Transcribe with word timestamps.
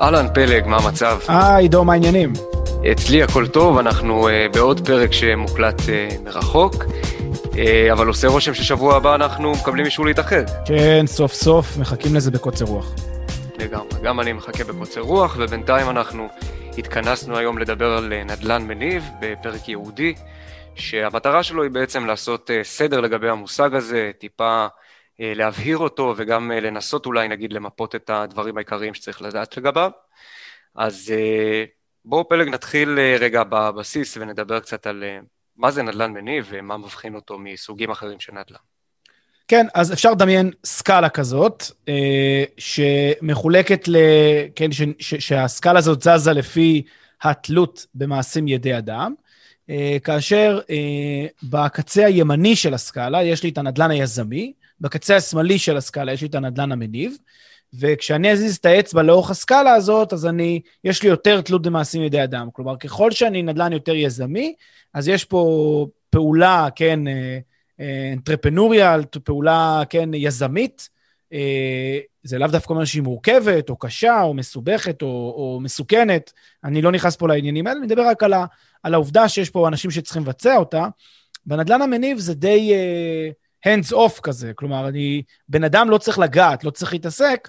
אהלן 0.00 0.26
פלג, 0.34 0.66
מה 0.66 0.76
המצב? 0.76 1.18
היי, 1.28 1.62
עידו, 1.64 1.84
מה 1.84 1.92
העניינים? 1.92 2.32
אצלי 2.92 3.22
הכל 3.22 3.46
טוב, 3.46 3.78
אנחנו 3.78 4.28
uh, 4.28 4.32
בעוד 4.54 4.86
פרק 4.86 5.12
שמוקלט 5.12 5.80
uh, 5.80 6.20
מרחוק, 6.24 6.74
uh, 6.74 7.56
אבל 7.92 8.06
עושה 8.06 8.28
רושם 8.28 8.54
ששבוע 8.54 8.96
הבא 8.96 9.14
אנחנו 9.14 9.52
מקבלים 9.52 9.86
אישור 9.86 10.06
להתאחד. 10.06 10.42
כן, 10.64 11.04
סוף 11.06 11.32
סוף, 11.32 11.76
מחכים 11.76 12.14
לזה 12.14 12.30
בקוצר 12.30 12.64
רוח. 12.64 12.94
לגמרי, 13.58 14.00
גם 14.02 14.20
אני 14.20 14.32
מחכה 14.32 14.64
בקוצר 14.64 15.00
רוח, 15.00 15.36
ובינתיים 15.38 15.90
אנחנו 15.90 16.28
התכנסנו 16.78 17.36
היום 17.36 17.58
לדבר 17.58 17.92
על 17.92 18.12
נדל"ן 18.24 18.62
מניב 18.62 19.04
בפרק 19.20 19.68
ייעודי, 19.68 20.14
שהמטרה 20.74 21.42
שלו 21.42 21.62
היא 21.62 21.70
בעצם 21.70 22.06
לעשות 22.06 22.50
uh, 22.50 22.64
סדר 22.64 23.00
לגבי 23.00 23.28
המושג 23.28 23.74
הזה, 23.74 24.10
טיפה 24.18 24.66
להבהיר 25.20 25.78
אותו 25.78 26.14
וגם 26.16 26.50
uh, 26.50 26.54
לנסות 26.60 27.06
אולי 27.06 27.28
נגיד 27.28 27.52
למפות 27.52 27.94
את 27.94 28.10
הדברים 28.10 28.56
העיקריים 28.56 28.94
שצריך 28.94 29.22
לדעת 29.22 29.56
לגביו. 29.56 29.90
אז 30.74 31.12
uh, 31.14 31.80
בואו 32.04 32.28
פלג 32.28 32.48
נתחיל 32.48 32.98
אה, 32.98 33.16
רגע 33.20 33.42
בבסיס 33.44 34.16
ונדבר 34.16 34.60
קצת 34.60 34.86
על 34.86 35.04
אה, 35.04 35.18
מה 35.56 35.70
זה 35.70 35.82
נדל"ן 35.82 36.12
מניב 36.12 36.46
ומה 36.50 36.76
מבחין 36.76 37.14
אותו 37.14 37.38
מסוגים 37.38 37.90
אחרים 37.90 38.20
של 38.20 38.32
נדל"ן. 38.32 38.58
כן, 39.48 39.66
אז 39.74 39.92
אפשר 39.92 40.10
לדמיין 40.10 40.50
סקאלה 40.64 41.08
כזאת, 41.08 41.64
אה, 41.88 42.44
שמחולקת 42.58 43.88
ל... 43.88 43.96
כן, 44.56 44.72
ש, 44.72 44.82
ש, 44.98 45.14
שהסקאלה 45.14 45.78
הזאת 45.78 46.02
זזה 46.02 46.32
לפי 46.32 46.82
התלות 47.22 47.86
במעשים 47.94 48.48
ידי 48.48 48.78
אדם, 48.78 49.14
כאשר 50.04 50.60
בקצה 51.42 52.06
הימני 52.06 52.56
של 52.56 52.74
הסקאלה 52.74 53.22
יש 53.22 53.42
לי 53.42 53.48
את 53.48 53.58
הנדל"ן 53.58 53.90
היזמי, 53.90 54.52
בקצה 54.80 55.16
השמאלי 55.16 55.58
של 55.58 55.76
הסקאלה 55.76 56.12
יש 56.12 56.22
לי 56.22 56.28
את 56.28 56.34
הנדל"ן 56.34 56.72
המניב, 56.72 57.16
וכשאני 57.74 58.32
אזיז 58.32 58.56
את 58.56 58.66
האצבע 58.66 59.02
לאורך 59.02 59.30
הסקאלה 59.30 59.72
הזאת, 59.72 60.12
אז 60.12 60.26
אני, 60.26 60.60
יש 60.84 61.02
לי 61.02 61.08
יותר 61.08 61.40
תלות 61.40 61.62
במעשים 61.62 62.02
ידי 62.02 62.24
אדם. 62.24 62.48
כלומר, 62.52 62.76
ככל 62.76 63.10
שאני 63.10 63.42
נדל"ן 63.42 63.72
יותר 63.72 63.94
יזמי, 63.94 64.54
אז 64.94 65.08
יש 65.08 65.24
פה 65.24 65.86
פעולה, 66.10 66.68
כן, 66.76 67.00
אנטרפנוריאל, 68.12 69.04
פעולה, 69.24 69.82
כן, 69.90 70.14
יזמית. 70.14 70.88
אה, 71.32 71.98
זה 72.22 72.38
לאו 72.38 72.48
דווקא 72.48 72.72
אומר 72.72 72.84
שהיא 72.84 73.02
מורכבת, 73.02 73.70
או 73.70 73.76
קשה, 73.76 74.22
או 74.22 74.34
מסובכת, 74.34 75.02
או, 75.02 75.08
או 75.08 75.60
מסוכנת. 75.62 76.32
אני 76.64 76.82
לא 76.82 76.92
נכנס 76.92 77.16
פה 77.16 77.28
לעניינים 77.28 77.66
האלה, 77.66 77.78
אני 77.78 77.86
מדבר 77.86 78.06
רק 78.06 78.22
על, 78.22 78.32
ה, 78.32 78.44
על 78.82 78.94
העובדה 78.94 79.28
שיש 79.28 79.50
פה 79.50 79.68
אנשים 79.68 79.90
שצריכים 79.90 80.22
לבצע 80.22 80.56
אותה. 80.56 80.86
בנדל"ן 81.46 81.82
המניב 81.82 82.18
זה 82.18 82.34
די... 82.34 82.72
Uh, 82.72 83.39
hands 83.66 83.92
off 83.92 84.20
כזה, 84.22 84.52
כלומר, 84.54 84.88
אני, 84.88 85.22
בן 85.48 85.64
אדם 85.64 85.90
לא 85.90 85.98
צריך 85.98 86.18
לגעת, 86.18 86.64
לא 86.64 86.70
צריך 86.70 86.92
להתעסק. 86.92 87.48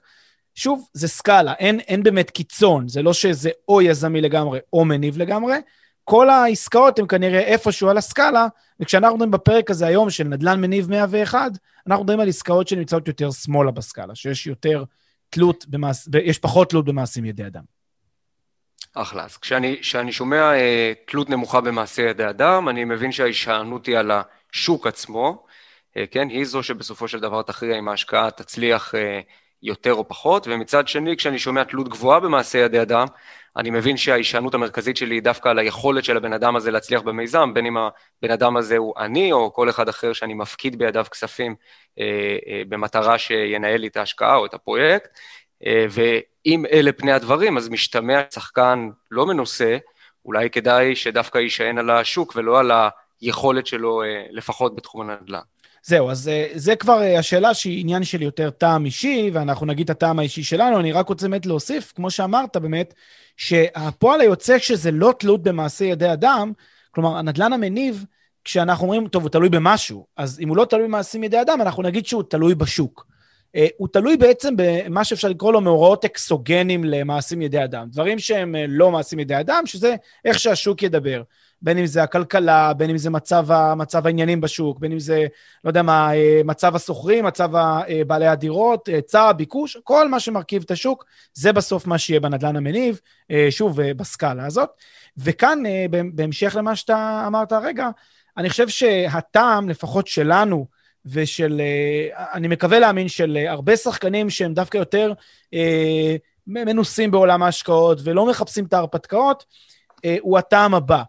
שוב, 0.55 0.87
זה 0.93 1.07
סקאלה, 1.07 1.53
אין, 1.53 1.79
אין 1.79 2.03
באמת 2.03 2.29
קיצון, 2.29 2.87
זה 2.87 3.01
לא 3.01 3.13
שזה 3.13 3.49
או 3.67 3.81
יזמי 3.81 4.21
לגמרי 4.21 4.59
או 4.73 4.85
מניב 4.85 5.17
לגמרי. 5.17 5.55
כל 6.03 6.29
העסקאות 6.29 6.99
הן 6.99 7.05
כנראה 7.07 7.39
איפשהו 7.39 7.89
על 7.89 7.97
הסקאלה, 7.97 8.47
וכשאנחנו 8.79 9.15
מדברים 9.15 9.31
בפרק 9.31 9.71
הזה 9.71 9.87
היום 9.87 10.09
של 10.09 10.23
נדל"ן 10.23 10.61
מניב 10.61 10.89
101, 10.89 11.51
אנחנו 11.87 12.03
מדברים 12.03 12.19
על 12.19 12.27
עסקאות 12.27 12.67
שנמצאות 12.67 13.07
יותר 13.07 13.31
שמאלה 13.31 13.71
בסקאלה, 13.71 14.15
שיש 14.15 14.47
יותר 14.47 14.83
תלות, 15.29 15.65
במעש, 15.67 16.07
יש 16.23 16.39
פחות 16.39 16.69
תלות 16.69 16.85
במעשים 16.85 17.25
ידי 17.25 17.45
אדם. 17.47 17.63
אחלה. 18.93 19.23
אז 19.23 19.37
כשאני, 19.37 19.77
כשאני 19.81 20.11
שומע 20.11 20.53
אה, 20.53 20.93
תלות 21.07 21.29
נמוכה 21.29 21.61
במעשי 21.61 22.01
ידי 22.01 22.29
אדם, 22.29 22.69
אני 22.69 22.83
מבין 22.83 23.11
שההישענות 23.11 23.85
היא 23.85 23.97
על 23.97 24.11
השוק 24.11 24.87
עצמו, 24.87 25.45
כן, 26.11 26.29
היא 26.29 26.45
זו 26.45 26.63
שבסופו 26.63 27.07
של 27.07 27.19
דבר 27.19 27.41
תכריע 27.41 27.79
אם 27.79 27.87
ההשקעה 27.87 28.31
תצליח 28.31 28.95
אה, 28.95 29.19
יותר 29.63 29.93
או 29.93 30.07
פחות, 30.07 30.47
ומצד 30.47 30.87
שני, 30.87 31.17
כשאני 31.17 31.39
שומע 31.39 31.63
תלות 31.63 31.89
גבוהה 31.89 32.19
במעשה 32.19 32.57
ידי 32.57 32.81
אדם, 32.81 33.07
אני 33.57 33.69
מבין 33.69 33.97
שההישענות 33.97 34.53
המרכזית 34.53 34.97
שלי 34.97 35.15
היא 35.15 35.23
דווקא 35.23 35.49
על 35.49 35.59
היכולת 35.59 36.03
של 36.03 36.17
הבן 36.17 36.33
אדם 36.33 36.55
הזה 36.55 36.71
להצליח 36.71 37.01
במיזם, 37.01 37.53
בין 37.53 37.65
אם 37.65 37.77
הבן 37.77 38.31
אדם 38.33 38.57
הזה 38.57 38.77
הוא 38.77 38.93
אני 38.97 39.31
או 39.31 39.53
כל 39.53 39.69
אחד 39.69 39.89
אחר 39.89 40.13
שאני 40.13 40.33
מפקיד 40.33 40.77
בידיו 40.77 41.05
כספים 41.11 41.55
אה, 41.99 42.37
אה, 42.47 42.61
במטרה 42.69 43.17
שינהל 43.17 43.77
לי 43.77 43.87
את 43.87 43.97
ההשקעה 43.97 44.35
או 44.35 44.45
את 44.45 44.53
הפרויקט, 44.53 45.09
אה, 45.65 45.85
ואם 45.89 46.65
אלה 46.71 46.91
פני 46.91 47.11
הדברים, 47.11 47.57
אז 47.57 47.69
משתמע 47.69 48.21
שחקן 48.33 48.89
לא 49.11 49.25
מנוסה, 49.25 49.77
אולי 50.25 50.49
כדאי 50.49 50.95
שדווקא 50.95 51.37
יישען 51.37 51.77
על 51.77 51.89
השוק 51.89 52.33
ולא 52.35 52.59
על 52.59 52.71
היכולת 53.21 53.67
שלו, 53.67 54.03
אה, 54.03 54.25
לפחות 54.31 54.75
בתחום 54.75 55.09
הנדל"ן. 55.09 55.41
זהו, 55.83 56.09
אז 56.09 56.27
אה, 56.27 56.47
זה 56.55 56.75
כבר 56.75 57.01
אה, 57.01 57.19
השאלה 57.19 57.53
שהיא 57.53 57.81
עניין 57.81 58.03
של 58.03 58.21
יותר 58.21 58.49
טעם 58.49 58.85
אישי, 58.85 59.29
ואנחנו 59.33 59.65
נגיד 59.65 59.83
את 59.83 59.89
הטעם 59.89 60.19
האישי 60.19 60.43
שלנו. 60.43 60.79
אני 60.79 60.91
רק 60.91 61.09
רוצה 61.09 61.27
באמת 61.27 61.45
להוסיף, 61.45 61.93
כמו 61.95 62.11
שאמרת 62.11 62.57
באמת, 62.57 62.93
שהפועל 63.37 64.21
היוצא 64.21 64.59
שזה 64.59 64.91
לא 64.91 65.13
תלות 65.19 65.43
במעשה 65.43 65.85
ידי 65.85 66.13
אדם, 66.13 66.51
כלומר, 66.91 67.17
הנדלן 67.17 67.53
המניב, 67.53 68.05
כשאנחנו 68.43 68.85
אומרים, 68.85 69.07
טוב, 69.07 69.23
הוא 69.23 69.29
תלוי 69.29 69.49
במשהו, 69.49 70.05
אז 70.17 70.39
אם 70.39 70.49
הוא 70.49 70.57
לא 70.57 70.65
תלוי 70.65 70.83
במעשים 70.83 71.23
ידי 71.23 71.41
אדם, 71.41 71.61
אנחנו 71.61 71.83
נגיד 71.83 72.05
שהוא 72.05 72.23
תלוי 72.29 72.55
בשוק. 72.55 73.11
Uh, 73.57 73.59
הוא 73.77 73.87
תלוי 73.87 74.17
בעצם 74.17 74.53
במה 74.57 75.03
שאפשר 75.03 75.27
לקרוא 75.27 75.53
לו 75.53 75.61
מאורעות 75.61 76.05
אקסוגנים 76.05 76.83
למעשים 76.83 77.41
ידי 77.41 77.63
אדם. 77.63 77.87
דברים 77.91 78.19
שהם 78.19 78.55
לא 78.67 78.91
מעשים 78.91 79.19
ידי 79.19 79.39
אדם, 79.39 79.65
שזה 79.65 79.95
איך 80.25 80.39
שהשוק 80.39 80.83
ידבר. 80.83 81.21
בין 81.61 81.77
אם 81.77 81.85
זה 81.85 82.03
הכלכלה, 82.03 82.73
בין 82.73 82.89
אם 82.89 82.97
זה 82.97 83.09
מצב, 83.09 83.73
מצב 83.75 84.07
העניינים 84.07 84.41
בשוק, 84.41 84.79
בין 84.79 84.91
אם 84.91 84.99
זה, 84.99 85.25
לא 85.63 85.69
יודע 85.69 85.81
מה, 85.81 86.15
אה, 86.15 86.41
מצב 86.45 86.75
הסוחרים, 86.75 87.25
מצב 87.25 87.55
אה, 87.55 88.01
בעלי 88.07 88.27
הדירות, 88.27 88.87
היצע, 88.87 89.21
אה, 89.21 89.33
ביקוש, 89.33 89.77
כל 89.83 90.07
מה 90.07 90.19
שמרכיב 90.19 90.63
את 90.65 90.71
השוק, 90.71 91.05
זה 91.33 91.53
בסוף 91.53 91.87
מה 91.87 91.97
שיהיה 91.97 92.19
בנדלן 92.19 92.55
המניב, 92.55 92.99
שוב, 93.49 93.81
בסקאלה 93.81 94.45
הזאת. 94.45 94.69
וכאן, 95.17 95.63
בהמשך 96.13 96.55
למה 96.55 96.75
שאתה 96.75 97.23
אמרת 97.27 97.51
הרגע, 97.51 97.89
אני 98.37 98.49
חושב 98.49 98.67
שהטעם, 98.67 99.69
לפחות 99.69 100.07
שלנו, 100.07 100.65
ושל, 101.05 101.61
אני 102.33 102.47
מקווה 102.47 102.79
להאמין, 102.79 103.07
של 103.07 103.37
הרבה 103.47 103.77
שחקנים 103.77 104.29
שהם 104.29 104.53
דווקא 104.53 104.77
יותר 104.77 105.13
מנוסים 106.47 107.11
בעולם 107.11 107.43
ההשקעות 107.43 107.99
ולא 108.03 108.25
מחפשים 108.25 108.65
את 108.65 108.73
ההרפתקאות, 108.73 109.45
הוא 110.21 110.37
הטעם 110.37 110.73
הבא. 110.73 111.03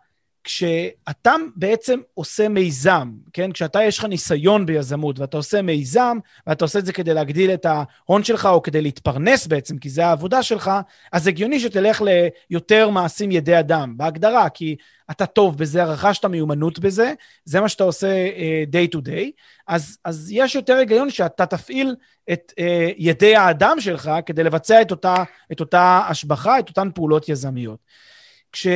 כשאתה 0.45 1.35
בעצם 1.57 2.01
עושה 2.15 2.49
מיזם, 2.49 3.13
כן? 3.33 3.53
כשאתה 3.53 3.83
יש 3.83 3.99
לך 3.99 4.05
ניסיון 4.05 4.67
ביזמות 4.67 5.19
ואתה 5.19 5.37
עושה 5.37 5.63
מיזם, 5.63 6.19
ואתה 6.47 6.65
עושה 6.65 6.79
את 6.79 6.87
זה 6.87 6.93
כדי 6.93 7.15
להגדיל 7.15 7.51
את 7.51 7.67
ההון 7.67 8.25
שלך 8.25 8.47
או 8.47 8.63
כדי 8.63 8.83
להתפרנס 8.83 9.47
בעצם, 9.47 9.79
כי 9.79 9.91
זה 9.91 10.07
העבודה 10.07 10.43
שלך, 10.43 10.71
אז 11.13 11.27
הגיוני 11.27 11.61
שתלך 11.61 12.03
ליותר 12.51 12.91
מעשים 12.91 13.31
ידי 13.31 13.59
אדם, 13.59 13.97
בהגדרה, 13.97 14.49
כי 14.49 14.77
אתה 15.11 15.27
טוב 15.27 15.59
בזה, 15.59 15.85
רכשת 15.85 16.25
מיומנות 16.25 16.79
בזה, 16.79 17.13
זה 17.45 17.61
מה 17.61 17.69
שאתה 17.69 17.85
עושה 17.85 18.29
uh, 18.29 18.75
day 18.75 18.97
to 18.97 18.99
day, 18.99 19.31
אז, 19.67 19.99
אז 20.05 20.29
יש 20.31 20.55
יותר 20.55 20.77
היגיון 20.77 21.11
שאתה 21.11 21.47
תפעיל 21.47 21.95
את 22.33 22.53
uh, 22.61 22.63
ידי 22.97 23.37
האדם 23.37 23.77
שלך 23.81 24.11
כדי 24.27 24.45
לבצע 24.45 24.83
את 24.83 24.91
אותה, 24.91 25.25
את 25.53 25.61
אותה 25.61 26.01
השבחה, 26.09 26.59
את 26.59 26.69
אותן 26.69 26.89
פעולות 26.95 27.29
יזמיות. 27.29 27.79
כש... 28.53 28.67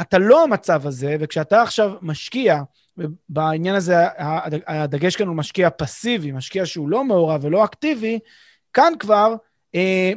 אתה 0.00 0.18
לא 0.18 0.44
המצב 0.44 0.86
הזה, 0.86 1.16
וכשאתה 1.20 1.62
עכשיו 1.62 1.92
משקיע, 2.02 2.62
ובעניין 2.98 3.74
הזה 3.74 3.96
הדגש 4.66 5.16
כאן 5.16 5.26
הוא 5.26 5.36
משקיע 5.36 5.68
פסיבי, 5.70 6.32
משקיע 6.32 6.66
שהוא 6.66 6.88
לא 6.88 7.04
מעורב 7.04 7.44
ולא 7.44 7.64
אקטיבי, 7.64 8.18
כאן 8.72 8.92
כבר 8.98 9.34
אה, 9.74 10.12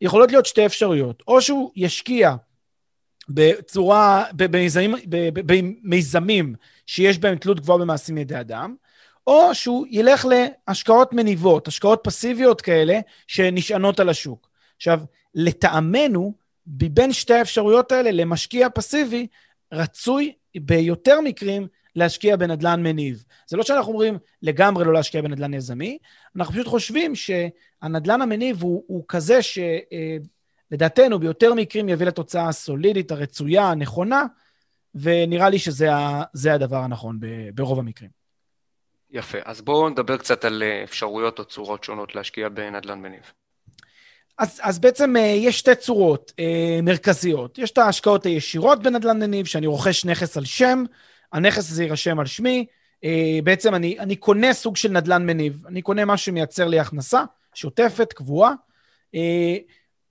יכולות 0.00 0.30
להיות 0.30 0.46
שתי 0.46 0.66
אפשרויות. 0.66 1.22
או 1.28 1.42
שהוא 1.42 1.70
ישקיע 1.76 2.34
בצורה, 3.28 4.24
במיזמים, 4.32 4.94
במיזמים 5.34 6.54
שיש 6.86 7.18
בהם 7.18 7.36
תלות 7.36 7.60
גבוהה 7.60 7.78
במעשים 7.78 8.18
ידי 8.18 8.40
אדם, 8.40 8.74
או 9.26 9.54
שהוא 9.54 9.86
ילך 9.90 10.26
להשקעות 10.68 11.12
מניבות, 11.12 11.68
השקעות 11.68 12.00
פסיביות 12.02 12.60
כאלה 12.60 13.00
שנשענות 13.26 14.00
על 14.00 14.08
השוק. 14.08 14.48
עכשיו, 14.76 15.00
לטעמנו, 15.34 16.34
מבין 16.66 17.12
שתי 17.12 17.34
האפשרויות 17.34 17.92
האלה, 17.92 18.10
למשקיע 18.10 18.68
פסיבי, 18.74 19.26
רצוי 19.72 20.32
ביותר 20.56 21.20
מקרים 21.20 21.66
להשקיע 21.96 22.36
בנדלן 22.36 22.82
מניב. 22.82 23.24
זה 23.46 23.56
לא 23.56 23.62
שאנחנו 23.62 23.92
אומרים 23.92 24.18
לגמרי 24.42 24.84
לא 24.84 24.92
להשקיע 24.92 25.22
בנדלן 25.22 25.54
יזמי, 25.54 25.98
אנחנו 26.36 26.54
פשוט 26.54 26.66
חושבים 26.66 27.12
שהנדלן 27.14 28.22
המניב 28.22 28.62
הוא, 28.62 28.84
הוא 28.86 29.04
כזה 29.08 29.38
שלדעתנו 29.42 31.18
ביותר 31.18 31.54
מקרים 31.54 31.88
יביא 31.88 32.06
לתוצאה 32.06 32.48
הסולידית, 32.48 33.10
הרצויה, 33.10 33.70
הנכונה, 33.70 34.24
ונראה 34.94 35.48
לי 35.50 35.58
שזה 35.58 36.54
הדבר 36.54 36.76
הנכון 36.76 37.18
ברוב 37.54 37.78
המקרים. 37.78 38.10
יפה. 39.10 39.38
אז 39.44 39.60
בואו 39.60 39.88
נדבר 39.88 40.16
קצת 40.16 40.44
על 40.44 40.62
אפשרויות 40.84 41.38
או 41.38 41.44
צורות 41.44 41.84
שונות 41.84 42.14
להשקיע 42.14 42.48
בנדל"ן 42.48 43.00
מניב. 43.00 43.32
אז, 44.38 44.60
אז 44.62 44.78
בעצם 44.78 45.16
אה, 45.16 45.20
יש 45.20 45.58
שתי 45.58 45.74
צורות 45.74 46.32
אה, 46.38 46.80
מרכזיות. 46.82 47.58
יש 47.58 47.70
את 47.70 47.78
ההשקעות 47.78 48.26
הישירות 48.26 48.82
בנדל"ן 48.82 49.18
מניב, 49.18 49.46
שאני 49.46 49.66
רוכש 49.66 50.04
נכס 50.04 50.36
על 50.36 50.44
שם, 50.44 50.84
הנכס 51.32 51.70
הזה 51.70 51.84
יירשם 51.84 52.18
על 52.18 52.26
שמי. 52.26 52.66
אה, 53.04 53.38
בעצם 53.44 53.74
אני, 53.74 53.98
אני 53.98 54.16
קונה 54.16 54.52
סוג 54.52 54.76
של 54.76 54.90
נדל"ן 54.90 55.26
מניב. 55.26 55.66
אני 55.66 55.82
קונה 55.82 56.04
משהו 56.04 56.24
שמייצר 56.26 56.68
לי 56.68 56.80
הכנסה 56.80 57.24
שוטפת, 57.54 58.12
קבועה. 58.12 58.52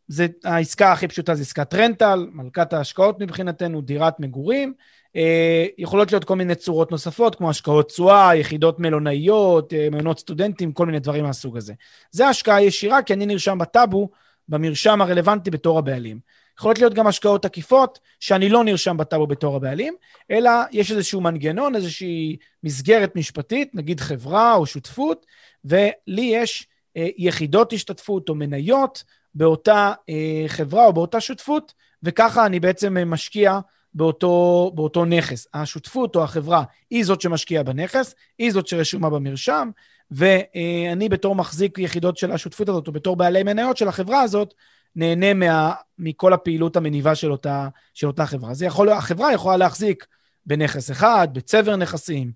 זה, 0.07 0.27
העסקה 0.44 0.91
הכי 0.91 1.07
פשוטה 1.07 1.35
זה 1.35 1.41
עסקת 1.41 1.74
רנטל, 1.74 2.27
מלכת 2.31 2.74
ההשקעות 2.74 3.19
מבחינתנו, 3.19 3.81
דירת 3.81 4.19
מגורים. 4.19 4.74
אה, 5.16 5.66
יכולות 5.78 6.12
להיות 6.12 6.24
כל 6.24 6.36
מיני 6.36 6.56
צורות 6.56 6.92
נוספות, 6.92 7.36
כמו 7.36 7.50
השקעות 7.50 7.88
תשואה, 7.88 8.36
יחידות 8.36 8.80
מלונאיות, 8.80 9.74
אה, 9.74 9.88
מעונות 9.92 10.19
סטודנטים, 10.19 10.72
כל 10.72 10.86
מיני 10.86 11.00
דברים 11.00 11.24
מהסוג 11.24 11.58
הזה. 11.58 11.74
זה 12.12 12.28
השקעה 12.28 12.63
ישירה, 12.63 13.02
כי 13.02 13.13
אני 13.13 13.25
נרשם 13.25 13.58
בטאבו, 13.58 14.10
במרשם 14.48 15.02
הרלוונטי 15.02 15.52
בתור 15.52 15.80
הבעלים. 15.80 16.19
יכולות 16.58 16.80
להיות 16.80 16.94
גם 16.94 17.08
השקעות 17.08 17.46
עקיפות, 17.46 18.00
שאני 18.19 18.50
לא 18.50 18.63
נרשם 18.63 18.98
בטאבו 18.98 19.28
בתור 19.28 19.56
הבעלים, 19.56 19.94
אלא 20.31 20.52
יש 20.72 20.92
איזשהו 20.92 21.22
מנגנון, 21.22 21.75
איזושהי 21.75 22.38
מסגרת 22.63 23.16
משפטית, 23.16 23.75
נגיד 23.75 24.00
חברה 24.00 24.56
או 24.56 24.66
שותפות, 24.66 25.25
ולי 25.66 26.22
יש 26.22 26.68
אה, 26.98 27.08
יחידות 27.18 27.74
השתתפות 27.74 28.30
או 28.30 28.36
מניות 28.36 29.04
באותה 29.36 29.94
אה, 30.10 30.44
חברה 30.48 30.86
או 30.86 30.94
באותה 30.94 31.22
שותפות, 31.22 31.74
וככה 32.04 32.46
אני 32.46 32.60
בעצם 32.60 32.98
אה, 32.98 33.06
משקיע 33.06 33.60
באותו, 33.93 34.71
באותו 34.75 35.05
נכס. 35.05 35.47
השותפות 35.53 36.15
או 36.15 36.23
החברה 36.23 36.63
היא 36.89 37.05
זאת 37.05 37.21
שמשקיעה 37.21 37.63
בנכס, 37.63 38.15
היא 38.38 38.51
זאת 38.51 38.67
שרשומה 38.67 39.09
במרשם, 39.09 39.69
ואני 40.11 41.09
בתור 41.09 41.35
מחזיק 41.35 41.77
יחידות 41.77 42.17
של 42.17 42.31
השותפות 42.31 42.69
הזאת, 42.69 42.88
או 42.88 42.91
בתור 42.91 43.15
בעלי 43.15 43.43
מניות 43.43 43.77
של 43.77 43.88
החברה 43.88 44.21
הזאת, 44.21 44.53
נהנה 44.95 45.33
מה, 45.33 45.73
מכל 45.97 46.33
הפעילות 46.33 46.75
המניבה 46.75 47.15
של 47.15 47.31
אותה, 47.31 47.67
של 47.93 48.07
אותה 48.07 48.25
חברה. 48.25 48.53
זה 48.53 48.65
יכול, 48.65 48.89
החברה 48.89 49.33
יכולה 49.33 49.57
להחזיק 49.57 50.05
בנכס 50.45 50.91
אחד, 50.91 51.27
בצבר 51.33 51.75
נכסים, 51.75 52.31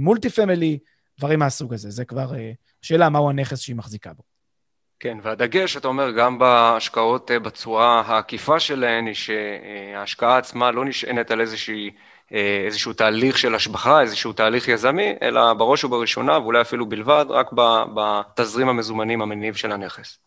מולטי 0.00 0.30
פמילי, 0.30 0.78
דברים 1.18 1.38
מהסוג 1.38 1.74
הזה. 1.74 1.90
זה 1.90 2.04
כבר 2.04 2.32
שאלה 2.82 3.08
מהו 3.08 3.30
הנכס 3.30 3.60
שהיא 3.60 3.76
מחזיקה 3.76 4.12
בו. 4.12 4.35
כן, 5.00 5.18
והדגש, 5.22 5.76
אתה 5.76 5.88
אומר, 5.88 6.10
גם 6.10 6.38
בהשקעות 6.38 7.30
אה, 7.30 7.38
בצורה 7.38 8.02
העקיפה 8.06 8.60
שלהן, 8.60 9.06
היא 9.06 9.14
שההשקעה 9.14 10.38
עצמה 10.38 10.70
לא 10.70 10.84
נשענת 10.84 11.30
על 11.30 11.40
איזושהי, 11.40 11.90
אה, 12.32 12.62
איזשהו 12.66 12.92
תהליך 12.92 13.38
של 13.38 13.54
השבחה, 13.54 14.00
איזשהו 14.00 14.32
תהליך 14.32 14.68
יזמי, 14.68 15.14
אלא 15.22 15.54
בראש 15.54 15.84
ובראשונה, 15.84 16.38
ואולי 16.38 16.60
אפילו 16.60 16.86
בלבד, 16.88 17.24
רק 17.28 17.50
בתזרים 17.94 18.68
המזומנים 18.68 19.22
המניב 19.22 19.54
של 19.54 19.72
הנכס. 19.72 20.18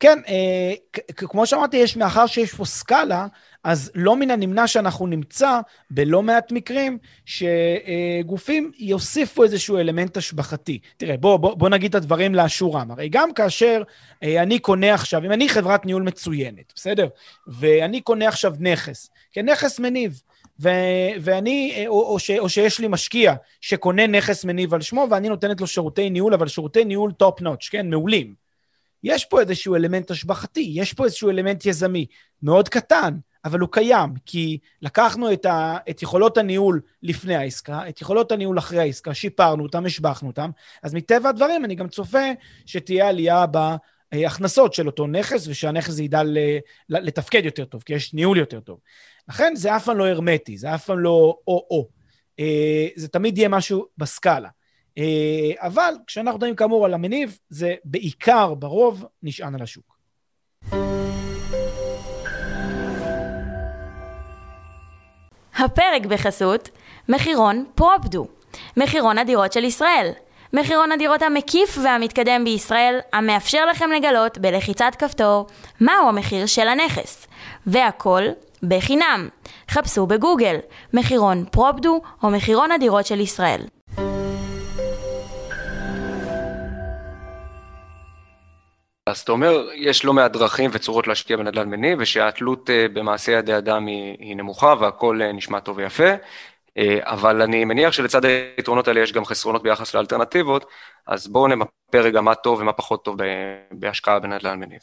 כן, 0.00 0.18
אה, 0.28 0.72
כמו 1.16 1.46
שאמרתי, 1.46 1.76
יש, 1.76 1.96
מאחר 1.96 2.26
שיש 2.26 2.54
פה 2.54 2.64
סקאלה, 2.64 3.26
אז 3.64 3.90
לא 3.94 4.16
מן 4.16 4.30
הנמנע 4.30 4.66
שאנחנו 4.66 5.06
נמצא 5.06 5.60
בלא 5.90 6.22
מעט 6.22 6.52
מקרים 6.52 6.98
שגופים 7.24 8.72
יוסיפו 8.78 9.44
איזשהו 9.44 9.78
אלמנט 9.78 10.16
השבחתי. 10.16 10.78
תראה, 10.96 11.16
בוא, 11.16 11.36
בוא, 11.36 11.54
בוא 11.54 11.68
נגיד 11.68 11.88
את 11.88 11.94
הדברים 11.94 12.34
לאשורם. 12.34 12.90
הרי 12.90 13.08
גם 13.08 13.32
כאשר 13.32 13.82
אה, 14.22 14.42
אני 14.42 14.58
קונה 14.58 14.94
עכשיו, 14.94 15.24
אם 15.24 15.32
אני 15.32 15.48
חברת 15.48 15.86
ניהול 15.86 16.02
מצוינת, 16.02 16.72
בסדר? 16.74 17.08
ואני 17.46 18.00
קונה 18.00 18.28
עכשיו 18.28 18.54
נכס, 18.60 19.10
כנכס 19.32 19.78
מניב, 19.78 20.22
ו- 20.60 20.70
ואני, 21.20 21.72
אה, 21.76 21.88
או, 21.88 22.02
או, 22.02 22.18
ש- 22.18 22.30
או 22.30 22.48
שיש 22.48 22.78
לי 22.80 22.88
משקיע 22.88 23.34
שקונה 23.60 24.06
נכס 24.06 24.44
מניב 24.44 24.74
על 24.74 24.80
שמו, 24.80 25.06
ואני 25.10 25.28
נותנת 25.28 25.60
לו 25.60 25.66
שירותי 25.66 26.10
ניהול, 26.10 26.34
אבל 26.34 26.48
שירותי 26.48 26.84
ניהול 26.84 27.12
top 27.12 27.40
notch, 27.40 27.68
כן? 27.68 27.90
מעולים. 27.90 28.45
יש 29.04 29.24
פה 29.24 29.40
איזשהו 29.40 29.74
אלמנט 29.74 30.10
השבחתי, 30.10 30.72
יש 30.74 30.92
פה 30.92 31.04
איזשהו 31.04 31.30
אלמנט 31.30 31.66
יזמי, 31.66 32.06
מאוד 32.42 32.68
קטן, 32.68 33.14
אבל 33.44 33.60
הוא 33.60 33.68
קיים, 33.72 34.10
כי 34.26 34.58
לקחנו 34.82 35.32
את, 35.32 35.46
ה, 35.46 35.76
את 35.90 36.02
יכולות 36.02 36.38
הניהול 36.38 36.80
לפני 37.02 37.34
העסקה, 37.36 37.88
את 37.88 38.00
יכולות 38.00 38.32
הניהול 38.32 38.58
אחרי 38.58 38.78
העסקה, 38.78 39.14
שיפרנו 39.14 39.62
אותם, 39.62 39.86
השבחנו 39.86 40.28
אותם, 40.28 40.50
אז 40.82 40.94
מטבע 40.94 41.28
הדברים 41.28 41.64
אני 41.64 41.74
גם 41.74 41.88
צופה 41.88 42.24
שתהיה 42.66 43.08
עלייה 43.08 43.44
בהכנסות 44.12 44.74
של 44.74 44.86
אותו 44.86 45.06
נכס, 45.06 45.48
ושהנכס 45.48 45.98
ידע 45.98 46.22
לתפקד 46.88 47.44
יותר 47.44 47.64
טוב, 47.64 47.82
כי 47.82 47.94
יש 47.94 48.14
ניהול 48.14 48.38
יותר 48.38 48.60
טוב. 48.60 48.78
לכן 49.28 49.52
זה 49.56 49.76
אף 49.76 49.84
פעם 49.84 49.98
לא 49.98 50.06
הרמטי, 50.06 50.56
זה 50.56 50.74
אף 50.74 50.84
פעם 50.84 50.98
לא 50.98 51.38
או-או. 51.46 51.88
אה, 52.40 52.88
זה 52.96 53.08
תמיד 53.08 53.38
יהיה 53.38 53.48
משהו 53.48 53.86
בסקאלה. 53.98 54.48
אה, 54.98 55.68
אבל 55.68 55.94
כשאנחנו 56.06 56.38
מדברים 56.38 56.56
כאמור 56.56 56.84
על 56.84 56.94
המניב, 56.94 57.38
זה 57.48 57.74
בעיקר, 57.84 58.54
ברוב, 58.54 59.04
נשען 59.22 59.54
על 59.54 59.62
השוק. 59.62 59.96
הפרק 65.58 66.06
בחסות 66.08 66.68
מחירון 67.08 67.64
פרופדו, 67.74 68.26
מחירון 68.76 69.18
הדירות 69.18 69.52
של 69.52 69.64
ישראל. 69.64 70.10
מחירון 70.52 70.92
הדירות 70.92 71.22
המקיף 71.22 71.78
והמתקדם 71.82 72.44
בישראל, 72.44 72.98
המאפשר 73.12 73.66
לכם 73.66 73.90
לגלות 73.90 74.38
בלחיצת 74.38 74.92
כפתור 74.98 75.46
מהו 75.80 76.08
המחיר 76.08 76.46
של 76.46 76.68
הנכס. 76.68 77.26
והכל 77.66 78.22
בחינם. 78.62 79.28
חפשו 79.70 80.06
בגוגל 80.06 80.56
מחירון 80.94 81.44
פרופדו 81.50 82.00
או 82.22 82.30
מחירון 82.30 82.72
הדירות 82.72 83.06
של 83.06 83.20
ישראל. 83.20 83.60
אז 89.06 89.18
אתה 89.20 89.32
אומר, 89.32 89.68
יש 89.74 90.04
לא 90.04 90.12
מעט 90.12 90.32
דרכים 90.32 90.70
וצורות 90.72 91.06
להשקיע 91.06 91.36
בנדל"ן 91.36 91.68
מניב, 91.68 91.98
ושהתלות 92.00 92.70
אה, 92.70 92.86
במעשי 92.92 93.32
ידי 93.32 93.56
אדם 93.56 93.86
היא 93.86 94.36
נמוכה 94.36 94.74
והכל 94.80 95.22
אה, 95.22 95.32
נשמע 95.32 95.60
טוב 95.60 95.76
ויפה, 95.76 96.10
אה, 96.78 96.98
אבל 97.00 97.42
אני 97.42 97.64
מניח 97.64 97.92
שלצד 97.92 98.24
היתרונות 98.24 98.88
האלה 98.88 99.00
יש 99.00 99.12
גם 99.12 99.24
חסרונות 99.24 99.62
ביחס 99.62 99.94
לאלטרנטיבות, 99.94 100.64
אז 101.06 101.28
בואו 101.28 101.46
נמפה 101.46 101.70
רגע 101.94 102.20
מה 102.20 102.34
טוב 102.34 102.60
ומה 102.60 102.72
פחות 102.72 103.04
טוב 103.04 103.16
בהשקעה 103.72 104.18
בנדל"ן 104.18 104.60
מניב. 104.60 104.80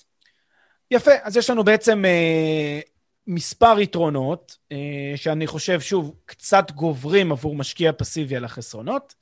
יפה, 0.91 1.11
אז 1.23 1.37
יש 1.37 1.49
לנו 1.49 1.63
בעצם 1.63 2.05
אה, 2.05 2.79
מספר 3.27 3.79
יתרונות, 3.79 4.57
אה, 4.71 5.13
שאני 5.15 5.47
חושב, 5.47 5.79
שוב, 5.81 6.15
קצת 6.25 6.71
גוברים 6.71 7.31
עבור 7.31 7.55
משקיע 7.55 7.91
פסיבי 7.97 8.35
על 8.35 8.45
החסרונות. 8.45 9.13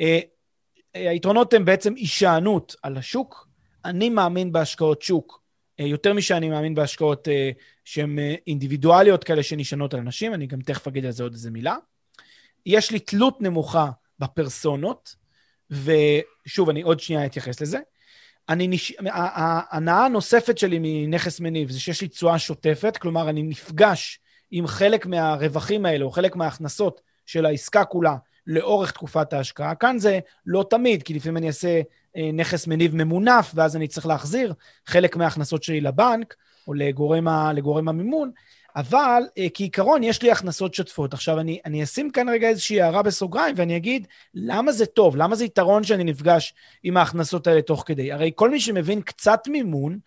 אה, 0.00 0.18
היתרונות 0.94 1.54
הם 1.54 1.64
בעצם 1.64 1.94
הישענות 1.94 2.76
על 2.82 2.96
השוק, 2.96 3.45
אני 3.86 4.10
מאמין 4.10 4.52
בהשקעות 4.52 5.02
שוק, 5.02 5.42
אה, 5.80 5.84
יותר 5.84 6.12
משאני 6.12 6.48
מאמין 6.48 6.74
בהשקעות 6.74 7.28
אה, 7.28 7.50
שהן 7.84 8.18
אה, 8.18 8.34
אינדיבידואליות 8.46 9.24
כאלה 9.24 9.42
שנשענות 9.42 9.94
על 9.94 10.00
אנשים, 10.00 10.34
אני 10.34 10.46
גם 10.46 10.60
תכף 10.60 10.88
אגיד 10.88 11.04
על 11.04 11.12
זה 11.12 11.22
עוד 11.22 11.32
איזה 11.32 11.50
מילה. 11.50 11.76
יש 12.66 12.90
לי 12.90 12.98
תלות 12.98 13.40
נמוכה 13.40 13.90
בפרסונות, 14.18 15.16
ושוב, 15.70 16.68
אני 16.70 16.82
עוד 16.82 17.00
שנייה 17.00 17.26
אתייחס 17.26 17.60
לזה. 17.60 17.78
אני 18.48 18.68
נש... 18.68 18.92
ההנאה 19.06 20.04
הנוספת 20.04 20.58
שלי 20.58 20.78
מנכס 20.80 21.40
מניב 21.40 21.70
זה 21.70 21.80
שיש 21.80 22.00
לי 22.00 22.08
תשואה 22.08 22.38
שוטפת, 22.38 22.96
כלומר, 22.96 23.28
אני 23.30 23.42
נפגש 23.42 24.20
עם 24.50 24.66
חלק 24.66 25.06
מהרווחים 25.06 25.86
האלה, 25.86 26.04
או 26.04 26.10
חלק 26.10 26.36
מההכנסות 26.36 27.00
של 27.26 27.46
העסקה 27.46 27.84
כולה, 27.84 28.16
לאורך 28.46 28.90
תקופת 28.90 29.32
ההשקעה. 29.32 29.74
כאן 29.74 29.98
זה 29.98 30.18
לא 30.46 30.64
תמיד, 30.70 31.02
כי 31.02 31.14
לפעמים 31.14 31.36
אני 31.36 31.46
אעשה 31.46 31.80
נכס 32.32 32.66
מניב 32.66 32.94
ממונף, 32.94 33.52
ואז 33.54 33.76
אני 33.76 33.88
צריך 33.88 34.06
להחזיר 34.06 34.54
חלק 34.86 35.16
מההכנסות 35.16 35.62
שלי 35.62 35.80
לבנק, 35.80 36.34
או 36.68 36.74
לגורם, 36.74 37.28
ה, 37.28 37.52
לגורם 37.52 37.88
המימון, 37.88 38.30
אבל 38.76 39.22
אה, 39.38 39.46
כעיקרון 39.54 40.02
יש 40.02 40.22
לי 40.22 40.30
הכנסות 40.30 40.74
שוטפות. 40.74 41.14
עכשיו, 41.14 41.40
אני, 41.40 41.60
אני 41.64 41.82
אשים 41.82 42.10
כאן 42.10 42.28
רגע 42.28 42.48
איזושהי 42.48 42.80
הערה 42.80 43.02
בסוגריים, 43.02 43.54
ואני 43.58 43.76
אגיד, 43.76 44.06
למה 44.34 44.72
זה 44.72 44.86
טוב? 44.86 45.16
למה 45.16 45.36
זה 45.36 45.44
יתרון 45.44 45.84
שאני 45.84 46.04
נפגש 46.04 46.54
עם 46.82 46.96
ההכנסות 46.96 47.46
האלה 47.46 47.62
תוך 47.62 47.84
כדי? 47.86 48.12
הרי 48.12 48.32
כל 48.34 48.50
מי 48.50 48.60
שמבין 48.60 49.00
קצת 49.00 49.40
מימון, 49.48 49.98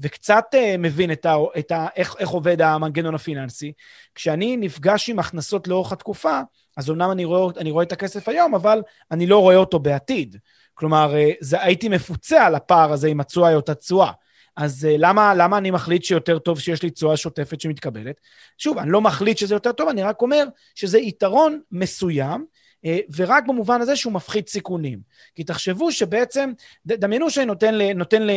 וקצת 0.00 0.44
uh, 0.54 0.78
מבין 0.78 1.12
את 1.12 1.26
ה, 1.26 1.36
את 1.58 1.72
ה, 1.72 1.86
איך, 1.96 2.14
איך 2.18 2.28
עובד 2.28 2.62
המנגנון 2.62 3.14
הפיננסי, 3.14 3.72
כשאני 4.14 4.56
נפגש 4.56 5.10
עם 5.10 5.18
הכנסות 5.18 5.68
לאורך 5.68 5.92
התקופה, 5.92 6.40
אז 6.76 6.90
אומנם 6.90 7.10
אני 7.10 7.24
רואה, 7.24 7.52
אני 7.56 7.70
רואה 7.70 7.84
את 7.84 7.92
הכסף 7.92 8.28
היום, 8.28 8.54
אבל 8.54 8.82
אני 9.10 9.26
לא 9.26 9.38
רואה 9.38 9.56
אותו 9.56 9.78
בעתיד. 9.78 10.36
כלומר, 10.78 11.16
אה, 11.16 11.30
זה, 11.40 11.62
הייתי 11.62 11.88
מפוצה 11.88 12.46
על 12.46 12.54
הפער 12.54 12.92
הזה 12.92 13.08
עם 13.08 13.20
התשואה 13.20 13.54
או 13.54 13.60
התשואה. 13.68 14.12
אז 14.56 14.88
uh, 14.90 14.94
למה, 14.98 15.34
למה 15.34 15.58
אני 15.58 15.70
מחליט 15.70 16.04
שיותר 16.04 16.38
טוב 16.38 16.60
שיש 16.60 16.82
לי 16.82 16.90
תשואה 16.90 17.16
שוטפת 17.16 17.60
שמתקבלת? 17.60 18.20
שוב, 18.58 18.78
אני 18.78 18.90
לא 18.90 19.00
מחליט 19.00 19.38
שזה 19.38 19.54
יותר 19.54 19.72
טוב, 19.72 19.88
אני 19.88 20.02
רק 20.02 20.22
אומר 20.22 20.44
שזה 20.74 20.98
יתרון 20.98 21.60
מסוים, 21.72 22.44
uh, 22.86 22.88
ורק 23.16 23.44
במובן 23.46 23.80
הזה 23.80 23.96
שהוא 23.96 24.12
מפחית 24.12 24.48
סיכונים. 24.48 24.98
כי 25.34 25.44
תחשבו 25.44 25.92
שבעצם, 25.92 26.52
דמיינו 26.86 27.30
שאני 27.30 27.46
נותן, 27.46 27.74
ל, 27.74 27.92
נותן 27.92 28.22
ל, 28.22 28.30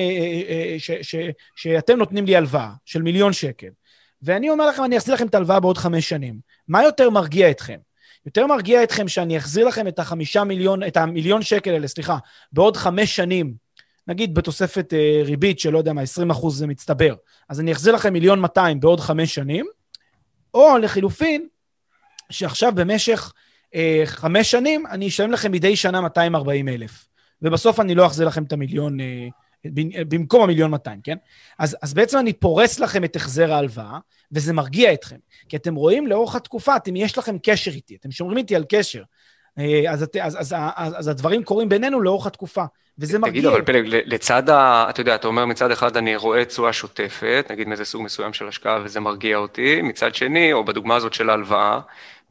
ש, 0.78 0.92
ש, 0.92 1.16
ש, 1.16 1.16
שאתם 1.56 1.98
נותנים 1.98 2.26
לי 2.26 2.36
הלוואה 2.36 2.72
של 2.86 3.02
מיליון 3.02 3.34
שקל, 3.34 3.70
ואני 4.22 4.50
אומר 4.50 4.68
לכם, 4.68 4.84
אני 4.84 4.98
אחזיר 4.98 5.16
לכם 5.16 5.28
את 5.28 5.36
ההלוואה 5.36 5.60
בעוד 5.60 5.78
חמש 5.78 6.10
שנים. 6.10 6.40
מה 6.68 6.84
יותר 6.84 7.10
מרגיע 7.10 7.52
אתכם? 7.52 7.78
יותר 8.26 8.48
מרגיע 8.48 8.84
אתכם 8.84 9.08
שאני 9.08 9.38
אחזיר 9.38 9.68
לכם 9.68 9.88
את 9.88 10.00
החמישה 10.00 10.44
מיליון, 10.44 10.84
את 10.84 10.98
המיליון 10.98 11.42
שקל 11.42 11.72
האלה, 11.72 11.88
סליחה, 11.88 12.18
בעוד 12.52 12.78
חמש 12.78 13.16
שנים, 13.16 13.54
נגיד 14.08 14.34
בתוספת 14.34 14.94
אה, 14.94 15.22
ריבית 15.26 15.60
של, 15.60 15.70
לא 15.70 15.78
יודע 15.78 15.94
מה, 15.94 16.02
20 16.02 16.30
אחוז 16.30 16.58
זה 16.58 16.68
מצטבר, 16.68 17.16
אז 17.50 17.60
אני 17.60 17.72
אחזיר 17.72 17.94
לכם 17.94 18.14
מיליון 18.14 18.40
200 18.40 18.80
בעוד 18.80 19.00
חמש 19.00 19.36
שנים, 19.36 19.66
או 20.54 20.78
לחילופין, 20.78 21.48
שעכשיו 22.30 22.72
במשך 22.76 23.34
אה, 23.76 24.02
חמש 24.06 24.52
שנים 24.52 24.88
אני 24.88 25.08
אשלם 25.08 25.32
לכם 25.32 25.52
מדי 25.52 25.76
שנה 25.76 26.02
240 26.02 26.68
אלף, 26.68 27.08
ובסוף 27.42 27.80
אני 27.80 27.96
לא 27.96 28.06
אחזיר 28.06 28.28
לכם 28.28 28.44
את 28.44 28.54
המיליון, 28.54 29.00
אה, 29.00 29.28
במקום 30.10 30.44
המיליון 30.44 30.72
200, 30.72 31.02
כן? 31.04 31.18
אז, 31.60 31.78
אז 31.82 31.94
בעצם 31.94 32.20
אני 32.20 32.34
פורס 32.34 32.80
לכם 32.80 33.04
את 33.04 33.16
החזר 33.16 33.54
ההלוואה, 33.54 34.00
וזה 34.32 34.54
מרגיע 34.54 34.94
אתכם. 34.94 35.16
כי 35.50 35.56
אתם 35.56 35.76
רואים 35.76 36.08
לאורך 36.08 36.36
התקופה, 36.36 36.76
אתם, 36.76 36.96
יש 36.96 37.18
לכם 37.18 37.38
קשר 37.44 37.72
איתי, 37.72 37.96
אתם 37.96 38.12
שומרים 38.12 38.38
איתי 38.38 38.56
על 38.56 38.64
קשר. 38.70 39.04
אה, 39.60 39.92
אז, 39.92 40.04
אז, 40.04 40.10
אז, 40.22 40.36
אז, 40.40 40.56
אז, 40.76 40.94
אז 40.98 41.08
הדברים 41.08 41.44
קורים 41.44 41.70
בינינו 41.70 42.02
לאורך 42.02 42.28
התקופה, 42.28 42.64
וזה 43.00 43.12
תגיד, 43.12 43.22
מרגיע. 43.22 43.42
תגיד, 43.42 43.46
אבל 43.46 43.62
פלג, 43.62 43.86
לצד 44.06 44.50
ה... 44.50 44.86
אתה 44.90 45.02
יודע, 45.02 45.16
אתה 45.16 45.28
אומר 45.28 45.46
מצד 45.46 45.72
אחד 45.72 45.98
אני 45.98 46.16
רואה 46.16 46.46
תשואה 46.46 46.74
שוטפת, 46.74 47.48
נגיד 47.52 47.68
מאיזה 47.68 47.86
סוג 47.86 48.02
מסוים 48.02 48.34
של 48.34 48.48
השקעה, 48.48 48.80
וזה 48.84 49.00
מרגיע 49.00 49.38
אותי, 49.38 49.82
מצד 49.82 50.16
שני, 50.16 50.54
או 50.54 50.66
בדוגמה 50.66 50.96
הזאת 50.96 51.14
של 51.14 51.30
ההלוואה, 51.30 51.80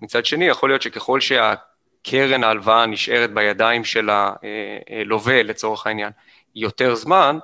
מצד 0.02 0.25
שני, 0.25 0.44
יכול 0.44 0.70
להיות 0.70 0.82
שככל 0.82 1.20
שהקרן 1.20 2.44
ההלוואה 2.44 2.87
נשארת 2.87 3.34
בידיים 3.34 3.84
של 3.84 4.10
הלווה, 4.10 5.32
אה, 5.32 5.38
אה, 5.38 5.42
לצורך 5.42 5.87
העניין, 5.87 6.10
יותר 6.54 6.95
זמן, 6.95 7.38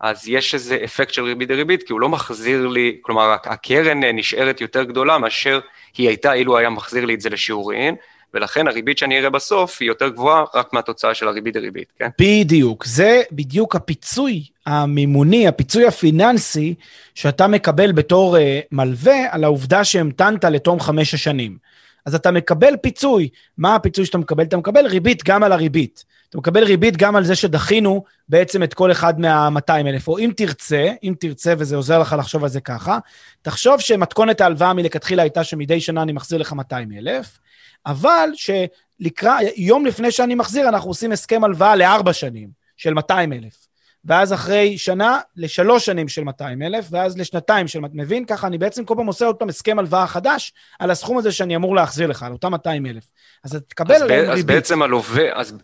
אז 0.00 0.28
יש 0.28 0.54
איזה 0.54 0.78
אפקט 0.84 1.14
של 1.14 1.24
ריבית 1.24 1.48
דריבית, 1.48 1.82
כי 1.82 1.92
הוא 1.92 2.00
לא 2.00 2.08
מחזיר 2.08 2.66
לי, 2.68 2.98
כלומר, 3.02 3.36
הקרן 3.44 4.04
נשארת 4.04 4.60
יותר 4.60 4.82
גדולה 4.82 5.18
מאשר 5.18 5.60
היא 5.98 6.08
הייתה 6.08 6.32
אילו 6.32 6.58
היה 6.58 6.70
מחזיר 6.70 7.04
לי 7.04 7.14
את 7.14 7.20
זה 7.20 7.30
לשיעורין, 7.30 7.94
ולכן 8.34 8.68
הריבית 8.68 8.98
שאני 8.98 9.18
אראה 9.18 9.30
בסוף 9.30 9.76
היא 9.80 9.88
יותר 9.88 10.08
גבוהה 10.08 10.44
רק 10.54 10.72
מהתוצאה 10.72 11.14
של 11.14 11.28
הריבית 11.28 11.54
דריבית, 11.54 11.92
כן? 11.98 12.08
בדיוק, 12.20 12.84
זה 12.84 13.22
בדיוק 13.32 13.76
הפיצוי 13.76 14.44
המימוני, 14.66 15.48
הפיצוי 15.48 15.86
הפיננסי 15.86 16.74
שאתה 17.14 17.46
מקבל 17.46 17.92
בתור 17.92 18.36
uh, 18.36 18.40
מלווה 18.72 19.18
על 19.30 19.44
העובדה 19.44 19.84
שהמתנת 19.84 20.44
לתום 20.44 20.80
חמש 20.80 21.14
השנים. 21.14 21.56
אז 22.06 22.14
אתה 22.14 22.30
מקבל 22.30 22.76
פיצוי. 22.76 23.28
מה 23.58 23.74
הפיצוי 23.74 24.06
שאתה 24.06 24.18
מקבל? 24.18 24.44
אתה 24.44 24.56
מקבל 24.56 24.86
ריבית 24.86 25.24
גם 25.24 25.42
על 25.42 25.52
הריבית. 25.52 26.04
אתה 26.28 26.38
מקבל 26.38 26.64
ריבית 26.64 26.96
גם 26.96 27.16
על 27.16 27.24
זה 27.24 27.36
שדחינו 27.36 28.04
בעצם 28.28 28.62
את 28.62 28.74
כל 28.74 28.92
אחד 28.92 29.20
מה-200 29.20 29.70
אלף. 29.70 30.08
או 30.08 30.18
אם 30.18 30.30
תרצה, 30.36 30.92
אם 31.02 31.14
תרצה, 31.20 31.54
וזה 31.58 31.76
עוזר 31.76 31.98
לך 31.98 32.16
לחשוב 32.18 32.42
על 32.42 32.48
זה 32.48 32.60
ככה, 32.60 32.98
תחשוב 33.42 33.80
שמתכונת 33.80 34.40
ההלוואה 34.40 34.72
מלכתחילה 34.72 35.22
הייתה 35.22 35.44
שמדי 35.44 35.80
שנה 35.80 36.02
אני 36.02 36.12
מחזיר 36.12 36.38
לך 36.38 36.52
200 36.52 36.92
אלף, 36.92 37.38
אבל 37.86 38.28
שלקרא, 38.34 39.38
יום 39.56 39.86
לפני 39.86 40.10
שאני 40.10 40.34
מחזיר, 40.34 40.68
אנחנו 40.68 40.90
עושים 40.90 41.12
הסכם 41.12 41.44
הלוואה 41.44 41.76
לארבע 41.76 42.12
שנים 42.12 42.48
של 42.76 42.94
200 42.94 43.32
אלף. 43.32 43.71
ואז 44.04 44.32
אחרי 44.32 44.78
שנה, 44.78 45.20
לשלוש 45.36 45.86
שנים 45.86 46.08
של 46.08 46.24
200 46.24 46.62
אלף, 46.62 46.86
ואז 46.90 47.18
לשנתיים 47.18 47.68
של... 47.68 47.80
מבין? 47.92 48.24
ככה 48.24 48.46
אני 48.46 48.58
בעצם 48.58 48.84
כל 48.84 48.94
פעם 48.96 49.06
עושה 49.06 49.26
עוד 49.26 49.36
פעם 49.36 49.48
הסכם 49.48 49.78
הלוואה 49.78 50.06
חדש 50.06 50.52
על 50.78 50.90
הסכום 50.90 51.18
הזה 51.18 51.32
שאני 51.32 51.56
אמור 51.56 51.74
להחזיר 51.76 52.06
לך, 52.06 52.22
על 52.22 52.32
אותם 52.32 52.50
200 52.50 52.86
אלף. 52.86 53.04
אז 53.44 53.54
אתה 53.54 53.64
תקבל 53.68 53.94
עליהם 53.94 54.20
ריבית. 54.20 54.38
אז 54.38 54.44
בעצם 54.44 54.82
הלווה, 54.82 55.24
אז 55.34 55.54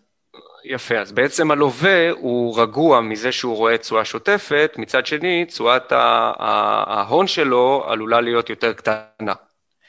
יפה, 0.63 0.97
אז 0.97 1.11
בעצם 1.11 1.51
הלווה 1.51 2.11
הוא 2.11 2.61
רגוע 2.61 3.01
מזה 3.01 3.31
שהוא 3.31 3.55
רואה 3.55 3.77
תשואה 3.77 4.05
שוטפת, 4.05 4.71
מצד 4.77 5.05
שני, 5.05 5.45
תשואת 5.45 5.91
ההון 5.91 7.27
שלו 7.27 7.83
עלולה 7.87 8.21
להיות 8.21 8.49
יותר 8.49 8.73
קטנה. 8.73 9.33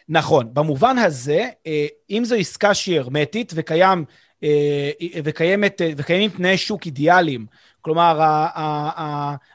נכון, 0.09 0.49
במובן 0.53 0.99
הזה, 0.99 1.49
אה, 1.67 1.87
אם 2.11 2.23
זו 2.25 2.35
עסקה 2.35 2.75
שהיא 2.75 2.99
הרמטית 2.99 3.53
וקיים, 3.55 4.05
אה, 4.45 4.91
וקיימת, 5.25 5.81
וקיימים 5.97 6.31
תנאי 6.31 6.57
שוק 6.57 6.87
אידיאליים, 6.87 7.47
כלומר, 7.81 8.21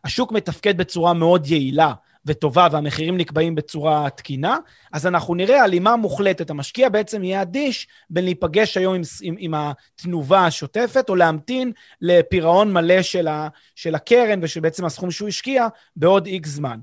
השוק 0.04 0.32
מתפקד 0.32 0.78
בצורה 0.78 1.14
מאוד 1.14 1.48
יעילה 1.48 1.94
וטובה 2.26 2.68
והמחירים 2.72 3.18
נקבעים 3.18 3.56
בצורה 3.56 4.10
תקינה, 4.10 4.58
אז 4.94 5.08
אנחנו 5.08 5.36
נראה 5.36 5.64
הלימה 5.64 5.96
מוחלטת. 5.96 6.50
המשקיע 6.50 6.90
בעצם 6.90 7.24
יהיה 7.24 7.42
אדיש 7.42 7.88
בין 8.10 8.24
להיפגש 8.24 8.78
היום 8.78 8.96
עם, 8.96 9.02
עם, 9.22 9.36
עם 9.40 9.54
התנובה 9.54 10.46
השוטפת 10.46 11.10
או 11.10 11.16
להמתין 11.16 11.72
לפירעון 12.02 12.74
מלא 12.74 13.02
של, 13.02 13.28
ה, 13.28 13.48
של 13.76 13.96
הקרן 13.96 14.40
ושל 14.42 14.60
בעצם 14.60 14.86
הסכום 14.86 15.12
שהוא 15.12 15.30
השקיע 15.30 15.68
בעוד 15.96 16.26
איקס 16.26 16.50
זמן. 16.50 16.80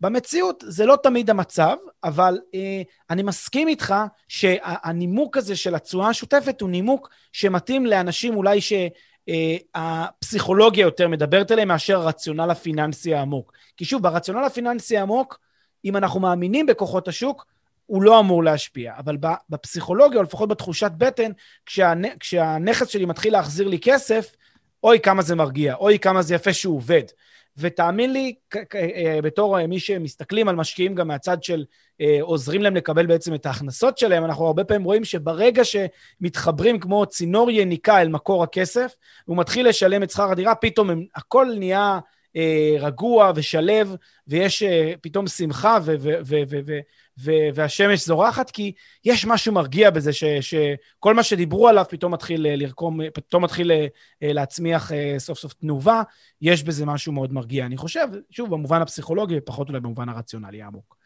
במציאות 0.00 0.64
זה 0.66 0.86
לא 0.86 0.96
תמיד 1.02 1.30
המצב, 1.30 1.76
אבל 2.04 2.38
אה, 2.54 2.82
אני 3.10 3.22
מסכים 3.22 3.68
איתך 3.68 3.94
שהנימוק 4.28 5.36
הזה 5.36 5.56
של 5.56 5.74
התשואה 5.74 6.08
השוטפת 6.08 6.60
הוא 6.60 6.70
נימוק 6.70 7.10
שמתאים 7.32 7.86
לאנשים 7.86 8.36
אולי 8.36 8.60
ש... 8.60 8.72
אה, 9.28 9.56
הפסיכולוגיה 9.74 10.82
יותר 10.82 11.08
מדברת 11.08 11.52
אליהם 11.52 11.68
מאשר 11.68 12.00
הרציונל 12.00 12.50
הפיננסי 12.50 13.14
העמוק. 13.14 13.52
כי 13.76 13.84
שוב, 13.84 14.02
ברציונל 14.02 14.44
הפיננסי 14.44 14.96
העמוק, 14.96 15.40
אם 15.84 15.96
אנחנו 15.96 16.20
מאמינים 16.20 16.66
בכוחות 16.66 17.08
השוק, 17.08 17.46
הוא 17.86 18.02
לא 18.02 18.20
אמור 18.20 18.44
להשפיע. 18.44 18.94
אבל 18.98 19.16
בפסיכולוגיה, 19.50 20.18
או 20.18 20.22
לפחות 20.22 20.48
בתחושת 20.48 20.90
בטן, 20.98 21.30
כשהנ... 21.66 22.02
כשהנכס 22.20 22.88
שלי 22.88 23.04
מתחיל 23.04 23.32
להחזיר 23.32 23.68
לי 23.68 23.78
כסף, 23.78 24.36
אוי 24.84 25.00
כמה 25.00 25.22
זה 25.22 25.34
מרגיע, 25.34 25.74
אוי 25.74 25.98
כמה 25.98 26.22
זה 26.22 26.34
יפה 26.34 26.52
שהוא 26.52 26.76
עובד. 26.76 27.02
ותאמין 27.58 28.12
לי, 28.12 28.34
אה, 28.74 29.18
בתור 29.22 29.58
אה, 29.58 29.66
מי 29.66 29.80
שמסתכלים 29.80 30.48
על 30.48 30.56
משקיעים 30.56 30.94
גם 30.94 31.08
מהצד 31.08 31.42
של 31.42 31.64
אה, 32.00 32.18
עוזרים 32.20 32.62
להם 32.62 32.76
לקבל 32.76 33.06
בעצם 33.06 33.34
את 33.34 33.46
ההכנסות 33.46 33.98
שלהם, 33.98 34.24
אנחנו 34.24 34.46
הרבה 34.46 34.64
פעמים 34.64 34.84
רואים 34.84 35.04
שברגע 35.04 35.62
שמתחברים 35.64 36.78
כמו 36.80 37.06
צינור 37.06 37.50
יניקה 37.50 38.00
אל 38.00 38.08
מקור 38.08 38.42
הכסף, 38.42 38.94
הוא 39.24 39.36
מתחיל 39.36 39.68
לשלם 39.68 40.02
את 40.02 40.10
שכר 40.10 40.30
הדירה, 40.30 40.54
פתאום 40.54 40.90
הם, 40.90 41.04
הכל 41.14 41.46
נהיה 41.58 41.98
רגוע 42.80 43.32
ושלב, 43.34 43.94
ויש 44.28 44.62
פתאום 45.00 45.26
שמחה 45.26 45.78
ו- 45.84 45.94
ו- 46.00 46.18
ו- 46.26 46.58
ו- 46.66 46.80
ו- 47.18 47.48
והשמש 47.54 48.06
זורחת, 48.06 48.50
כי 48.50 48.72
יש 49.04 49.24
משהו 49.24 49.52
מרגיע 49.52 49.90
בזה 49.90 50.12
ש- 50.12 50.24
שכל 50.24 51.14
מה 51.14 51.22
שדיברו 51.22 51.68
עליו 51.68 51.84
פתאום 51.88 52.12
מתחיל 52.14 52.46
אה, 52.46 52.56
לרקום, 52.56 53.00
פתאום 53.14 53.44
מתחיל 53.44 53.72
אה, 53.72 53.86
אה, 54.22 54.32
להצמיח 54.32 54.92
סוף 55.18 55.38
סוף 55.38 55.52
תנובה, 55.52 56.02
יש 56.42 56.62
בזה 56.62 56.86
משהו 56.86 57.12
מאוד 57.12 57.32
מרגיע. 57.32 57.66
אני 57.66 57.76
חושב, 57.76 58.06
שוב, 58.30 58.50
במובן 58.50 58.82
הפסיכולוגי, 58.82 59.40
פחות 59.40 59.68
אולי 59.68 59.80
במובן 59.80 60.08
הרציונלי 60.08 60.62
העמוק. 60.62 60.96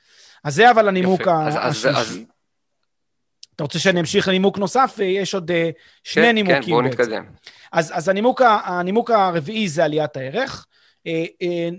אז 0.44 0.54
זה 0.54 0.70
אבל 0.70 0.88
הנימוק 0.88 1.20
השלישי. 1.28 2.26
אתה 3.56 3.64
רוצה 3.64 3.78
שאני 3.78 4.00
אמשיך 4.00 4.28
לנימוק 4.28 4.58
נוסף? 4.58 4.98
יש 5.02 5.34
עוד 5.34 5.50
שני 6.04 6.22
כן, 6.22 6.34
נימוקים. 6.34 6.62
כן, 6.62 6.70
בואו 6.70 6.82
נתקדם. 6.82 7.24
אז, 7.72 7.92
אז 7.94 8.08
הנימוק, 8.08 8.42
הנימוק 8.64 9.10
הרביעי 9.10 9.68
זה 9.68 9.84
עליית 9.84 10.16
הערך. 10.16 10.66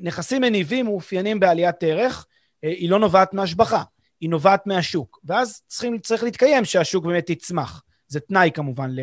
נכסים 0.01 0.41
מניבים 0.41 0.85
מאופיינים 0.85 1.39
בעליית 1.39 1.83
ערך, 1.83 2.25
היא 2.61 2.89
לא 2.89 2.99
נובעת 2.99 3.33
מהשבחה. 3.33 3.83
היא 4.21 4.29
נובעת 4.29 4.67
מהשוק. 4.67 5.19
ואז 5.23 5.61
צריכים, 5.67 5.99
צריך 5.99 6.23
להתקיים 6.23 6.65
שהשוק 6.65 7.05
באמת 7.05 7.29
יצמח. 7.29 7.83
זה 8.07 8.19
תנאי 8.19 8.51
כמובן 8.53 8.89
ל, 8.89 8.99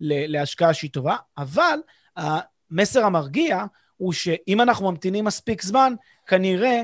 ל, 0.00 0.32
להשקעה 0.32 0.74
שהיא 0.74 0.90
טובה, 0.90 1.16
אבל 1.38 1.78
המסר 2.16 3.04
המרגיע 3.04 3.64
הוא 3.96 4.12
שאם 4.12 4.60
אנחנו 4.60 4.90
ממתינים 4.90 5.24
מספיק 5.24 5.62
זמן, 5.62 5.94
כנראה, 6.26 6.82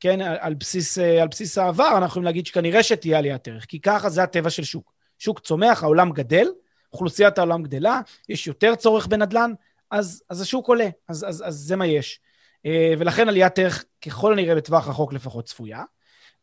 כן, 0.00 0.20
על 0.20 0.54
בסיס, 0.54 0.98
על 0.98 1.28
בסיס 1.28 1.58
העבר, 1.58 1.88
אנחנו 1.88 2.06
יכולים 2.06 2.24
להגיד 2.24 2.46
שכנראה 2.46 2.82
שתהיה 2.82 3.18
עליית 3.18 3.48
ערך, 3.48 3.64
כי 3.64 3.80
ככה 3.80 4.10
זה 4.10 4.22
הטבע 4.22 4.50
של 4.50 4.64
שוק. 4.64 4.92
שוק 5.18 5.40
צומח, 5.40 5.82
העולם 5.82 6.10
גדל, 6.10 6.48
אוכלוסיית 6.92 7.38
העולם 7.38 7.62
גדלה, 7.62 8.00
יש 8.28 8.46
יותר 8.46 8.74
צורך 8.74 9.06
בנדל"ן, 9.06 9.52
אז, 9.90 10.22
אז 10.28 10.40
השוק 10.40 10.68
עולה, 10.68 10.88
אז, 11.08 11.24
אז, 11.28 11.44
אז 11.46 11.54
זה 11.54 11.76
מה 11.76 11.86
יש. 11.86 12.20
אה, 12.66 12.94
ולכן 12.98 13.28
עליית 13.28 13.58
ערך, 13.58 13.84
ככל 14.06 14.32
הנראה 14.32 14.54
בטווח 14.54 14.88
רחוק 14.88 15.12
לפחות, 15.12 15.44
צפויה. 15.44 15.82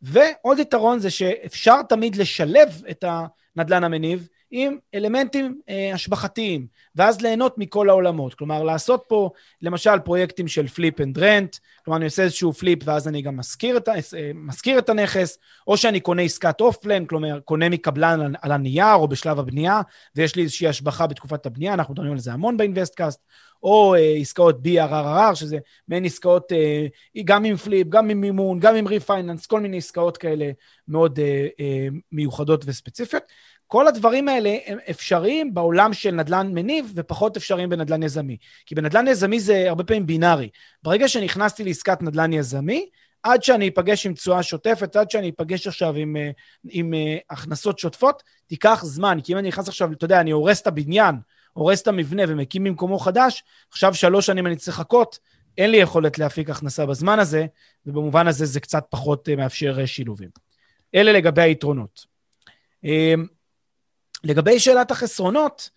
ועוד 0.02 0.60
יתרון 0.60 1.00
זה 1.00 1.10
שאפשר 1.10 1.82
תמיד 1.90 2.16
לשלב 2.16 2.82
את 2.92 3.06
הנדלן 3.08 3.84
המניב 3.84 4.28
עם 4.58 4.78
אלמנטים 4.96 5.60
אה, 5.70 5.94
השבחתיים, 5.94 6.68
ואז 6.96 7.22
ליהנות 7.22 7.58
מכל 7.58 7.90
העולמות. 7.90 8.34
כלומר, 8.34 8.64
לעשות 8.64 9.04
פה, 9.08 9.30
למשל, 9.62 10.00
פרויקטים 10.00 10.48
של 10.48 10.68
flip 10.68 11.02
and 11.02 11.18
rent, 11.18 11.56
כלומר, 11.86 11.98
אני 11.98 12.06
עושה 12.06 12.24
איזשהו 12.24 12.54
flip 12.54 12.80
ואז 12.86 13.08
אני 13.08 13.22
גם 13.22 13.38
משכיר 13.38 13.78
את, 13.78 13.90
אה, 13.90 14.78
את 14.78 14.90
הנכס, 14.90 15.38
או 15.68 15.78
שאני 15.78 16.00
קונה 16.00 16.22
עסקת 16.22 16.62
off 16.62 16.78
plan, 16.78 17.06
כלומר, 17.06 17.40
קונה 17.40 17.70
מקבלן 17.70 18.22
על, 18.22 18.36
על 18.42 18.52
הנייר 18.52 18.96
או 18.96 19.08
בשלב 19.08 19.40
הבנייה, 19.40 19.82
ויש 20.16 20.36
לי 20.36 20.44
איזושהי 20.44 20.68
השבחה 20.68 21.08
בתקופת 21.08 21.46
הבנייה, 21.46 21.74
אנחנו 21.74 21.94
מדברים 21.94 22.12
על 22.12 22.20
זה 22.20 22.34
המון 22.34 22.58
ב 22.58 22.63
Investcast, 22.63 23.20
או 23.66 23.96
אה, 23.96 24.16
עסקאות 24.22 24.60
BRRR, 24.66 25.36
שזה 25.36 25.58
מעין 25.88 26.06
עסקאות 26.06 26.52
אה, 26.52 26.88
גם 27.26 27.44
עם 27.44 27.56
flip, 27.56 27.88
גם 27.90 28.10
עם 28.10 28.22
מימון, 28.22 28.60
גם 28.60 28.76
עם 28.76 28.88
refinance, 28.88 29.46
כל 29.46 29.60
מיני 29.60 29.78
עסקאות 29.78 30.18
כאלה 30.18 30.52
מאוד 30.88 31.20
אה, 31.20 31.48
אה, 31.60 31.88
מיוחדות 32.12 32.64
וספציפיות. 32.66 33.24
כל 33.68 33.88
הדברים 33.88 34.28
האלה 34.28 34.58
הם 34.66 34.78
אפשריים 34.90 35.54
בעולם 35.54 35.94
של 35.94 36.12
נדל"ן 36.12 36.52
מניב 36.54 36.92
ופחות 36.96 37.38
אפשריים 37.38 37.70
בנדל"ן 37.70 38.04
יזמי. 38.04 38.38
כי 38.66 38.76
בנדל"ן 38.76 39.08
יזמי 39.08 39.40
זה 39.40 39.70
הרבה 39.70 39.84
פעמים 39.84 40.06
בינארי. 40.06 40.50
ברגע 40.84 41.08
שנכנסתי 41.08 41.64
לעסקת 41.64 42.02
נדל"ן 42.02 42.34
יזמי, 42.34 42.90
עד 43.26 43.44
שאני 43.44 43.68
אפגש 43.68 44.06
עם 44.06 44.14
תשואה 44.14 44.44
שוטפת, 44.44 44.96
עד 44.96 45.12
שאני 45.12 45.30
אפגש 45.30 45.68
עכשיו 45.68 45.96
עם, 45.96 46.18
אה, 46.18 46.22
עם, 46.22 46.32
עם 46.72 46.94
אה, 46.94 47.18
הכנסות 47.30 47.80
שוטפות, 47.80 48.24
תיקח 48.48 48.82
זמן. 48.84 49.18
כי 49.24 49.34
אם 49.34 49.38
אני 49.38 49.48
נכנס 49.48 49.68
עכשיו, 49.68 49.92
אתה 49.92 50.06
יודע, 50.06 50.22
אני 50.22 50.32
הורס 50.32 50.62
את 50.62 50.68
הבניין, 50.68 51.16
הורס 51.54 51.82
את 51.82 51.88
המבנה 51.88 52.24
ומקים 52.28 52.64
במקומו 52.64 53.00
חדש, 53.00 53.44
עכשיו 53.72 53.94
שלוש 53.94 54.26
שנים 54.26 54.48
אני 54.48 54.56
צריך 54.56 54.80
לחכות, 54.80 55.20
אין 55.58 55.72
לי 55.72 55.78
יכולת 55.78 56.20
להפיק 56.20 56.50
הכנסה 56.50 56.86
בזמן 56.86 57.20
הזה, 57.20 57.46
ובמובן 57.86 58.28
הזה 58.28 58.46
זה 58.46 58.60
קצת 58.60 58.86
פחות 58.90 59.30
אה, 59.30 59.36
מאפשר 59.36 59.86
שילובים. 59.86 60.30
אלה 60.96 61.12
לגבי 61.12 61.42
היתרונות. 61.42 62.16
לגבי 64.26 64.60
שאלת 64.60 64.92
החסרונות, 64.92 65.70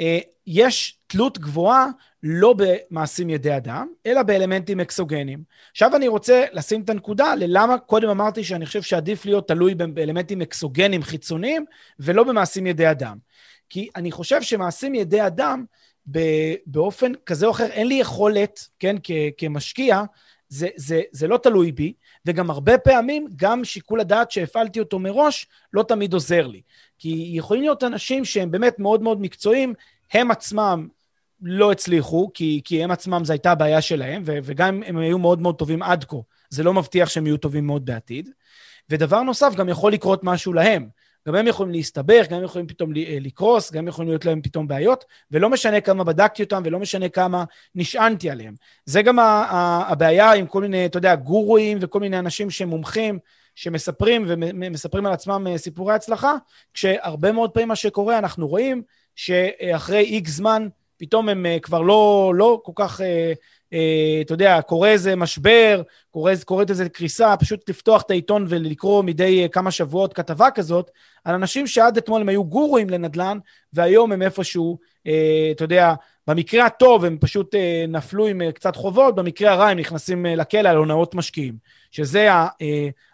אה, 0.00 0.18
יש 0.46 0.98
תלות 1.06 1.38
גבוהה 1.38 1.86
לא 2.22 2.54
במעשים 2.56 3.30
ידי 3.30 3.56
אדם, 3.56 3.88
אלא 4.06 4.22
באלמנטים 4.22 4.80
אקסוגנים. 4.80 5.42
עכשיו 5.70 5.96
אני 5.96 6.08
רוצה 6.08 6.44
לשים 6.52 6.82
את 6.82 6.90
הנקודה 6.90 7.34
ללמה 7.34 7.78
קודם 7.78 8.08
אמרתי 8.08 8.44
שאני 8.44 8.66
חושב 8.66 8.82
שעדיף 8.82 9.26
להיות 9.26 9.48
תלוי 9.48 9.74
באלמנטים 9.74 10.42
אקסוגנים 10.42 11.02
חיצוניים 11.02 11.64
ולא 11.98 12.24
במעשים 12.24 12.66
ידי 12.66 12.90
אדם. 12.90 13.18
כי 13.70 13.88
אני 13.96 14.12
חושב 14.12 14.42
שמעשים 14.42 14.94
ידי 14.94 15.26
אדם, 15.26 15.64
באופן 16.66 17.12
כזה 17.26 17.46
או 17.46 17.50
אחר, 17.50 17.66
אין 17.66 17.88
לי 17.88 17.94
יכולת, 17.94 18.68
כן, 18.78 18.96
כמשקיע, 19.38 20.02
זה, 20.48 20.68
זה, 20.76 21.02
זה 21.12 21.28
לא 21.28 21.36
תלוי 21.36 21.72
בי, 21.72 21.92
וגם 22.26 22.50
הרבה 22.50 22.78
פעמים, 22.78 23.26
גם 23.36 23.64
שיקול 23.64 24.00
הדעת 24.00 24.30
שהפעלתי 24.30 24.80
אותו 24.80 24.98
מראש, 24.98 25.46
לא 25.72 25.82
תמיד 25.82 26.12
עוזר 26.12 26.46
לי. 26.46 26.62
כי 27.02 27.30
יכולים 27.32 27.62
להיות 27.62 27.84
אנשים 27.84 28.24
שהם 28.24 28.50
באמת 28.50 28.78
מאוד 28.78 29.02
מאוד 29.02 29.20
מקצועיים, 29.20 29.74
הם 30.12 30.30
עצמם 30.30 30.88
לא 31.40 31.72
הצליחו, 31.72 32.30
כי, 32.34 32.60
כי 32.64 32.84
הם 32.84 32.90
עצמם, 32.90 33.24
זו 33.24 33.32
הייתה 33.32 33.52
הבעיה 33.52 33.80
שלהם, 33.80 34.22
ו, 34.26 34.38
וגם 34.42 34.74
אם 34.74 34.82
הם 34.82 34.98
היו 34.98 35.18
מאוד 35.18 35.40
מאוד 35.40 35.58
טובים 35.58 35.82
עד 35.82 36.04
כה, 36.04 36.16
זה 36.50 36.62
לא 36.62 36.74
מבטיח 36.74 37.08
שהם 37.08 37.26
יהיו 37.26 37.36
טובים 37.36 37.66
מאוד 37.66 37.84
בעתיד. 37.84 38.30
ודבר 38.90 39.22
נוסף, 39.22 39.54
גם 39.54 39.68
יכול 39.68 39.92
לקרות 39.92 40.24
משהו 40.24 40.52
להם. 40.52 40.88
גם 41.28 41.34
הם 41.34 41.46
יכולים 41.46 41.72
להסתבך, 41.72 42.26
גם 42.30 42.38
הם 42.38 42.44
יכולים 42.44 42.66
פתאום 42.66 42.96
אה, 42.96 43.18
לקרוס, 43.20 43.72
גם 43.72 43.88
יכולים 43.88 44.08
להיות 44.08 44.24
להם 44.24 44.42
פתאום 44.42 44.68
בעיות, 44.68 45.04
ולא 45.30 45.50
משנה 45.50 45.80
כמה 45.80 46.04
בדקתי 46.04 46.42
אותם 46.42 46.62
ולא 46.64 46.78
משנה 46.78 47.08
כמה 47.08 47.44
נשענתי 47.74 48.30
עליהם. 48.30 48.54
זה 48.84 49.02
גם 49.02 49.18
הבעיה 49.88 50.32
עם 50.32 50.46
כל 50.46 50.62
מיני, 50.62 50.86
אתה 50.86 50.98
יודע, 50.98 51.14
גורואים 51.14 51.78
וכל 51.80 52.00
מיני 52.00 52.18
אנשים 52.18 52.50
שהם 52.50 52.68
מומחים, 52.68 53.18
שמספרים 53.54 54.24
ומספרים 54.26 55.06
על 55.06 55.12
עצמם 55.12 55.46
אה, 55.50 55.58
סיפורי 55.58 55.94
הצלחה, 55.94 56.34
כשהרבה 56.74 57.32
מאוד 57.32 57.50
פעמים 57.50 57.68
מה 57.68 57.76
שקורה, 57.76 58.18
אנחנו 58.18 58.48
רואים 58.48 58.82
שאחרי 59.16 60.00
איקס 60.00 60.30
זמן, 60.30 60.68
פתאום 60.96 61.28
הם 61.28 61.46
אה, 61.46 61.58
כבר 61.62 61.82
לא, 61.82 62.32
לא 62.36 62.60
כל 62.64 62.72
כך 62.74 63.00
אה, 63.72 64.20
אתה 64.20 64.32
יודע, 64.34 64.60
קורה 64.62 64.88
איזה 64.88 65.16
משבר, 65.16 65.82
קורית 66.44 66.70
איזה 66.70 66.88
קריסה, 66.88 67.36
פשוט 67.36 67.70
לפתוח 67.70 68.02
את 68.02 68.10
העיתון 68.10 68.46
ולקרוא 68.48 69.02
מדי 69.02 69.42
אה, 69.42 69.48
כמה 69.48 69.70
שבועות 69.70 70.12
כתבה 70.12 70.50
כזאת, 70.50 70.90
על 71.24 71.34
אנשים 71.34 71.66
שעד 71.66 71.96
אתמול 71.96 72.20
הם 72.20 72.28
היו 72.28 72.44
גורואים 72.44 72.90
לנדל"ן, 72.90 73.38
והיום 73.72 74.12
הם 74.12 74.22
איפשהו, 74.22 74.78
אה, 75.06 75.48
אתה 75.50 75.64
יודע, 75.64 75.94
במקרה 76.26 76.66
הטוב 76.66 77.04
הם 77.04 77.18
פשוט 77.20 77.54
נפלו 77.88 78.26
עם 78.26 78.50
קצת 78.50 78.76
חובות, 78.76 79.14
במקרה 79.14 79.52
הרע 79.52 79.68
הם 79.68 79.78
נכנסים 79.78 80.26
לכלא 80.26 80.68
על 80.68 80.76
הונאות 80.76 81.14
משקיעים. 81.14 81.54
שזה 81.92 82.28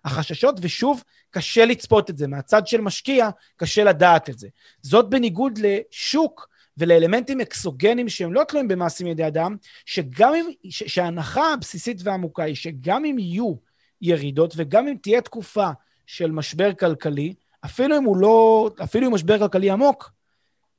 החששות, 0.05 0.59
ושוב, 0.63 1.03
קשה 1.31 1.65
לצפות 1.65 2.11
את 2.11 2.19
זה. 2.19 2.27
מהצד 2.27 2.67
של 2.67 2.81
משקיע, 2.81 3.29
קשה 3.57 3.85
לדעת 3.85 4.31
את 4.31 4.39
זה. 4.39 4.49
זאת 4.83 5.11
בניגוד 5.11 5.59
לשוק, 5.59 6.49
ולאלמנטים 6.79 7.41
אקסוגנים 7.41 8.09
שהם 8.09 8.33
לא 8.33 8.45
תלויים 8.45 8.69
במעשים 8.69 9.07
ידי 9.07 9.27
אדם, 9.27 9.57
שגם 9.87 10.35
אם, 10.35 10.47
ש, 10.71 10.83
שההנחה 10.87 11.53
הבסיסית 11.53 12.01
והעמוקה 12.05 12.43
היא 12.43 12.55
שגם 12.55 13.05
אם 13.05 13.19
יהיו 13.19 13.55
ירידות 14.01 14.55
וגם 14.57 14.89
אם 14.89 14.97
תהיה 15.03 15.21
תקופה 15.21 15.71
של 16.07 16.31
משבר 16.31 16.75
כלכלי, 16.75 17.35
אפילו 17.65 17.99
אם 17.99 18.05
הוא 18.05 18.17
לא, 18.17 18.71
אפילו 18.85 19.07
אם 19.07 19.15
משבר 19.15 19.39
כלכלי 19.39 19.71
עמוק, 19.71 20.13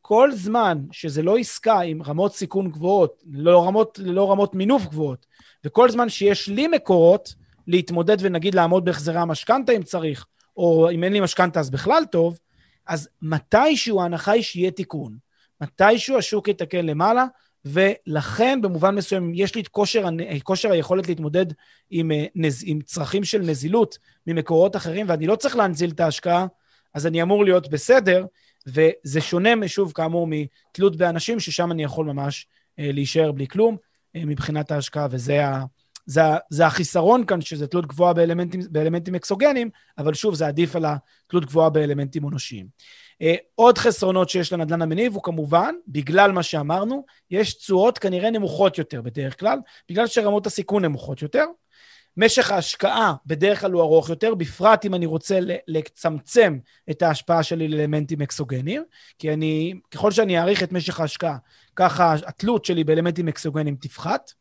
כל 0.02 0.32
זמן 0.32 0.78
שזה 0.92 1.22
לא 1.22 1.38
עסקה 1.38 1.80
עם 1.80 2.04
רמות 2.04 2.36
סיכון 2.36 2.72
גבוהות, 2.72 3.24
לא 3.32 3.68
רמות, 3.68 4.00
לא 4.04 4.32
רמות 4.32 4.56
מינוף 4.56 4.86
גבוהות, 4.86 5.26
וכל 5.66 5.90
זמן 5.90 6.10
שיש 6.10 6.48
לי 6.48 6.68
מקורות 6.68 7.34
להתמודד 7.70 8.18
ונגיד 8.20 8.56
לעמוד 8.56 8.86
בהחזרי 8.86 9.18
המשכנתה 9.18 9.72
אם 9.72 9.84
צריך, 9.84 10.26
או 10.58 10.90
אם 10.92 11.04
אין 11.04 11.14
לי 11.14 11.20
משכנתה 11.20 11.60
אז 11.60 11.70
בכלל 11.70 12.04
טוב, 12.12 12.40
אז 12.88 13.10
מתישהו 13.22 14.02
ההנחה 14.02 14.32
היא 14.32 14.44
שיהיה 14.44 14.72
תיקון. 14.72 15.18
מתישהו 15.62 16.18
השוק 16.18 16.48
יתקן 16.48 16.86
למעלה, 16.86 17.26
ולכן 17.66 18.60
במובן 18.62 18.96
מסוים 18.96 19.32
יש 19.36 19.56
לי 19.56 19.62
את 19.62 19.68
כושר, 19.68 20.06
כושר 20.44 20.72
היכולת 20.72 21.08
להתמודד 21.08 21.46
עם, 21.90 22.12
אה, 22.12 22.26
עם 22.66 22.82
צרכים 22.82 23.24
של 23.24 23.42
נזילות 23.42 23.98
ממקורות 24.28 24.76
אחרים, 24.76 25.06
ואני 25.10 25.28
לא 25.28 25.36
צריך 25.36 25.56
להנזיל 25.56 25.90
את 25.90 26.00
ההשקעה, 26.00 26.48
אז 26.94 27.08
אני 27.08 27.22
אמור 27.22 27.46
להיות 27.46 27.70
בסדר, 27.70 28.26
וזה 28.68 29.22
שונה, 29.22 29.68
שוב, 29.68 29.92
כאמור, 29.92 30.28
מתלות 30.30 30.96
באנשים, 30.96 31.40
ששם 31.40 31.72
אני 31.72 31.84
יכול 31.84 32.06
ממש 32.06 32.48
אה, 32.80 32.92
להישאר 32.92 33.32
בלי 33.32 33.48
כלום 33.48 33.78
אה, 34.16 34.26
מבחינת 34.26 34.72
ההשקעה, 34.72 35.08
וזה 35.12 35.46
ה, 35.46 35.64
זה, 36.10 36.22
זה 36.50 36.66
החיסרון 36.66 37.26
כאן, 37.26 37.42
שזה 37.42 37.68
תלות 37.68 37.86
גבוהה 37.86 38.14
באלמנטים, 38.14 38.62
באלמנטים 38.70 39.16
אקסוגנים, 39.16 39.70
אבל 39.98 40.14
שוב, 40.14 40.36
זה 40.36 40.48
עדיף 40.48 40.76
על 40.76 40.86
התלות 40.86 41.46
גבוהה 41.46 41.70
באלמנטים 41.70 42.28
אנושיים. 42.28 42.68
אה, 43.22 43.36
עוד 43.56 43.78
חסרונות 43.78 44.30
שיש 44.30 44.54
לנדל"ן 44.54 44.82
המניב 44.82 45.14
הוא 45.14 45.24
כמובן, 45.24 45.76
בגלל 45.88 46.32
מה 46.32 46.44
שאמרנו, 46.44 47.06
יש 47.32 47.54
תשואות 47.54 47.98
כנראה 47.98 48.30
נמוכות 48.30 48.78
יותר 48.78 49.02
בדרך 49.02 49.40
כלל, 49.40 49.60
בגלל 49.90 50.08
שרמות 50.08 50.48
הסיכון 50.48 50.86
נמוכות 50.86 51.22
יותר. 51.22 51.46
משך 52.18 52.52
ההשקעה 52.52 53.14
בדרך 53.26 53.62
כלל 53.62 53.72
הוא 53.72 53.82
ארוך 53.82 54.10
יותר, 54.10 54.36
בפרט 54.36 54.86
אם 54.86 54.94
אני 54.94 55.06
רוצה 55.06 55.40
לצמצם 55.68 56.60
את 56.92 57.02
ההשפעה 57.02 57.44
שלי 57.44 57.68
לאלמנטים 57.68 58.22
אקסוגניים, 58.22 58.84
כי 59.20 59.34
אני, 59.34 59.74
ככל 59.92 60.12
שאני 60.12 60.40
אאריך 60.40 60.64
את 60.64 60.72
משך 60.72 61.00
ההשקעה, 61.00 61.38
ככה 61.76 62.16
התלות 62.28 62.66
שלי 62.66 62.84
באלמנטים 62.84 63.28
אקסוגניים 63.28 63.76
תפחת. 63.76 64.32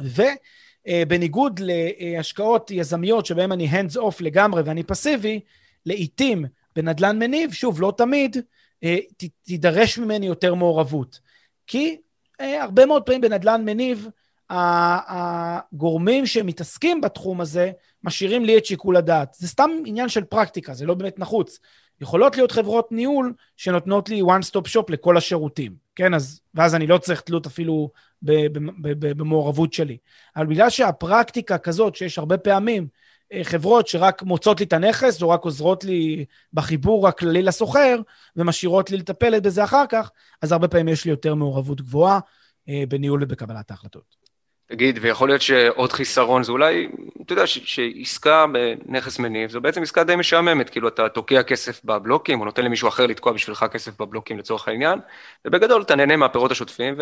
ובניגוד 0.00 1.60
להשקעות 1.60 2.70
יזמיות 2.70 3.26
שבהן 3.26 3.52
אני 3.52 3.68
hands 3.70 3.96
off 3.96 4.16
לגמרי 4.20 4.62
ואני 4.62 4.82
פסיבי, 4.82 5.40
לעתים 5.86 6.44
בנדל"ן 6.76 7.18
מניב, 7.18 7.52
שוב, 7.52 7.80
לא 7.80 7.92
תמיד, 7.96 8.36
אה, 8.84 8.96
ת, 9.16 9.24
תידרש 9.42 9.98
ממני 9.98 10.26
יותר 10.26 10.54
מעורבות. 10.54 11.20
כי 11.66 11.96
אה, 12.40 12.62
הרבה 12.62 12.86
מאוד 12.86 13.02
פעמים 13.02 13.20
בנדל"ן 13.20 13.64
מניב, 13.64 14.08
הגורמים 14.50 16.26
שמתעסקים 16.26 17.00
בתחום 17.00 17.40
הזה 17.40 17.70
משאירים 18.04 18.44
לי 18.44 18.58
את 18.58 18.66
שיקול 18.66 18.96
הדעת. 18.96 19.34
זה 19.34 19.48
סתם 19.48 19.70
עניין 19.86 20.08
של 20.08 20.24
פרקטיקה, 20.24 20.74
זה 20.74 20.86
לא 20.86 20.94
באמת 20.94 21.18
נחוץ. 21.18 21.58
יכולות 22.00 22.36
להיות 22.36 22.52
חברות 22.52 22.92
ניהול 22.92 23.32
שנותנות 23.56 24.08
לי 24.08 24.22
one 24.22 24.50
stop 24.50 24.76
shop 24.76 24.84
לכל 24.88 25.16
השירותים, 25.16 25.74
כן? 25.96 26.14
אז, 26.14 26.40
ואז 26.54 26.74
אני 26.74 26.86
לא 26.86 26.98
צריך 26.98 27.20
תלות 27.20 27.46
אפילו 27.46 27.90
במעורבות 28.22 29.72
שלי. 29.72 29.96
אבל 30.36 30.46
בגלל 30.46 30.70
שהפרקטיקה 30.70 31.58
כזאת, 31.58 31.96
שיש 31.96 32.18
הרבה 32.18 32.38
פעמים 32.38 32.88
אה, 33.32 33.44
חברות 33.44 33.88
שרק 33.88 34.22
מוצאות 34.22 34.60
לי 34.60 34.66
את 34.66 34.72
הנכס, 34.72 35.22
או 35.22 35.28
רק 35.28 35.44
עוזרות 35.44 35.84
לי 35.84 36.24
בחיבור 36.52 37.08
הכללי 37.08 37.42
לסוחר, 37.42 38.00
ומשאירות 38.36 38.90
לי 38.90 38.96
לטפל 38.96 39.40
בזה 39.40 39.64
אחר 39.64 39.84
כך, 39.88 40.10
אז 40.42 40.52
הרבה 40.52 40.68
פעמים 40.68 40.88
יש 40.88 41.04
לי 41.04 41.10
יותר 41.10 41.34
מעורבות 41.34 41.80
גבוהה 41.80 42.20
אה, 42.68 42.84
בניהול 42.88 43.22
ובקבלת 43.22 43.70
ההחלטות. 43.70 44.27
תגיד, 44.68 44.98
ויכול 45.02 45.28
להיות 45.28 45.42
שעוד 45.42 45.92
חיסרון 45.92 46.42
זה 46.42 46.52
אולי, 46.52 46.88
אתה 47.22 47.32
יודע, 47.32 47.46
שעסקה 47.46 48.44
בנכס 48.86 49.18
מניב, 49.18 49.50
זו 49.50 49.60
בעצם 49.60 49.82
עסקה 49.82 50.04
די 50.04 50.16
משעממת, 50.16 50.70
כאילו 50.70 50.88
אתה 50.88 51.08
תוקע 51.08 51.42
כסף 51.42 51.84
בבלוקים, 51.84 52.40
או 52.40 52.44
נותן 52.44 52.64
למישהו 52.64 52.88
אחר 52.88 53.06
לתקוע 53.06 53.32
בשבילך 53.32 53.66
כסף 53.72 54.00
בבלוקים 54.00 54.38
לצורך 54.38 54.68
העניין, 54.68 54.98
ובגדול 55.44 55.82
אתה 55.82 55.96
נהנה 55.96 56.16
מהפירות 56.16 56.50
השוטפים 56.50 56.94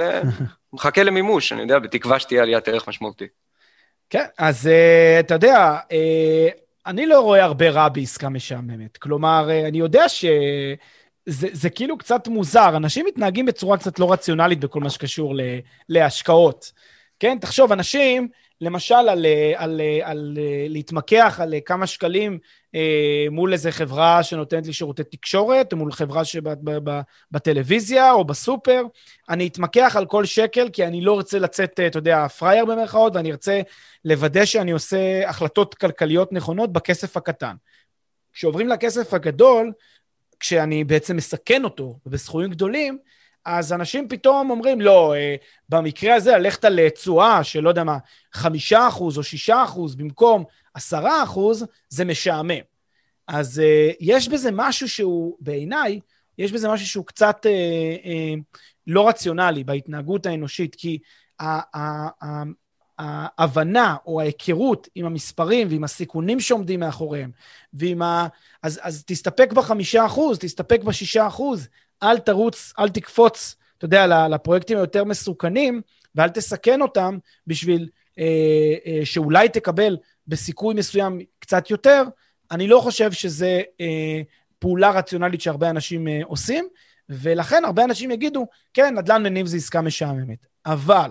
ומחכה 0.73 1.03
למימוש, 1.09 1.53
אני 1.53 1.63
יודע, 1.63 1.79
בתקווה 1.79 2.19
שתהיה 2.19 2.43
עליית 2.43 2.69
ערך 2.69 2.89
משמעותית. 2.89 3.31
כן, 4.11 4.25
אז 4.39 4.67
uh, 4.67 5.21
אתה 5.21 5.35
יודע, 5.35 5.79
uh, 5.89 6.59
אני 6.87 7.07
לא 7.07 7.21
רואה 7.21 7.45
הרבה 7.45 7.71
רע 7.71 7.89
בעסקה 7.89 8.29
משעממת. 8.29 8.97
כלומר, 8.97 9.49
uh, 9.49 9.69
אני 9.69 9.79
יודע 9.79 10.09
ש... 10.09 10.25
זה, 11.29 11.49
זה 11.53 11.71
כאילו 11.71 11.99
קצת 11.99 12.29
מוזר, 12.29 12.77
אנשים 12.77 13.07
מתנהגים 13.07 13.47
בצורה 13.47 13.79
קצת 13.79 13.99
לא 13.99 14.13
רציונלית 14.13 14.61
בכל 14.61 14.81
מה 14.81 14.91
שקשור 14.91 15.35
ל, 15.35 15.41
להשקעות. 15.89 16.73
כן, 17.21 17.39
תחשוב, 17.41 17.73
אנשים, 17.73 18.29
למשל, 18.61 18.95
על, 18.95 19.09
על, 19.09 19.27
על, 19.57 19.81
על 20.03 20.39
להתמקח 20.69 21.41
על 21.43 21.55
כמה 21.65 21.87
שקלים 21.87 22.39
אה, 22.75 23.27
מול 23.31 23.53
איזה 23.53 23.73
חברה 23.73 24.23
שנותנת 24.23 24.67
לי 24.67 24.73
שירותי 24.73 25.05
תקשורת, 25.05 25.75
מול 25.75 25.93
חברה 25.93 26.23
שבטלוויזיה 26.25 28.13
או 28.13 28.25
בסופר, 28.25 28.83
אני 29.29 29.47
אתמקח 29.47 29.95
על 29.97 30.07
כל 30.07 30.25
שקל, 30.25 30.69
כי 30.69 30.87
אני 30.87 31.01
לא 31.01 31.13
רוצה 31.13 31.39
לצאת, 31.39 31.81
אתה 31.87 31.99
יודע, 31.99 32.29
פראייר 32.29 32.65
במרכאות, 32.65 33.17
ואני 33.17 33.31
ארצה 33.31 33.61
לוודא 34.05 34.45
שאני 34.45 34.71
עושה 34.71 35.29
החלטות 35.29 35.75
כלכליות 35.75 36.33
נכונות 36.33 36.73
בכסף 36.73 37.17
הקטן. 37.17 37.55
כשעוברים 38.33 38.69
לכסף 38.69 39.15
הגדול, 39.15 39.73
כשאני 40.41 40.85
בעצם 40.85 41.17
מסכן 41.17 41.65
אותו 41.65 41.99
בסכומים 42.07 42.51
גדולים, 42.51 42.99
אז 43.47 43.73
אנשים 43.73 44.09
פתאום 44.09 44.51
אומרים, 44.51 44.81
לא, 44.81 45.15
אה, 45.15 45.37
במקרה 45.69 46.15
הזה 46.15 46.33
ללכת 46.37 46.65
על 46.65 46.89
תשואה 46.89 47.45
של, 47.45 47.61
לא 47.61 47.69
יודע 47.69 47.85
מה, 47.85 47.99
חמישה 48.33 48.89
אחוז 48.89 49.19
או 49.19 49.23
שישה 49.23 49.65
אחוז 49.65 49.95
במקום 49.95 50.45
עשרה 50.75 51.23
אחוז, 51.23 51.67
זה 51.89 52.05
משעמם. 52.05 52.61
אז 53.29 53.59
uh, 53.59 53.97
יש 54.01 54.29
בזה 54.29 54.51
משהו 54.53 54.89
שהוא, 54.89 55.37
בעיניי, 55.41 56.01
יש 56.39 56.53
בזה 56.53 56.69
משהו 56.69 56.87
שהוא 56.87 57.07
קצת 57.07 57.47
uh, 57.47 58.05
uh, 58.05 58.41
לא 58.87 59.09
רציונלי 59.09 59.65
בהתנהגות 59.65 60.27
האנושית, 60.27 60.75
כי 60.75 60.99
ההבנה 62.99 63.97
או 64.07 64.21
ההיכרות 64.21 64.89
עם 64.95 65.07
המספרים 65.07 65.69
ועם 65.71 65.85
הסיכונים 65.85 66.41
שעומדים 66.41 66.81
מאחוריהם, 66.81 67.31
ועם 67.73 68.03
ה... 68.03 68.29
אז, 68.63 68.81
אז 68.83 69.05
תסתפק 69.07 69.53
בחמישה 69.53 70.07
אחוז, 70.07 70.39
תסתפק 70.39 70.81
בשישה 70.85 71.27
אחוז, 71.27 71.69
אל 72.03 72.19
תרוץ, 72.19 72.73
אל 72.79 72.89
תקפוץ, 72.89 73.57
אתה 73.79 73.85
יודע, 73.85 74.29
לפרויקטים 74.29 74.79
היותר 74.79 75.05
מסוכנים, 75.05 75.81
ואל 76.15 76.29
תסכן 76.29 76.83
אותם 76.83 77.19
בשביל 77.47 77.89
אה, 78.19 78.75
אה, 78.87 79.01
שאולי 79.05 79.49
תקבל 79.49 79.97
בסיכוי 80.29 80.75
מסוים 80.75 81.19
קצת 81.39 81.71
יותר. 81.71 82.03
אני 82.51 82.69
לא 82.69 82.81
חושב 82.81 83.13
שזה 83.13 83.63
אה, 83.81 84.21
פעולה 84.59 84.91
רציונלית 84.91 85.41
שהרבה 85.41 85.71
אנשים 85.71 86.09
אה, 86.09 86.21
עושים, 86.25 86.69
ולכן 87.09 87.65
הרבה 87.65 87.85
אנשים 87.85 88.11
יגידו, 88.11 88.47
כן, 88.75 88.99
נדל"ן 88.99 89.23
מניב 89.23 89.47
זה 89.47 89.57
עסקה 89.57 89.81
משעממת. 89.81 90.47
אבל 90.67 91.11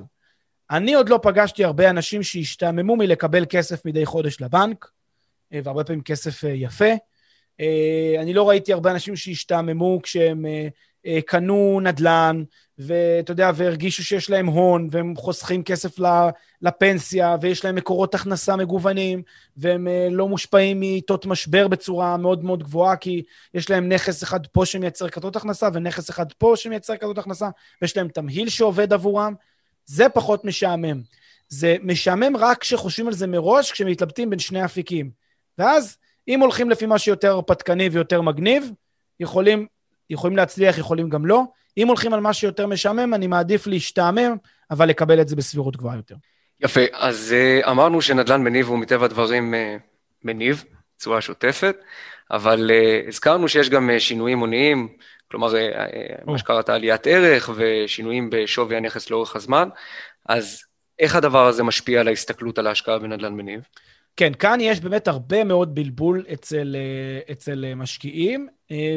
אני 0.72 0.94
עוד 0.94 1.10
לא 1.10 1.20
פגשתי 1.24 1.64
הרבה 1.64 1.90
אנשים 1.90 2.24
שהשתעממו 2.24 2.96
מלקבל 2.96 3.46
כסף 3.50 3.86
מדי 3.86 4.06
חודש 4.06 4.42
לבנק, 4.42 4.90
אה, 5.54 5.60
והרבה 5.64 5.84
פעמים 5.84 6.02
כסף 6.02 6.46
אה, 6.46 6.50
יפה. 6.50 6.94
אה, 7.60 8.16
אני 8.22 8.34
לא 8.34 8.50
ראיתי 8.50 8.74
הרבה 8.74 8.92
אנשים 8.92 9.16
שהשתעממו 9.16 10.00
כשהם 10.04 10.46
קנו 11.26 11.80
נדל"ן, 11.84 12.44
ואתה 12.78 13.32
יודע, 13.32 13.52
והרגישו 13.56 14.04
שיש 14.04 14.30
להם 14.30 14.46
הון, 14.46 14.88
והם 14.92 15.16
חוסכים 15.16 15.64
כסף 15.64 15.96
לפנסיה, 16.62 17.36
ויש 17.42 17.66
להם 17.66 17.76
מקורות 17.76 18.16
הכנסה 18.16 18.56
מגוונים, 18.56 19.22
והם 19.58 19.88
לא 20.12 20.28
מושפעים 20.28 20.80
מעיתות 20.80 21.26
משבר 21.26 21.68
בצורה 21.68 22.18
מאוד 22.18 22.44
מאוד 22.44 22.64
גבוהה, 22.64 22.96
כי 22.96 23.24
יש 23.54 23.70
להם 23.70 23.90
נכס 23.90 24.24
אחד 24.24 24.48
פה 24.48 24.66
שמייצר 24.66 25.10
כזאת 25.10 25.36
הכנסה, 25.36 25.70
ונכס 25.74 26.10
אחד 26.10 26.34
פה 26.34 26.54
שמייצר 26.56 26.98
כזאת 26.98 27.18
הכנסה, 27.18 27.50
ויש 27.82 27.98
להם 27.98 28.08
תמהיל 28.08 28.50
שעובד 28.50 28.94
עבורם. 28.94 29.34
זה 29.86 30.10
פחות 30.10 30.46
משעמם. 30.46 31.02
זה 31.50 31.76
משעמם 31.84 32.38
רק 32.38 32.58
כשחושבים 32.58 33.08
על 33.08 33.14
זה 33.14 33.28
מראש, 33.28 33.72
כשמתלבטים 33.72 34.30
בין 34.30 34.40
שני 34.40 34.66
אפיקים. 34.66 35.12
ואז, 35.58 35.98
אם 36.28 36.40
הולכים 36.40 36.70
לפי 36.70 36.86
מה 36.86 37.00
שיותר 37.00 37.32
הרפתקני 37.32 37.90
ויותר 37.90 38.22
מגניב, 38.22 38.72
יכולים, 39.20 39.68
יכולים 40.10 40.38
להצליח, 40.38 40.78
יכולים 40.78 41.10
גם 41.10 41.26
לא. 41.26 41.44
אם 41.78 41.88
הולכים 41.88 42.14
על 42.14 42.20
מה 42.20 42.34
שיותר 42.34 42.68
משעמם, 42.68 43.14
אני 43.14 43.28
מעדיף 43.28 43.68
להשתעמם, 43.68 44.36
אבל 44.72 44.90
לקבל 44.90 45.22
את 45.22 45.28
זה 45.28 45.36
בסבירות 45.36 45.78
גבוהה 45.78 45.96
יותר. 45.96 46.16
יפה, 46.62 46.82
אז 46.94 47.36
uh, 47.64 47.70
אמרנו 47.70 48.02
שנדל"ן 48.02 48.42
מניב 48.42 48.68
הוא 48.68 48.78
מטבע 48.78 49.06
הדברים 49.06 49.54
uh, 49.54 49.58
מניב, 50.24 50.64
תשואה 50.98 51.22
שוטפת, 51.22 51.76
אבל 52.32 52.72
uh, 52.72 53.08
הזכרנו 53.08 53.48
שיש 53.48 53.70
גם 53.70 53.90
uh, 53.90 54.00
שינויים 54.00 54.40
הוניים, 54.40 54.88
כלומר, 55.32 55.56
אה, 55.56 55.86
אה, 55.86 56.16
מה 56.26 56.38
שקראת 56.38 56.70
עליית 56.70 57.08
ערך 57.08 57.50
ושינויים 57.56 58.30
בשווי 58.32 58.78
הנכס 58.78 59.10
לאורך 59.10 59.36
הזמן, 59.36 59.70
אז 60.30 60.64
איך 61.00 61.16
הדבר 61.16 61.48
הזה 61.48 61.64
משפיע 61.64 62.00
על 62.00 62.08
ההסתכלות 62.08 62.58
על 62.58 62.68
ההשקעה 62.68 63.00
בנדל"ן 63.00 63.34
מניב? 63.34 63.62
כן, 64.16 64.34
כאן 64.34 64.60
יש 64.62 64.80
באמת 64.80 65.08
הרבה 65.08 65.44
מאוד 65.44 65.76
בלבול 65.76 66.26
אצל, 66.34 66.76
אה, 66.76 67.34
אצל 67.34 67.74
משקיעים, 67.76 68.48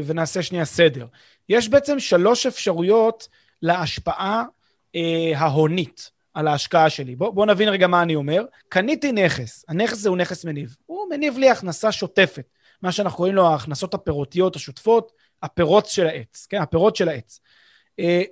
ונעשה 0.05 0.43
שנייה 0.43 0.65
סדר. 0.65 1.07
יש 1.49 1.69
בעצם 1.69 2.01
שלוש 2.01 2.47
אפשרויות 2.47 3.29
להשפעה 3.63 4.45
ההונית 5.37 6.11
על 6.39 6.49
ההשקעה 6.49 6.91
שלי. 6.91 7.17
בואו 7.17 7.33
בוא 7.33 7.47
נבין 7.47 7.69
רגע 7.69 7.87
מה 7.87 8.03
אני 8.03 8.15
אומר. 8.15 8.45
קניתי 8.69 9.13
נכס, 9.13 9.65
הנכס 9.69 9.93
הזה 9.93 10.09
הוא 10.09 10.17
נכס 10.17 10.45
מניב. 10.45 10.77
הוא 10.87 11.07
מניב 11.11 11.39
לי 11.39 11.51
הכנסה 11.51 11.93
שוטפת, 11.93 12.45
מה 12.83 12.93
שאנחנו 12.93 13.17
קוראים 13.17 13.35
לו 13.35 13.47
ההכנסות 13.47 13.95
הפירותיות 13.95 14.57
השוטפות, 14.57 15.13
הפירות 15.43 15.87
של 15.87 16.07
העץ, 16.07 16.47
כן? 16.51 16.63
הפירות 16.63 16.97
של 16.97 17.09
העץ. 17.09 17.41
אה, 17.99 18.23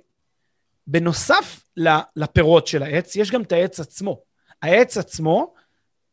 בנוסף 0.87 1.63
לפירות 2.15 2.67
של 2.67 2.83
העץ, 2.83 3.15
יש 3.15 3.31
גם 3.31 3.41
את 3.41 3.51
העץ 3.51 3.79
עצמו. 3.79 4.21
העץ 4.61 4.97
עצמו 4.97 5.53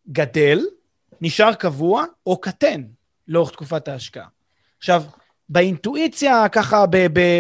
גדל, 0.08 0.60
נשאר 1.20 1.54
קבוע 1.54 2.04
או 2.26 2.40
קטן 2.40 2.82
לאורך 3.28 3.50
תקופת 3.50 3.88
ההשקעה. 3.88 4.26
עכשיו, 4.78 5.02
באינטואיציה, 5.48 6.48
ככה 6.48 6.84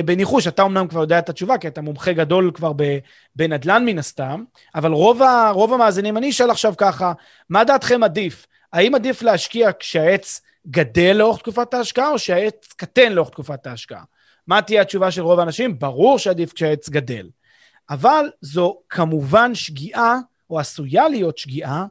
בניחוש, 0.04 0.46
אתה 0.46 0.62
אמנם 0.62 0.88
כבר 0.88 1.00
יודע 1.00 1.18
את 1.18 1.28
התשובה, 1.28 1.58
כי 1.58 1.68
אתה 1.68 1.80
מומחה 1.80 2.12
גדול 2.12 2.50
כבר 2.54 2.72
בנדל"ן 3.36 3.84
מן 3.86 3.98
הסתם, 3.98 4.44
אבל 4.74 4.92
רוב, 4.92 5.22
ה, 5.22 5.50
רוב 5.50 5.72
המאזינים, 5.72 6.16
אני 6.16 6.30
אשאל 6.30 6.50
עכשיו 6.50 6.74
ככה, 6.76 7.12
מה 7.48 7.64
דעתכם 7.64 8.02
עדיף? 8.02 8.46
האם 8.72 8.94
עדיף 8.94 9.22
להשקיע 9.22 9.70
כשהעץ 9.78 10.40
גדל 10.66 11.12
לאורך 11.18 11.38
תקופת 11.38 11.74
ההשקעה, 11.74 12.10
או 12.10 12.18
שהעץ 12.18 12.72
קטן 12.76 13.12
לאורך 13.12 13.30
תקופת 13.30 13.66
ההשקעה? 13.66 14.02
מה 14.46 14.62
תהיה 14.62 14.82
התשובה 14.82 15.10
של 15.10 15.22
רוב 15.22 15.40
האנשים? 15.40 15.78
ברור 15.78 16.18
שעדיף 16.18 16.52
כשהעץ 16.52 16.88
גדל. 16.88 17.28
אבל 17.90 18.30
זו 18.40 18.78
כמובן 18.88 19.54
שגיאה, 19.54 20.16
או 20.50 20.60
עשויה 20.60 21.08
להיות 21.08 21.38
שגיאה, 21.38 21.70
אה, 21.70 21.86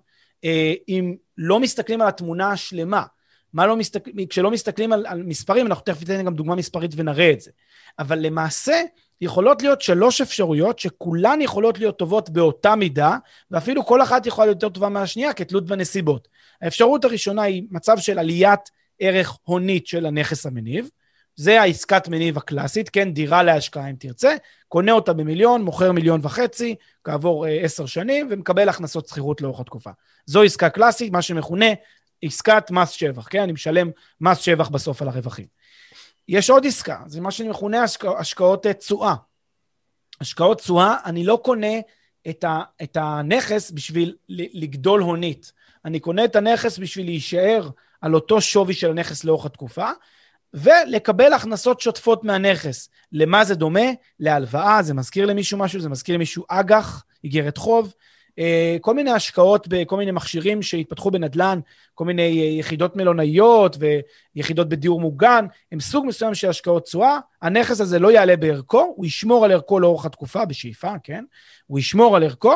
אם 0.90 1.16
לא 1.38 1.60
מסתכלים 1.60 2.02
על 2.02 2.08
התמונה 2.08 2.52
השלמה. 2.52 3.04
מה 3.54 3.68
לא 3.68 3.76
מסתכל... 3.76 4.12
כשלא 4.30 4.52
מסתכלים 4.52 4.94
על, 4.94 5.06
על 5.06 5.24
מספרים, 5.24 5.68
אנחנו 5.68 5.84
תכף 5.84 6.00
ניתן 6.00 6.26
גם 6.26 6.36
דוגמה 6.36 6.56
מספרית 6.56 6.92
ונראה 6.96 7.32
את 7.32 7.42
זה. 7.42 7.52
אבל 8.00 8.20
למעשה, 8.20 8.82
יכולות 9.22 9.62
להיות 9.62 9.82
שלוש 9.82 10.22
אפשרויות 10.22 10.80
שכולן 10.80 11.42
יכולות 11.42 11.80
להיות 11.80 12.00
טובות 12.00 12.30
באותה 12.30 12.76
מידה, 12.76 13.18
ואפילו 13.52 13.86
כל 13.86 14.02
אחת 14.02 14.26
יכולה 14.26 14.46
להיות 14.48 14.64
יותר 14.64 14.74
טובה 14.74 14.90
מהשנייה 14.90 15.34
כתלות 15.34 15.66
בנסיבות. 15.66 16.28
האפשרות 16.62 17.06
הראשונה 17.06 17.42
היא 17.42 17.64
מצב 17.72 17.98
של 17.98 18.20
עליית 18.20 18.60
ערך 19.00 19.38
הונית 19.44 19.88
של 19.88 20.06
הנכס 20.06 20.46
המניב. 20.46 20.90
זה 21.36 21.62
העסקת 21.62 22.08
מניב 22.08 22.38
הקלאסית, 22.38 22.90
כן, 22.90 23.14
דירה 23.14 23.44
להשקעה 23.44 23.90
אם 23.90 23.96
תרצה, 24.00 24.36
קונה 24.74 24.92
אותה 24.92 25.14
במיליון, 25.14 25.62
מוכר 25.62 25.92
מיליון 25.92 26.20
וחצי, 26.24 26.76
כעבור 27.04 27.48
אה, 27.48 27.52
עשר 27.52 27.86
שנים, 27.86 28.28
ומקבל 28.32 28.70
הכנסות 28.70 29.08
שכירות 29.08 29.42
לאורך 29.42 29.60
התקופה. 29.60 29.90
זו 30.26 30.44
עסקה 30.44 30.70
קלאסית, 30.70 31.12
מה 31.12 31.22
שמכונה 31.22 31.66
עסקת 32.22 32.72
מס 32.72 32.90
שבח, 32.90 33.28
כן? 33.30 33.42
אני 33.42 33.52
משלם 33.52 33.92
מס 34.22 34.38
שבח 34.38 34.70
בסוף 34.70 35.02
על 35.02 35.08
הרווחים. 35.08 35.46
יש 36.28 36.50
עוד 36.50 36.66
עסקה, 36.66 36.98
זה 37.08 37.22
מה 37.22 37.32
שמכונה 37.32 37.84
השקע, 37.84 38.20
השקעות 38.20 38.66
אה, 38.66 38.74
תשואה. 38.74 39.16
השקעות 40.22 40.58
תשואה, 40.58 40.98
אני 41.06 41.24
לא 41.24 41.40
קונה 41.44 41.78
את, 42.30 42.44
ה, 42.44 42.62
את 42.84 42.98
הנכס 43.00 43.72
בשביל 43.72 44.16
לגדול 44.30 45.02
הונית. 45.02 45.52
אני 45.86 46.00
קונה 46.00 46.26
את 46.26 46.36
הנכס 46.36 46.78
בשביל 46.78 47.06
להישאר 47.06 47.70
על 48.02 48.16
אותו 48.16 48.42
שווי 48.42 48.74
של 48.74 48.90
הנכס 48.90 49.24
לאורך 49.24 49.46
התקופה, 49.46 49.90
ולקבל 50.54 51.34
הכנסות 51.34 51.82
שוטפות 51.82 52.24
מהנכס. 52.24 52.90
למה 53.12 53.44
זה 53.44 53.56
דומה? 53.56 53.86
להלוואה, 54.20 54.84
זה 54.84 54.94
מזכיר 54.94 55.26
למישהו 55.26 55.58
משהו, 55.58 55.80
זה 55.80 55.90
מזכיר 55.90 56.16
למישהו 56.16 56.46
אג"ח, 56.50 57.04
איגרת 57.24 57.58
חוב. 57.58 57.94
אה, 58.40 58.78
כל 58.82 58.94
מיני 58.94 59.12
השקעות 59.12 59.68
בכל 59.68 59.98
מיני 59.98 60.12
מכשירים 60.12 60.62
שהתפתחו 60.62 61.12
בנדל"ן, 61.12 61.60
כל 61.94 62.06
מיני 62.06 62.42
אה, 62.42 62.60
יחידות 62.60 62.96
מלונאיות 62.96 63.78
ויחידות 64.36 64.70
בדיור 64.70 65.02
מוגן, 65.02 65.46
הם 65.72 65.80
סוג 65.80 66.06
מסוים 66.06 66.36
של 66.36 66.50
השקעות 66.50 66.84
תשואה. 66.84 67.20
הנכס 67.42 67.82
הזה 67.82 68.00
לא 68.00 68.12
יעלה 68.12 68.38
בערכו, 68.38 68.94
הוא 68.96 69.06
ישמור 69.06 69.46
על 69.46 69.52
ערכו 69.52 69.80
לאורך 69.80 70.06
התקופה, 70.06 70.46
בשאיפה, 70.46 70.94
כן? 71.04 71.24
הוא 71.68 71.80
ישמור 71.80 72.16
על 72.16 72.24
ערכו, 72.24 72.56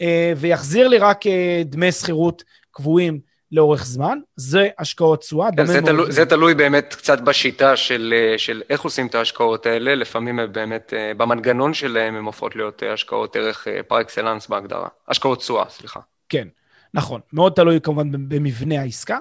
אה, 0.00 0.32
ויחזיר 0.36 0.88
לי 0.88 0.98
רק 0.98 1.24
דמי 1.64 1.92
שכירות 1.92 2.44
קבועים 2.70 3.20
לאורך 3.56 3.86
זמן, 3.86 4.18
זה 4.36 4.68
השקעות 4.78 5.20
תשואה. 5.20 5.48
כן, 5.56 5.66
זה, 5.66 5.82
תלו, 5.82 6.12
זה 6.12 6.26
תלוי 6.26 6.54
באמת 6.54 6.94
קצת 6.98 7.20
בשיטה 7.20 7.76
של, 7.76 8.14
של 8.36 8.62
איך 8.70 8.80
עושים 8.80 9.06
את 9.06 9.14
ההשקעות 9.14 9.66
האלה, 9.66 9.94
לפעמים 9.94 10.40
באמת, 10.52 10.92
במנגנון 11.16 11.74
שלהם 11.74 12.16
הן 12.16 12.24
הופכות 12.24 12.56
להיות 12.56 12.82
השקעות 12.92 13.36
ערך 13.36 13.66
par 13.88 14.00
excellence 14.00 14.46
בהגדרה. 14.46 14.88
השקעות 15.08 15.38
תשואה, 15.38 15.64
סליחה. 15.68 16.00
כן, 16.28 16.48
נכון. 16.94 17.20
מאוד 17.32 17.52
תלוי 17.52 17.80
כמובן 17.80 18.28
במבנה 18.28 18.80
העסקה. 18.80 19.18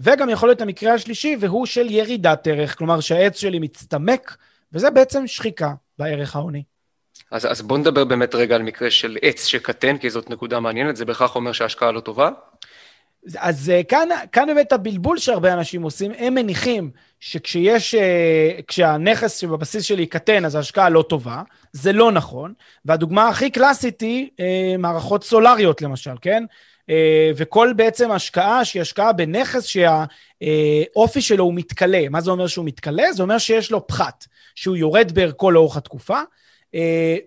וגם 0.00 0.28
יכול 0.28 0.48
להיות 0.48 0.60
המקרה 0.60 0.94
השלישי, 0.94 1.36
והוא 1.40 1.66
של 1.66 1.90
ירידת 1.90 2.46
ערך, 2.46 2.78
כלומר 2.78 3.00
שהעץ 3.00 3.40
שלי 3.40 3.58
מצטמק 3.58 4.36
וזה 4.72 4.90
בעצם 4.90 5.26
שחיקה 5.26 5.72
בערך 5.98 6.36
ההוני. 6.36 6.62
אז, 7.30 7.46
אז 7.46 7.62
בוא 7.62 7.78
נדבר 7.78 8.04
באמת 8.04 8.34
רגע 8.34 8.54
על 8.56 8.62
מקרה 8.62 8.90
של 8.90 9.18
עץ 9.22 9.46
שקטן, 9.46 9.98
כי 9.98 10.10
זאת 10.10 10.30
נקודה 10.30 10.60
מעניינת, 10.60 10.96
זה 10.96 11.04
בהכרח 11.04 11.36
אומר 11.36 11.52
שההשקעה 11.52 11.92
לא 11.92 12.00
טובה? 12.00 12.30
אז 13.36 13.70
אה, 13.70 13.82
כאן, 13.82 14.08
כאן 14.32 14.46
באמת 14.46 14.72
הבלבול 14.72 15.18
שהרבה 15.18 15.52
אנשים 15.52 15.82
עושים, 15.82 16.12
הם 16.18 16.34
מניחים 16.34 16.90
שכשיש, 17.20 17.94
אה, 17.94 18.58
כשהנכס 18.68 19.38
שבבסיס 19.38 19.84
שלי 19.84 20.06
קטן, 20.06 20.44
אז 20.44 20.54
ההשקעה 20.54 20.88
לא 20.88 21.04
טובה. 21.08 21.42
זה 21.72 21.92
לא 21.92 22.12
נכון, 22.12 22.52
והדוגמה 22.84 23.28
הכי 23.28 23.50
קלאסית 23.50 24.00
היא 24.00 24.28
אה, 24.40 24.74
מערכות 24.78 25.24
סולריות 25.24 25.82
למשל, 25.82 26.14
כן? 26.20 26.44
וכל 27.36 27.72
בעצם 27.76 28.10
השקעה 28.10 28.64
שהיא 28.64 28.82
השקעה 28.82 29.12
בנכס 29.12 29.64
שהאופי 29.64 31.20
שלו 31.20 31.44
הוא 31.44 31.54
מתכלה. 31.54 32.08
מה 32.10 32.20
זה 32.20 32.30
אומר 32.30 32.46
שהוא 32.46 32.64
מתכלה? 32.64 33.12
זה 33.12 33.22
אומר 33.22 33.38
שיש 33.38 33.70
לו 33.70 33.86
פחת, 33.86 34.26
שהוא 34.54 34.76
יורד 34.76 35.12
בערכו 35.12 35.50
לאורך 35.50 35.76
התקופה, 35.76 36.20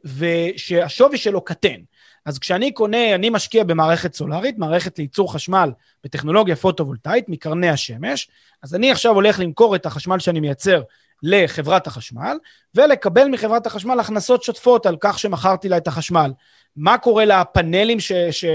ושהשווי 0.06 1.18
שלו 1.18 1.42
קטן. 1.42 1.78
אז 2.26 2.40
כשאני 2.40 2.72
קונה, 2.72 3.16
אני 3.16 3.30
משקיע 3.30 3.64
במערכת 3.64 4.14
סולארית, 4.14 4.58
מערכת 4.58 4.98
לייצור 4.98 5.34
חשמל 5.34 5.72
בטכנולוגיה 6.04 6.56
פוטו-וולטאית 6.56 7.30
מקרני 7.30 7.70
השמש, 7.70 8.30
אז 8.64 8.76
אני 8.76 8.92
עכשיו 8.92 9.14
הולך 9.14 9.40
למכור 9.40 9.76
את 9.76 9.86
החשמל 9.86 10.20
שאני 10.20 10.40
מייצר 10.40 10.82
לחברת 11.24 11.88
החשמל, 11.88 12.38
ולקבל 12.76 13.28
מחברת 13.28 13.66
החשמל 13.66 14.00
הכנסות 14.00 14.44
שוטפות 14.44 14.86
על 14.86 14.98
כך 15.00 15.20
שמכרתי 15.20 15.70
לה 15.70 15.78
את 15.78 15.88
החשמל. 15.88 16.32
מה 16.76 16.98
קורה 16.98 17.26
לפאנלים, 17.26 18.00
ש, 18.00 18.12
ש, 18.32 18.46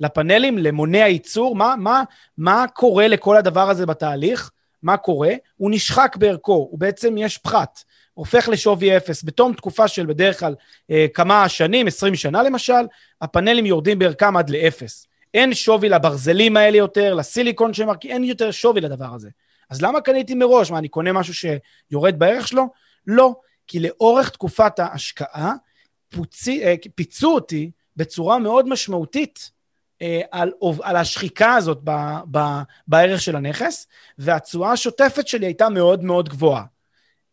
לפאנלים, 0.00 0.58
למוני 0.58 1.02
הייצור? 1.02 1.56
מה, 1.56 1.74
מה, 1.78 2.02
מה 2.38 2.64
קורה 2.74 3.08
לכל 3.08 3.36
הדבר 3.36 3.70
הזה 3.70 3.86
בתהליך? 3.86 4.50
מה 4.82 4.96
קורה? 4.96 5.32
הוא 5.56 5.70
נשחק 5.70 6.16
בערכו, 6.18 6.68
הוא 6.70 6.78
בעצם 6.78 7.18
יש 7.18 7.38
פחת. 7.38 7.82
הופך 8.16 8.48
לשווי 8.48 8.96
אפס. 8.96 9.22
בתום 9.22 9.52
תקופה 9.52 9.88
של 9.88 10.06
בדרך 10.06 10.40
כלל 10.40 10.54
אה, 10.90 11.06
כמה 11.14 11.48
שנים, 11.48 11.86
20 11.86 12.14
שנה 12.14 12.42
למשל, 12.42 12.86
הפאנלים 13.20 13.66
יורדים 13.66 13.98
בערכם 13.98 14.36
עד 14.36 14.50
לאפס. 14.50 15.06
אין 15.34 15.54
שווי 15.54 15.88
לברזלים 15.88 16.56
האלה 16.56 16.76
יותר, 16.76 17.14
לסיליקון 17.14 17.74
שמרקיע, 17.74 18.14
אין 18.14 18.24
יותר 18.24 18.50
שווי 18.50 18.80
לדבר 18.80 19.14
הזה. 19.14 19.30
אז 19.70 19.82
למה 19.82 20.00
קניתי 20.00 20.34
מראש? 20.34 20.70
מה, 20.70 20.78
אני 20.78 20.88
קונה 20.88 21.12
משהו 21.12 21.34
שיורד 21.34 22.18
בערך 22.18 22.48
שלו? 22.48 22.66
לא, 23.06 23.34
כי 23.66 23.80
לאורך 23.80 24.30
תקופת 24.30 24.78
ההשקעה 24.78 25.52
פוצי, 26.08 26.64
אה, 26.64 26.74
פיצו 26.94 27.34
אותי 27.34 27.70
בצורה 27.96 28.38
מאוד 28.38 28.68
משמעותית 28.68 29.50
אה, 30.02 30.20
על, 30.30 30.50
על 30.82 30.96
השחיקה 30.96 31.54
הזאת 31.54 31.78
ב, 31.84 31.90
ב, 32.30 32.38
בערך 32.88 33.20
של 33.20 33.36
הנכס, 33.36 33.86
והתשואה 34.18 34.72
השוטפת 34.72 35.28
שלי 35.28 35.46
הייתה 35.46 35.68
מאוד 35.68 36.04
מאוד 36.04 36.28
גבוהה. 36.28 36.75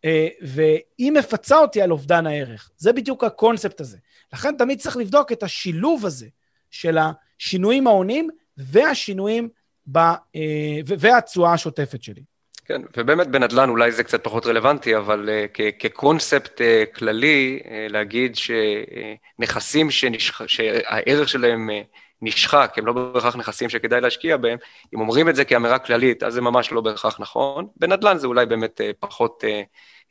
אה, 0.06 0.28
והיא 0.42 1.12
מפצה 1.12 1.58
אותי 1.58 1.82
על 1.82 1.92
אובדן 1.92 2.28
הערך. 2.28 2.70
זה 2.78 2.94
בדיוק 2.94 3.24
הקונספט 3.24 3.82
הזה. 3.82 3.98
לכן 4.34 4.58
תמיד 4.58 4.80
צריך 4.80 4.98
לבדוק 4.98 5.32
את 5.32 5.44
השילוב 5.44 6.06
הזה 6.06 6.28
של 6.72 6.98
השינויים 6.98 7.88
ההוניים 7.88 8.30
והשינויים 8.58 9.50
ב, 9.92 9.98
אה, 9.98 10.80
והתשואה 10.86 11.54
השוטפת 11.54 12.04
שלי. 12.04 12.22
כן, 12.66 12.82
ובאמת 12.98 13.28
בנדל"ן 13.28 13.70
אולי 13.70 13.92
זה 13.92 14.04
קצת 14.04 14.24
פחות 14.24 14.46
רלוונטי, 14.46 14.98
אבל 14.98 15.30
uh, 15.30 15.62
כקונספט 15.80 16.62
uh, 16.62 16.96
כללי, 16.96 17.60
uh, 17.63 17.68
להגיד 17.89 18.36
שנכסים 18.36 19.92
שנשח... 19.92 20.48
שהערך 20.48 21.30
שלהם 21.30 21.70
uh, 21.70 21.98
נשחק, 22.24 22.74
הם 22.78 22.86
לא 22.86 22.94
בהכרח 22.94 23.36
נכסים 23.36 23.70
שכדאי 23.70 24.02
להשקיע 24.02 24.38
בהם, 24.38 24.58
אם 24.96 25.00
אומרים 25.00 25.30
את 25.30 25.36
זה 25.36 25.46
כאמירה 25.46 25.80
כללית, 25.80 26.24
אז 26.24 26.34
זה 26.34 26.42
ממש 26.42 26.72
לא 26.72 26.82
בהכרח 26.82 27.20
נכון. 27.20 27.68
בנדל"ן 27.78 28.18
זה 28.18 28.28
אולי 28.28 28.46
באמת 28.46 28.82
אה, 28.82 28.84
פחות... 29.00 29.65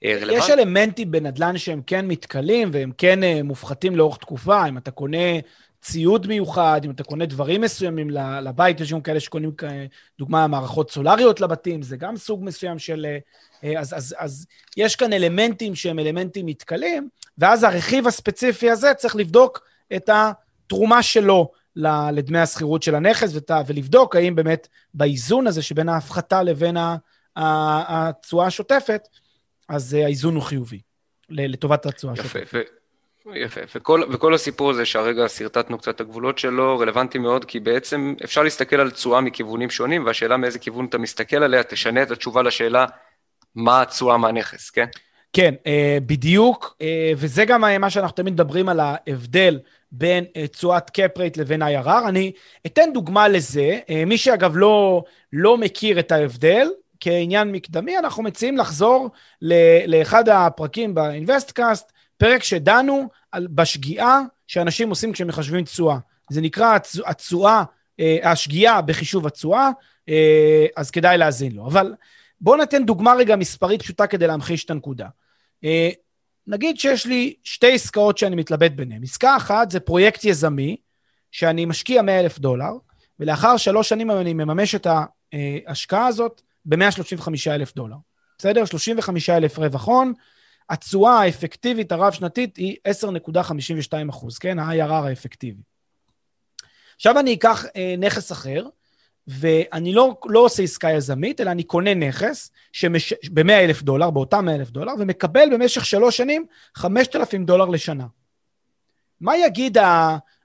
אה, 0.05 0.12
אה, 0.12 0.19
רלוונטי. 0.21 0.45
יש 0.45 0.51
אלמנטים 0.51 1.11
בנדל"ן 1.11 1.59
שהם 1.59 1.83
כן 1.87 2.07
מתכלים 2.07 2.71
והם 2.73 2.93
כן 2.99 3.25
אה, 3.25 3.43
מופחתים 3.43 3.97
לאורך 3.97 4.17
תקופה. 4.17 4.69
אם 4.69 4.79
אתה 4.79 4.91
קונה 4.91 5.39
ציוד 5.83 6.27
מיוחד, 6.27 6.81
אם 6.85 6.91
אתה 6.91 7.05
קונה 7.05 7.27
דברים 7.27 7.61
מסוימים 7.61 8.11
לבית, 8.43 8.81
יש 8.81 8.93
גם 8.93 9.01
כאלה 9.01 9.21
שקונים, 9.21 9.53
דוגמה, 10.19 10.47
מערכות 10.47 10.91
סולריות 10.91 11.41
לבתים, 11.41 11.83
זה 11.83 11.97
גם 11.97 12.17
סוג 12.17 12.45
מסוים 12.45 12.79
של... 12.79 13.07
אה, 13.65 13.81
אז, 13.81 13.95
אז, 13.97 14.15
אז 14.19 14.47
יש 14.77 14.97
כאן 14.97 15.13
אלמנטים 15.13 15.75
שהם 15.75 15.99
אלמנטים 15.99 16.47
מתכלים, 16.47 17.09
ואז 17.39 17.65
הרכיב 17.65 18.07
הספציפי 18.07 18.71
הזה 18.71 18.95
צריך 18.95 19.17
לבדוק 19.17 19.61
את 19.97 20.11
התרומה 20.13 21.03
שלו 21.03 21.51
לדמי 21.77 22.39
השכירות 22.39 22.83
של 22.83 22.95
הנכס, 22.95 23.33
ולבדוק 23.67 24.17
האם 24.17 24.35
באמת 24.35 24.69
באיזון 24.95 25.47
הזה 25.47 25.63
שבין 25.63 25.89
ההפחתה 25.89 26.43
לבין 26.43 26.77
התשואה 27.37 28.47
השוטפת, 28.47 29.09
אז 29.69 29.95
אה, 29.95 30.05
האיזון 30.05 30.35
הוא 30.35 30.43
חיובי, 30.43 30.81
לטובת 31.29 31.87
התשואה 31.87 32.17
שלו. 32.17 32.25
יפה, 32.25 32.59
יפה. 33.35 33.61
וכל, 33.75 34.03
וכל 34.13 34.35
הסיפור 34.35 34.71
הזה 34.71 34.87
שהרגע 34.87 35.29
שרטטנו 35.29 35.79
קצת 35.79 35.95
את 35.95 36.01
הגבולות 36.01 36.39
שלו, 36.39 36.79
רלוונטי 36.79 37.19
מאוד, 37.19 37.45
כי 37.45 37.61
בעצם 37.61 38.15
אפשר 38.25 38.43
להסתכל 38.43 38.81
על 38.81 38.91
תשואה 38.91 39.21
מכיוונים 39.21 39.71
שונים, 39.71 40.07
והשאלה 40.07 40.37
מאיזה 40.37 40.59
כיוון 40.59 40.85
אתה 40.85 40.99
מסתכל 40.99 41.37
עליה, 41.37 41.63
תשנה 41.63 42.03
את 42.03 42.11
התשובה 42.11 42.43
לשאלה 42.43 42.87
מה 43.55 43.83
התשואה 43.83 44.17
מהנכס, 44.17 44.71
כן? 44.71 44.87
כן, 45.33 45.55
אה, 45.67 45.99
בדיוק, 46.07 46.77
אה, 46.81 47.13
וזה 47.17 47.45
גם 47.45 47.81
מה 47.81 47.91
שאנחנו 47.91 48.17
תמיד 48.17 48.33
מדברים 48.33 48.69
על 48.69 48.81
ההבדל 48.81 49.59
בין 49.93 50.25
תשואת 50.53 50.91
קאפ 50.91 51.19
רייט 51.19 51.37
לבין 51.37 51.63
IRR. 51.63 52.09
אני 52.09 52.33
אתן 52.67 52.91
דוגמה 52.95 53.29
לזה, 53.29 53.79
מי 54.07 54.19
שאגב 54.19 54.57
לא, 54.57 55.05
לא 55.33 55.59
מכיר 55.59 55.99
את 55.99 56.13
ההבדל, 56.13 56.69
כעניין 57.01 57.53
מקדמי, 57.53 57.99
אנחנו 57.99 58.23
מציעים 58.23 58.57
לחזור 58.57 59.11
לאחד 59.87 60.29
הפרקים 60.29 60.95
באינבסטקאסט, 60.95 61.93
פרק 62.17 62.43
שדנו 62.43 63.09
על, 63.33 63.47
בשגיאה 63.51 64.21
שאנשים 64.47 64.91
עושים 64.91 65.13
כשהם 65.13 65.29
מחשבים 65.29 65.65
תשואה. 65.65 65.99
זה 66.31 66.41
נקרא 66.41 66.79
התשואה, 67.07 67.63
אה, 68.01 68.19
השגיאה 68.23 68.81
בחישוב 68.83 69.27
התשואה, 69.27 69.71
אה, 70.09 70.67
אז 70.77 70.91
כדאי 70.91 71.19
להאזין 71.19 71.53
לו. 71.53 71.67
אבל 71.67 71.95
בואו 72.41 72.57
ניתן 72.57 72.85
דוגמה 72.85 73.15
רגע 73.15 73.37
מספרית 73.37 73.83
פשוטה 73.83 74.07
כדי 74.07 74.27
להמחיש 74.27 74.65
את 74.65 74.71
הנקודה. 74.71 75.07
נגיד 76.47 76.79
שיש 76.79 77.07
לי 77.07 77.35
שתי 77.45 77.75
עסקאות 77.75 78.19
שאני 78.19 78.37
מתלבט 78.37 78.73
ביניהן. 78.73 79.03
עסקה 79.03 79.37
אחת 79.37 79.71
זה 79.71 79.81
פרויקט 79.81 80.25
יזמי, 80.25 80.77
שאני 81.31 81.65
משקיע 81.65 82.03
100 82.03 82.21
אלף 82.21 82.39
דולר, 82.39 82.73
ולאחר 83.21 83.57
שלוש 83.57 83.89
שנים 83.89 84.11
אני 84.11 84.35
מממש 84.35 84.75
את 84.75 84.87
ההשקעה 85.67 86.07
הזאת 86.07 86.43
ב-135 86.65 87.29
אלף 87.47 87.75
דולר. 87.75 87.97
בסדר? 88.39 88.65
35 88.65 89.31
אלף 89.31 89.59
רווח 89.59 89.87
הון, 89.87 90.13
התשואה 90.71 91.21
האפקטיבית 91.21 91.93
הרב-שנתית 91.93 92.57
היא 92.57 92.77
10.52 92.89 94.11
אחוז, 94.11 94.39
כן? 94.39 94.59
ה-IRR 94.59 94.93
האפקטיבי. 94.93 95.63
עכשיו 96.97 97.19
אני 97.19 97.35
אקח 97.35 97.65
אה, 97.77 97.95
נכס 97.99 98.33
אחר, 98.33 98.67
ואני 99.29 99.93
לא, 99.93 100.17
לא 100.25 100.41
עושה 100.41 100.63
עסקה 100.63 100.91
יזמית, 100.91 101.41
אלא 101.41 101.51
אני 101.51 101.63
קונה 101.63 101.95
נכס 101.95 102.51
שמש... 102.73 103.15
ב-100 103.33 103.53
אלף 103.53 103.83
דולר, 103.83 104.11
באותם 104.11 104.45
100 104.45 104.55
אלף 104.55 104.71
דולר, 104.71 104.93
ומקבל 104.99 105.49
במשך 105.53 105.85
שלוש 105.85 106.17
שנים 106.17 106.47
5,000 106.75 107.45
דולר 107.45 107.65
לשנה. 107.65 108.07
מה 109.21 109.37
יגיד 109.37 109.77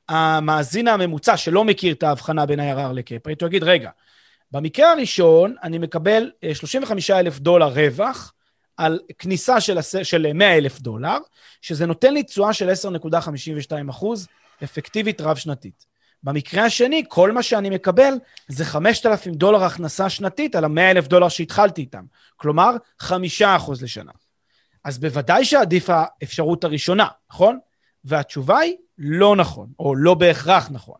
המאזין 0.09 0.87
הממוצע 0.87 1.37
שלא 1.37 1.63
מכיר 1.63 1.93
את 1.93 2.03
ההבחנה 2.03 2.45
בין 2.45 2.59
ה-IRR 2.59 2.93
לקפרית? 2.93 3.41
הוא 3.41 3.47
יגיד, 3.47 3.63
רגע, 3.63 3.89
במקרה 4.51 4.91
הראשון, 4.91 5.55
אני 5.63 5.77
מקבל 5.77 6.31
35 6.53 7.11
אה, 7.11 7.19
אלף 7.19 7.39
דולר 7.39 7.67
רווח 7.67 8.33
על 8.77 8.99
כניסה 9.17 9.61
של, 9.61 9.77
של 10.03 10.33
100 10.33 10.57
אלף 10.57 10.79
דולר, 10.79 11.17
שזה 11.61 11.85
נותן 11.85 12.13
לי 12.13 12.23
תשואה 12.23 12.53
של 12.53 12.69
10.52 12.69 13.89
אחוז 13.89 14.27
אפקטיבית 14.63 15.21
רב-שנתית. 15.21 15.85
במקרה 16.27 16.65
השני, 16.65 17.03
כל 17.07 17.31
מה 17.31 17.43
שאני 17.43 17.69
מקבל 17.69 18.13
זה 18.47 18.65
5,000 18.65 19.33
דולר 19.33 19.63
הכנסה 19.63 20.09
שנתית 20.09 20.55
על 20.55 20.63
ה-100 20.63 20.79
אלף 20.79 21.07
דולר 21.07 21.29
שהתחלתי 21.29 21.81
איתם. 21.81 22.03
כלומר, 22.35 22.75
5 22.99 23.41
אחוז 23.41 23.83
לשנה. 23.83 24.11
אז 24.83 24.99
בוודאי 24.99 25.45
שעדיף 25.45 25.89
האפשרות 25.89 26.63
הראשונה, 26.63 27.07
נכון? 27.29 27.59
והתשובה 28.03 28.59
היא 28.59 28.75
לא 28.97 29.35
נכון, 29.35 29.67
או 29.79 29.95
לא 29.95 30.13
בהכרח 30.13 30.69
נכון. 30.71 30.97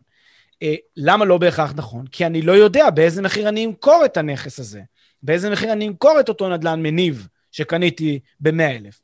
אה, 0.62 0.74
למה 0.96 1.24
לא 1.24 1.38
בהכרח 1.38 1.72
נכון? 1.76 2.06
כי 2.06 2.26
אני 2.26 2.42
לא 2.42 2.52
יודע 2.52 2.90
באיזה 2.90 3.22
מחיר 3.22 3.48
אני 3.48 3.64
אמכור 3.64 4.02
את 4.04 4.16
הנכס 4.16 4.58
הזה, 4.58 4.80
באיזה 5.22 5.50
מחיר 5.50 5.72
אני 5.72 5.88
אמכור 5.88 6.20
את 6.20 6.28
אותו 6.28 6.48
נדל"ן 6.48 6.82
מניב 6.82 7.28
שקניתי 7.52 8.20
ב-100,000. 8.40 8.94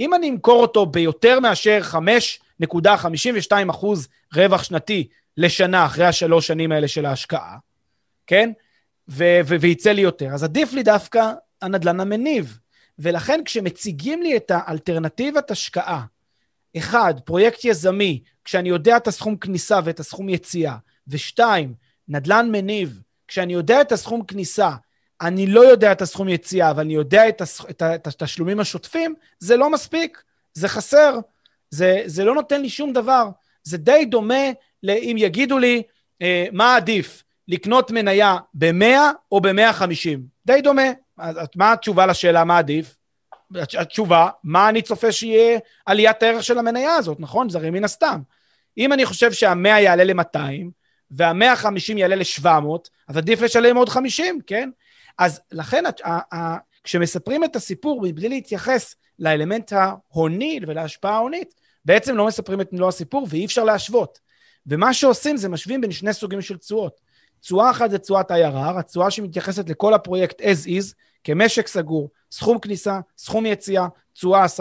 אם 0.00 0.14
אני 0.14 0.30
אמכור 0.30 0.62
אותו 0.62 0.86
ביותר 0.86 1.40
מאשר 1.40 1.80
5.52 1.92 3.70
אחוז 3.70 4.08
רווח 4.34 4.62
שנתי 4.62 5.08
לשנה 5.36 5.86
אחרי 5.86 6.04
השלוש 6.04 6.46
שנים 6.46 6.72
האלה 6.72 6.88
של 6.88 7.06
ההשקעה, 7.06 7.58
כן? 8.26 8.50
ו- 9.08 9.40
ו- 9.44 9.60
וייצא 9.60 9.92
לי 9.92 10.00
יותר, 10.00 10.28
אז 10.34 10.44
עדיף 10.44 10.72
לי 10.72 10.82
דווקא 10.82 11.32
הנדל"ן 11.62 12.00
המניב. 12.00 12.58
ולכן 12.98 13.40
כשמציגים 13.44 14.22
לי 14.22 14.36
את 14.36 14.50
האלטרנטיבת 14.54 15.50
השקעה, 15.50 16.04
אחד, 16.76 17.14
פרויקט 17.24 17.64
יזמי, 17.64 18.22
כשאני 18.44 18.68
יודע 18.68 18.96
את 18.96 19.08
הסכום 19.08 19.36
כניסה 19.36 19.80
ואת 19.84 20.00
הסכום 20.00 20.28
יציאה, 20.28 20.76
ושתיים, 21.08 21.74
נדל"ן 22.08 22.48
מניב, 22.52 23.02
כשאני 23.28 23.52
יודע 23.52 23.80
את 23.80 23.92
הסכום 23.92 24.24
כניסה, 24.24 24.70
אני 25.20 25.46
לא 25.46 25.60
יודע 25.60 25.92
את 25.92 26.02
הסכום 26.02 26.28
יציאה, 26.28 26.70
אבל 26.70 26.80
אני 26.80 26.94
יודע 26.94 27.28
את, 27.28 27.40
הס... 27.40 27.60
את, 27.70 27.82
ה... 27.82 27.94
את 27.94 28.06
התשלומים 28.06 28.60
השוטפים, 28.60 29.14
זה 29.38 29.56
לא 29.56 29.70
מספיק, 29.70 30.22
זה 30.54 30.68
חסר, 30.68 31.18
זה, 31.70 32.02
זה 32.06 32.24
לא 32.24 32.34
נותן 32.34 32.62
לי 32.62 32.68
שום 32.68 32.92
דבר. 32.92 33.28
זה 33.62 33.78
די 33.78 34.04
דומה 34.04 34.44
לאם 34.82 35.16
יגידו 35.18 35.58
לי, 35.58 35.82
אה, 36.22 36.46
מה 36.52 36.76
עדיף, 36.76 37.22
לקנות 37.48 37.90
מניה 37.90 38.36
ב-100 38.54 38.84
או 39.32 39.40
ב-150? 39.40 40.18
די 40.46 40.60
דומה. 40.60 40.82
אז 41.18 41.36
מה 41.56 41.72
התשובה 41.72 42.06
לשאלה 42.06 42.44
מה 42.44 42.58
עדיף? 42.58 42.96
התשובה, 43.78 44.28
מה 44.44 44.68
אני 44.68 44.82
צופה 44.82 45.12
שיהיה 45.12 45.58
עליית 45.86 46.22
הערך 46.22 46.44
של 46.44 46.58
המניה 46.58 46.94
הזאת, 46.94 47.20
נכון? 47.20 47.48
זה 47.48 47.58
הרי 47.58 47.70
מן 47.70 47.84
הסתם. 47.84 48.20
אם 48.78 48.92
אני 48.92 49.06
חושב 49.06 49.32
שהמאה 49.32 49.80
יעלה 49.80 50.04
ל-200, 50.04 50.70
והמאה 51.10 51.52
ה-50 51.52 51.96
יעלה 51.96 52.16
ל-700, 52.16 52.88
אז 53.08 53.16
עדיף 53.16 53.40
לשלם 53.40 53.76
עוד 53.76 53.88
50, 53.88 54.40
כן? 54.46 54.70
אז 55.18 55.40
לכן, 55.52 55.84
כשמספרים 56.84 57.44
את 57.44 57.56
הסיפור 57.56 58.00
מבלי 58.02 58.28
להתייחס 58.28 58.94
לאלמנט 59.18 59.72
ההוני 59.72 60.60
ולהשפעה 60.66 61.14
ההונית, 61.14 61.54
בעצם 61.84 62.16
לא 62.16 62.26
מספרים 62.26 62.60
את 62.60 62.72
מלוא 62.72 62.88
הסיפור 62.88 63.26
ואי 63.30 63.44
אפשר 63.44 63.64
להשוות. 63.64 64.18
ומה 64.66 64.94
שעושים 64.94 65.36
זה 65.36 65.48
משווים 65.48 65.80
בין 65.80 65.92
שני 65.92 66.12
סוגים 66.12 66.40
של 66.40 66.56
תשואות. 66.56 67.00
תשואה 67.40 67.70
אחת 67.70 67.90
זה 67.90 67.98
תשואת 67.98 68.30
IRR, 68.30 68.78
התשואה 68.78 69.10
שמתייחסת 69.10 69.68
לכל 69.68 69.94
הפרויקט 69.94 70.40
as 70.40 70.66
is, 70.66 70.94
כמשק 71.24 71.66
סגור, 71.66 72.10
סכום 72.32 72.58
כניסה, 72.58 73.00
סכום 73.18 73.46
יציאה, 73.46 73.86
תשואה 74.12 74.44
10% 74.44 74.60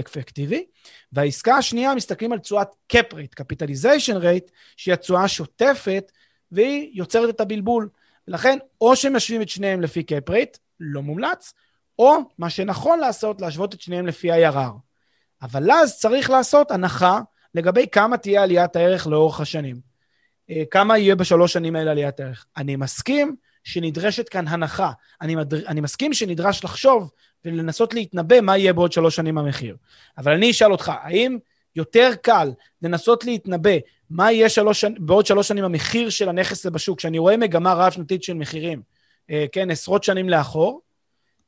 אפקטיבי. 0.00 0.66
והעסקה 1.12 1.56
השנייה, 1.56 1.94
מסתכלים 1.94 2.32
על 2.32 2.38
תשואת 2.38 2.68
cap 2.92 3.12
rate, 3.12 3.42
capitalization 3.42 4.22
rate, 4.22 4.50
שהיא 4.76 4.94
התשואה 4.94 5.24
השוטפת, 5.24 6.12
והיא 6.52 6.90
יוצרת 6.94 7.30
את 7.30 7.40
הבלבול. 7.40 7.88
ולכן, 8.28 8.58
או 8.80 8.96
שמשווים 8.96 9.42
את 9.42 9.48
שניהם 9.48 9.80
לפי 9.80 10.00
cap 10.00 10.30
rate, 10.30 10.58
לא 10.80 11.02
מומלץ, 11.02 11.54
או 11.98 12.16
מה 12.38 12.50
שנכון 12.50 12.98
לעשות, 12.98 13.40
להשוות 13.40 13.74
את 13.74 13.80
שניהם 13.80 14.06
לפי 14.06 14.32
IRR. 14.32 14.72
אבל 15.42 15.70
אז 15.70 15.98
צריך 15.98 16.30
לעשות 16.30 16.70
הנחה 16.70 17.20
לגבי 17.54 17.86
כמה 17.92 18.16
תהיה 18.16 18.42
עליית 18.42 18.76
הערך 18.76 19.06
לאורך 19.06 19.40
השנים. 19.40 19.80
אה, 20.50 20.62
כמה 20.70 20.98
יהיה 20.98 21.16
בשלוש 21.16 21.52
שנים 21.52 21.76
האלה 21.76 21.90
עליית 21.90 22.20
הערך. 22.20 22.46
אני 22.56 22.76
מסכים 22.76 23.36
שנדרשת 23.64 24.28
כאן 24.28 24.48
הנחה. 24.48 24.92
אני, 25.20 25.34
מדר... 25.34 25.66
אני 25.66 25.80
מסכים 25.80 26.12
שנדרש 26.12 26.64
לחשוב 26.64 27.10
ולנסות 27.44 27.94
להתנבא 27.94 28.40
מה 28.40 28.56
יהיה 28.56 28.72
בעוד 28.72 28.92
שלוש 28.92 29.16
שנים 29.16 29.38
המחיר. 29.38 29.76
אבל 30.18 30.32
אני 30.32 30.50
אשאל 30.50 30.72
אותך, 30.72 30.92
האם 31.02 31.38
יותר 31.76 32.10
קל 32.22 32.52
לנסות 32.82 33.24
להתנבא 33.24 33.70
מה 34.10 34.32
יהיה 34.32 34.48
שלוש, 34.48 34.84
בעוד 34.98 35.26
שלוש 35.26 35.48
שנים 35.48 35.64
המחיר 35.64 36.10
של 36.10 36.28
הנכס 36.28 36.60
הזה 36.60 36.70
בשוק, 36.70 36.98
כשאני 36.98 37.18
רואה 37.18 37.36
מגמה 37.36 37.74
רב-שנתית 37.74 38.22
של 38.22 38.34
מחירים, 38.34 38.82
אה, 39.30 39.44
כן, 39.52 39.70
עשרות 39.70 40.04
שנים 40.04 40.28
לאחור, 40.28 40.80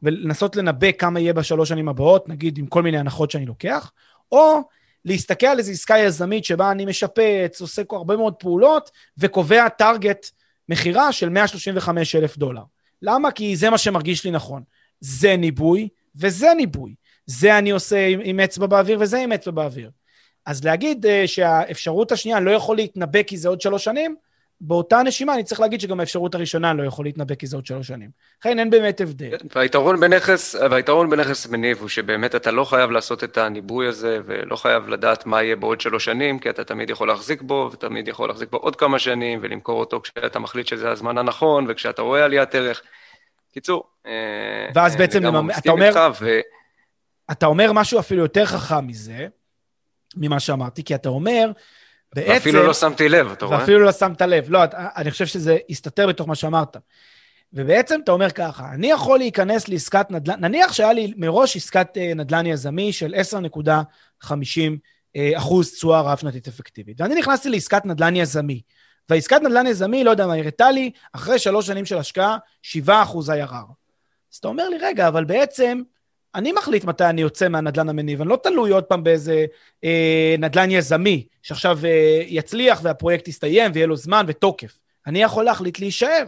ולנסות 0.03 0.57
לנבא 0.57 0.93
כמה 0.93 1.21
יהיה 1.21 1.33
בשלוש 1.33 1.69
שנים 1.69 1.89
הבאות, 1.89 2.29
נגיד 2.29 2.59
עם 2.59 2.67
כל 2.67 2.83
מיני 2.83 2.99
הנחות 2.99 3.31
שאני 3.31 3.47
לוקח, 3.47 3.93
או 4.33 4.61
להסתכל 5.05 5.47
על 5.47 5.59
איזו 5.59 5.73
עסקה 5.73 5.99
יזמית 5.99 6.45
שבה 6.45 6.71
אני 6.71 6.85
משפץ, 6.85 7.61
עושה 7.61 7.83
הרבה 7.91 8.17
מאוד 8.17 8.35
פעולות, 8.35 8.91
וקובע 9.19 9.69
טארגט 9.69 10.31
מכירה 10.69 11.13
של 11.13 11.29
135 11.29 12.17
אלף 12.17 12.39
דולר. 12.39 12.63
למה? 13.03 13.31
כי 13.31 13.57
זה 13.57 13.71
מה 13.71 13.79
שמרגיש 13.79 14.25
לי 14.25 14.31
נכון. 14.31 14.63
זה 15.01 15.37
ניבוי 15.37 15.89
וזה 16.17 16.49
ניבוי. 16.57 16.95
זה 17.27 17.59
אני 17.59 17.71
עושה 17.71 18.07
עם, 18.07 18.21
עם 18.25 18.41
אצבע 18.41 18.67
באוויר 18.67 18.99
וזה 19.01 19.19
עם 19.19 19.33
אצבע 19.33 19.53
באוויר. 19.53 19.91
אז 20.47 20.65
להגיד 20.65 21.07
uh, 21.07 21.09
שהאפשרות 21.27 22.13
השנייה 22.13 22.41
לא 22.41 22.51
יכול 22.51 22.77
להתנבא 22.77 23.23
כי 23.23 23.37
זה 23.37 23.49
עוד 23.49 23.61
שלוש 23.61 23.85
שנים, 23.85 24.17
באותה 24.61 25.03
נשימה 25.03 25.35
אני 25.35 25.45
צריך 25.45 25.61
להגיד 25.61 25.81
שגם 25.81 26.01
האפשרות 26.01 26.35
הראשונה 26.35 26.75
לא 26.75 26.83
יכול 26.83 27.05
להתנבא 27.05 27.35
כי 27.35 27.47
זה 27.47 27.57
עוד 27.57 27.67
שלוש 27.67 27.87
שנים. 27.87 28.11
לכן 28.41 28.59
אין 28.59 28.71
באמת 28.71 29.01
הבדל. 29.01 29.31
והיתרון 29.55 30.01
בנכס, 30.01 30.55
והיתרון 30.71 31.11
בנכס 31.11 31.47
מניב 31.47 31.79
הוא 31.81 31.89
שבאמת 31.89 32.35
אתה 32.35 32.51
לא 32.51 32.65
חייב 32.65 32.91
לעשות 32.91 33.25
את 33.25 33.39
הניבוי 33.39 33.87
הזה, 33.87 34.19
ולא 34.27 34.57
חייב 34.57 34.89
לדעת 34.89 35.27
מה 35.27 35.43
יהיה 35.43 35.57
בעוד 35.57 35.81
שלוש 35.81 36.05
שנים, 36.05 36.39
כי 36.39 36.51
אתה 36.51 36.65
תמיד 36.65 36.91
יכול 36.91 37.09
להחזיק 37.09 37.43
בו, 37.43 37.71
ותמיד 37.73 38.09
יכול 38.09 38.29
להחזיק 38.29 38.51
בו 38.51 38.57
עוד 38.57 38.77
כמה 38.77 38.99
שנים, 38.99 39.39
ולמכור 39.43 39.81
אותו 39.81 40.01
כשאתה 40.01 40.39
מחליט 40.39 40.67
שזה 40.67 40.91
הזמן 40.91 41.19
הנכון, 41.19 41.67
וכשאתה 41.69 42.03
רואה 42.03 42.25
עליית 42.25 42.55
ערך. 42.55 42.83
קיצור, 43.53 43.85
אה, 44.07 44.13
ואז 44.75 44.97
בעצם 44.97 45.23
אתה 45.59 45.71
אומר, 45.71 45.93
ו... 46.21 46.41
אתה 47.31 47.47
אומר 47.47 47.73
משהו 47.73 48.01
אפילו 48.01 48.23
יותר 48.23 48.47
חכם 48.47 48.87
מזה, 48.87 49.27
ממה 50.17 50.41
שאמרתי, 50.41 50.85
כי 50.85 50.95
אתה 50.95 51.09
אומר, 51.09 51.51
בעצם... 52.15 52.31
ואפילו 52.33 52.67
לא 52.67 52.75
שמתי 52.75 53.09
לב, 53.09 53.31
אתה 53.33 53.47
רואה? 53.47 53.59
ואפילו 53.59 53.79
לא 53.79 53.93
שמת 53.93 54.23
לב. 54.23 54.47
לא, 54.49 54.61
אני 54.97 55.11
חושב 55.11 55.27
שזה 55.27 55.59
הסתתר 55.71 56.07
בתוך 56.07 56.29
מה 56.29 56.35
שאמרת. 56.35 56.77
ובעצם 57.53 58.01
אתה 58.05 58.13
אומר 58.13 58.31
ככה, 58.31 58.73
אני 58.75 58.91
יכול 58.91 59.19
להיכנס 59.19 59.69
לעסקת 59.69 60.11
נדל"ן, 60.11 60.41
נניח 60.41 60.73
שהיה 60.73 60.93
לי 60.93 61.13
מראש 61.17 61.57
עסקת 61.57 61.97
אה, 61.97 62.15
נדל"ן 62.15 62.47
יזמי 62.47 62.93
של 62.93 63.15
10.50 63.15 64.33
אה, 65.17 65.33
אחוז 65.37 65.73
תשואה 65.73 66.01
רב-שנתית 66.01 66.49
אפקטיבית, 66.49 67.01
ואני 67.01 67.15
נכנסתי 67.15 67.49
לעסקת 67.49 67.85
נדל"ן 67.85 68.17
יזמי, 68.17 68.61
והעסקת 69.09 69.41
נדל"ן 69.43 69.67
יזמי, 69.67 70.05
לא 70.05 70.11
יודע 70.11 70.27
מה, 70.27 70.35
הראתה 70.35 70.71
לי, 70.71 70.91
אחרי 71.13 71.39
שלוש 71.39 71.67
שנים 71.67 71.87
של 71.87 71.99
השקעה, 71.99 72.39
7 72.63 73.03
אחוז 73.03 73.31
IRR. 73.31 73.73
אז 74.33 74.37
אתה 74.39 74.49
אומר 74.49 74.69
לי, 74.69 74.79
רגע, 74.79 75.09
אבל 75.09 75.25
בעצם 75.25 75.83
אני 76.35 76.53
מחליט 76.53 76.85
מתי 76.85 77.05
אני 77.05 77.21
יוצא 77.21 77.49
מהנדלן 77.49 77.89
המניב, 77.89 78.21
אני 78.21 78.31
לא 78.31 78.39
תלוי 78.43 78.71
עוד 78.71 78.85
פעם 78.85 79.05
באיזה 79.05 79.47
אה, 79.85 80.35
נדלן 80.39 80.71
יזמי, 80.71 81.27
שעכשיו 81.43 81.79
אה, 81.85 82.23
יצליח 82.27 82.81
והפרויקט 82.83 83.29
יסתיים 83.29 83.71
ויהיה 83.75 83.87
לו 83.87 83.97
זמן 83.97 84.25
ותוקף. 84.29 84.79
אני 85.07 85.23
יכול 85.23 85.45
להחליט 85.45 85.79
להישאר. 85.79 86.25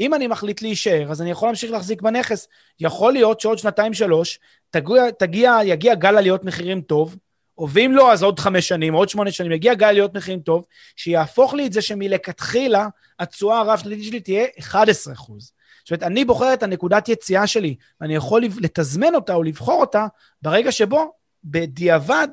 אם 0.00 0.14
אני 0.14 0.26
מחליט 0.26 0.62
להישאר, 0.62 1.10
אז 1.10 1.22
אני 1.22 1.30
יכול 1.30 1.48
להמשיך 1.48 1.70
להחזיק 1.70 2.02
בנכס. 2.02 2.48
יכול 2.80 3.12
להיות 3.12 3.40
שעוד 3.40 3.58
שנתיים-שלוש 3.58 4.38
תגיע, 4.70 5.10
תגיע, 5.10 5.58
יגיע 5.64 5.94
גל 5.94 6.16
עליות 6.16 6.44
מחירים 6.44 6.80
טוב, 6.80 7.16
או 7.58 7.68
ואם 7.70 7.92
לא, 7.94 8.12
אז 8.12 8.22
עוד 8.22 8.38
חמש 8.38 8.68
שנים, 8.68 8.94
עוד 8.94 9.08
שמונה 9.08 9.32
שנים, 9.32 9.52
יגיע 9.52 9.74
גל 9.74 9.86
עליות 9.86 10.16
מחירים 10.16 10.40
טוב, 10.40 10.64
שיהפוך 10.96 11.54
לי 11.54 11.66
את 11.66 11.72
זה 11.72 11.82
שמלכתחילה 11.82 12.88
התשואה 13.18 13.58
הרב-שנתית 13.58 14.04
שלי 14.04 14.20
תהיה 14.20 14.44
11 14.58 15.14
אחוז. 15.14 15.52
זאת 15.84 15.90
אומרת, 15.90 16.02
אני 16.02 16.24
בוחר 16.24 16.54
את 16.54 16.62
הנקודת 16.62 17.08
יציאה 17.08 17.46
שלי, 17.46 17.76
ואני 18.00 18.14
יכול 18.14 18.42
לתזמן 18.60 19.14
אותה 19.14 19.34
או 19.34 19.42
לבחור 19.42 19.80
אותה 19.80 20.06
ברגע 20.42 20.72
שבו, 20.72 21.12
בדיעבד, 21.44 22.28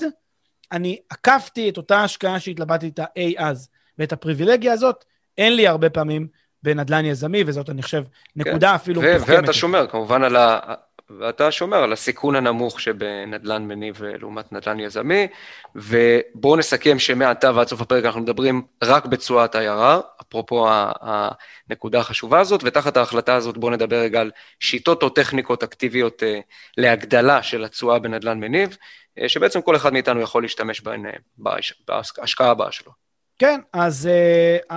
אני 0.71 0.99
עקפתי 1.09 1.69
את 1.69 1.77
אותה 1.77 2.03
השקעה 2.03 2.39
שהתלבטתי 2.39 2.85
איתה 2.85 3.05
אי 3.15 3.35
אז. 3.37 3.69
ואת 3.97 4.13
הפריבילגיה 4.13 4.73
הזאת 4.73 5.05
אין 5.37 5.55
לי 5.55 5.67
הרבה 5.67 5.89
פעמים 5.89 6.27
בנדל"ן 6.63 7.05
יזמי, 7.05 7.43
וזאת, 7.47 7.69
אני 7.69 7.81
חושב, 7.81 8.03
נקודה 8.35 8.69
כן. 8.69 8.75
אפילו 8.75 9.01
ו- 9.01 9.15
ואתה 9.25 9.53
שומר 9.53 9.87
כמובן 9.87 10.23
על, 10.23 10.35
ה- 10.35 10.59
ואתה 11.19 11.51
שומר 11.51 11.77
על 11.77 11.93
הסיכון 11.93 12.35
הנמוך 12.35 12.81
שבנדל"ן 12.81 13.67
מניב 13.67 14.03
לעומת 14.03 14.51
נדל"ן 14.51 14.79
יזמי, 14.79 15.27
ובואו 15.75 16.55
נסכם 16.55 16.99
שמעתה 16.99 17.51
ועד 17.55 17.67
סוף 17.67 17.81
הפרק 17.81 18.05
אנחנו 18.05 18.21
מדברים 18.21 18.61
רק 18.83 19.05
בתשואת 19.05 19.55
IRR, 19.55 20.21
אפרופו 20.21 20.67
הנקודה 21.01 21.99
החשובה 21.99 22.39
הזאת, 22.39 22.61
ותחת 22.63 22.97
ההחלטה 22.97 23.35
הזאת 23.35 23.57
בואו 23.57 23.71
נדבר 23.71 23.99
רגע 23.99 24.21
על 24.21 24.31
שיטות 24.59 25.03
או 25.03 25.09
טכניקות 25.09 25.63
אקטיביות 25.63 26.23
אה, 26.23 26.39
להגדלה 26.77 27.43
של 27.43 27.63
התשואה 27.63 27.99
בנדל"ן 27.99 28.39
מניב, 28.39 28.77
אה, 29.19 29.29
שבעצם 29.29 29.61
כל 29.61 29.75
אחד 29.75 29.93
מאיתנו 29.93 30.21
יכול 30.21 30.43
להשתמש 30.43 30.81
בהן 30.81 31.05
אה, 31.05 31.11
בהשקעה 31.87 32.51
הבאה 32.51 32.71
שלו. 32.71 32.91
כן, 33.39 33.59
אז 33.73 34.09
uh, 34.69 34.73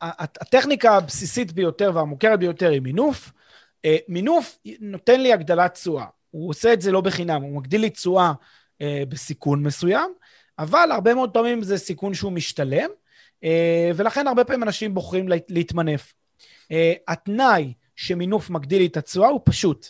הטכניקה 0.00 0.96
הבסיסית 0.96 1.52
ביותר 1.52 1.90
והמוכרת 1.94 2.38
ביותר 2.38 2.70
היא 2.70 2.80
מינוף. 2.80 3.32
אה, 3.84 3.96
מינוף 4.08 4.58
נותן 4.80 5.20
לי 5.20 5.32
הגדלת 5.32 5.74
תשואה. 5.74 6.06
הוא 6.30 6.50
עושה 6.50 6.72
את 6.72 6.80
זה 6.80 6.92
לא 6.92 7.00
בחינם, 7.00 7.42
הוא 7.42 7.56
מגדיל 7.56 7.80
לי 7.80 7.90
תשואה 7.90 8.32
אה, 8.82 9.02
בסיכון 9.08 9.62
מסוים, 9.62 10.14
אבל 10.58 10.88
הרבה 10.92 11.14
מאוד 11.14 11.30
פעמים 11.30 11.62
זה 11.62 11.78
סיכון 11.78 12.14
שהוא 12.14 12.32
משתלם, 12.32 12.90
אה, 13.44 13.90
ולכן 13.96 14.26
הרבה 14.26 14.44
פעמים 14.44 14.62
אנשים 14.62 14.94
בוחרים 14.94 15.28
להתמנף. 15.48 16.14
התנאי 17.08 17.72
שמינוף 17.96 18.50
מגדיל 18.50 18.78
לי 18.78 18.86
את 18.86 18.96
התשואה 18.96 19.28
הוא 19.28 19.40
פשוט. 19.44 19.86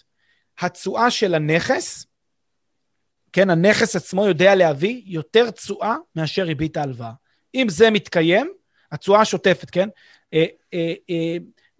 התשואה 0.58 1.10
של 1.10 1.34
הנכס, 1.34 2.06
כן, 3.32 3.50
הנכס 3.50 3.96
עצמו 3.96 4.26
יודע 4.26 4.54
להביא 4.54 5.02
יותר 5.06 5.50
תשואה 5.50 5.96
מאשר 6.16 6.42
ריבית 6.42 6.76
ההלוואה. 6.76 7.12
אם 7.54 7.66
זה 7.68 7.90
מתקיים, 7.90 8.52
התשואה 8.92 9.20
השוטפת, 9.20 9.70
כן? 9.70 9.88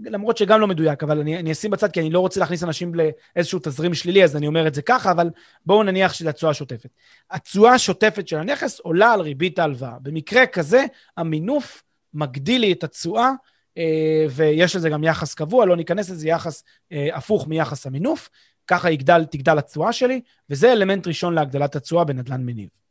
למרות 0.00 0.36
שגם 0.36 0.60
לא 0.60 0.66
מדויק, 0.66 1.02
אבל 1.02 1.20
אני, 1.20 1.38
אני 1.38 1.52
אשים 1.52 1.70
בצד, 1.70 1.92
כי 1.92 2.00
אני 2.00 2.10
לא 2.10 2.20
רוצה 2.20 2.40
להכניס 2.40 2.62
אנשים 2.62 2.92
לאיזשהו 2.94 3.58
תזרים 3.62 3.94
שלילי, 3.94 4.24
אז 4.24 4.36
אני 4.36 4.46
אומר 4.46 4.66
את 4.66 4.74
זה 4.74 4.82
ככה, 4.82 5.10
אבל 5.10 5.30
בואו 5.66 5.82
נניח 5.82 6.12
שזה 6.12 6.30
התשואה 6.30 6.50
השוטפת. 6.50 6.90
התשואה 7.30 7.72
השוטפת 7.72 8.28
של 8.28 8.38
הנכס 8.38 8.80
עולה 8.80 9.12
על 9.12 9.20
ריבית 9.20 9.58
ההלוואה. 9.58 9.98
במקרה 10.02 10.46
כזה, 10.46 10.84
המינוף 11.16 11.82
מגדיל 12.14 12.60
לי 12.60 12.72
את 12.72 12.84
התשואה, 12.84 13.30
אה, 13.78 14.26
ויש 14.30 14.76
לזה 14.76 14.88
גם 14.88 15.04
יחס 15.04 15.34
קבוע, 15.34 15.66
לא 15.66 15.76
ניכנס 15.76 16.10
לזה 16.10 16.28
יחס 16.28 16.64
אה, 16.92 17.08
הפוך 17.12 17.48
מיחס 17.48 17.86
המינוף, 17.86 18.28
ככה 18.66 18.90
יגדל, 18.90 19.24
תגדל 19.24 19.58
התשואה 19.58 19.92
שלי, 19.92 20.20
וזה 20.50 20.72
אלמנט 20.72 21.06
ראשון 21.06 21.34
להגדלת 21.34 21.76
התשואה 21.76 22.04
בנדל"ן 22.04 22.46
מניב. 22.46 22.83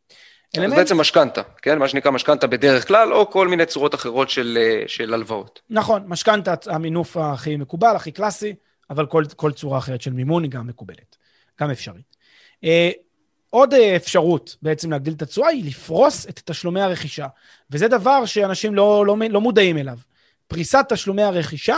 אלמנט... 0.57 0.73
אז 0.73 0.79
בעצם 0.79 0.99
משכנתה, 0.99 1.41
כן? 1.61 1.79
מה 1.79 1.87
שנקרא 1.87 2.11
משכנתה 2.11 2.47
בדרך 2.47 2.87
כלל, 2.87 3.13
או 3.13 3.29
כל 3.29 3.47
מיני 3.47 3.65
צורות 3.65 3.95
אחרות 3.95 4.29
של, 4.29 4.57
אה, 4.61 4.83
של 4.87 5.13
הלוואות. 5.13 5.61
נכון, 5.69 6.03
משכנתה, 6.07 6.53
המינוף 6.65 7.17
הכי 7.17 7.57
מקובל, 7.57 7.95
הכי 7.95 8.11
קלאסי, 8.11 8.55
אבל 8.89 9.05
כל, 9.05 9.23
כל 9.35 9.51
צורה 9.51 9.77
אחרת 9.77 10.01
של 10.01 10.13
מימון 10.13 10.43
היא 10.43 10.51
גם 10.51 10.67
מקובלת, 10.67 11.17
גם 11.61 11.71
אפשרית. 11.71 12.15
אה, 12.63 12.91
עוד 13.49 13.73
אה, 13.73 13.95
אפשרות 13.95 14.55
בעצם 14.61 14.91
להגדיל 14.91 15.13
את 15.13 15.21
התשואה 15.21 15.49
היא 15.49 15.65
לפרוס 15.65 16.29
את 16.29 16.41
תשלומי 16.45 16.81
הרכישה, 16.81 17.27
וזה 17.71 17.87
דבר 17.87 18.25
שאנשים 18.25 18.75
לא, 18.75 19.05
לא, 19.05 19.17
לא 19.29 19.41
מודעים 19.41 19.77
אליו. 19.77 19.97
פריסת 20.47 20.85
תשלומי 20.89 21.23
הרכישה 21.23 21.77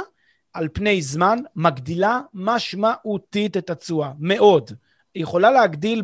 על 0.54 0.68
פני 0.74 1.02
זמן 1.02 1.40
מגדילה 1.56 2.20
משמעותית 2.34 3.58
את 3.58 3.70
התשואה, 3.70 4.12
מאוד. 4.20 4.72
היא 5.14 5.24
יכולה 5.24 5.52
להגדיל 5.52 6.02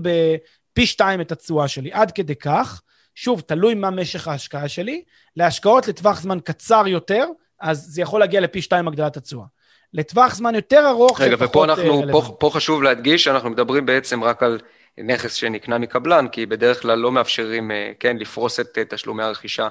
בפי 0.72 0.86
שתיים 0.86 1.22
את 1.22 1.32
התשואה 1.32 1.68
שלי, 1.68 1.90
עד 1.94 2.12
כדי 2.12 2.36
כך, 2.36 2.82
שוב, 3.16 3.42
תלוי 3.42 3.74
מה 3.74 3.90
משך 3.90 4.28
ההשקעה 4.28 4.68
שלי, 4.68 5.04
להשקעות 5.36 5.88
לטווח 5.88 6.22
זמן 6.22 6.40
קצר 6.40 6.88
יותר, 6.88 7.26
אז 7.60 7.86
זה 7.90 8.02
יכול 8.02 8.20
להגיע 8.20 8.42
לפי 8.42 8.62
שתיים 8.62 8.88
הגדלת 8.88 9.18
התשואה. 9.18 9.46
לטווח 9.94 10.36
זמן 10.36 10.56
יותר 10.56 10.88
ארוך, 10.90 11.22
רגע, 11.22 11.36
ופה 11.40 11.64
אנחנו, 11.64 12.04
אה, 12.04 12.12
פה, 12.12 12.36
פה 12.40 12.50
חשוב 12.54 12.84
להדגיש 12.84 13.24
שאנחנו 13.24 13.50
מדברים 13.50 13.86
בעצם 13.86 14.24
רק 14.24 14.44
על 14.44 14.60
נכס 14.98 15.34
שנקנה 15.34 15.78
מקבלן, 15.78 16.28
כי 16.28 16.46
בדרך 16.46 16.82
כלל 16.82 17.00
לא 17.00 17.12
מאפשרים, 17.12 17.72
אה, 17.72 17.92
כן, 18.00 18.18
לפרוס 18.18 18.60
את 18.60 18.78
אה, 18.78 18.84
תשלומי 18.86 19.24
הרכישה 19.24 19.68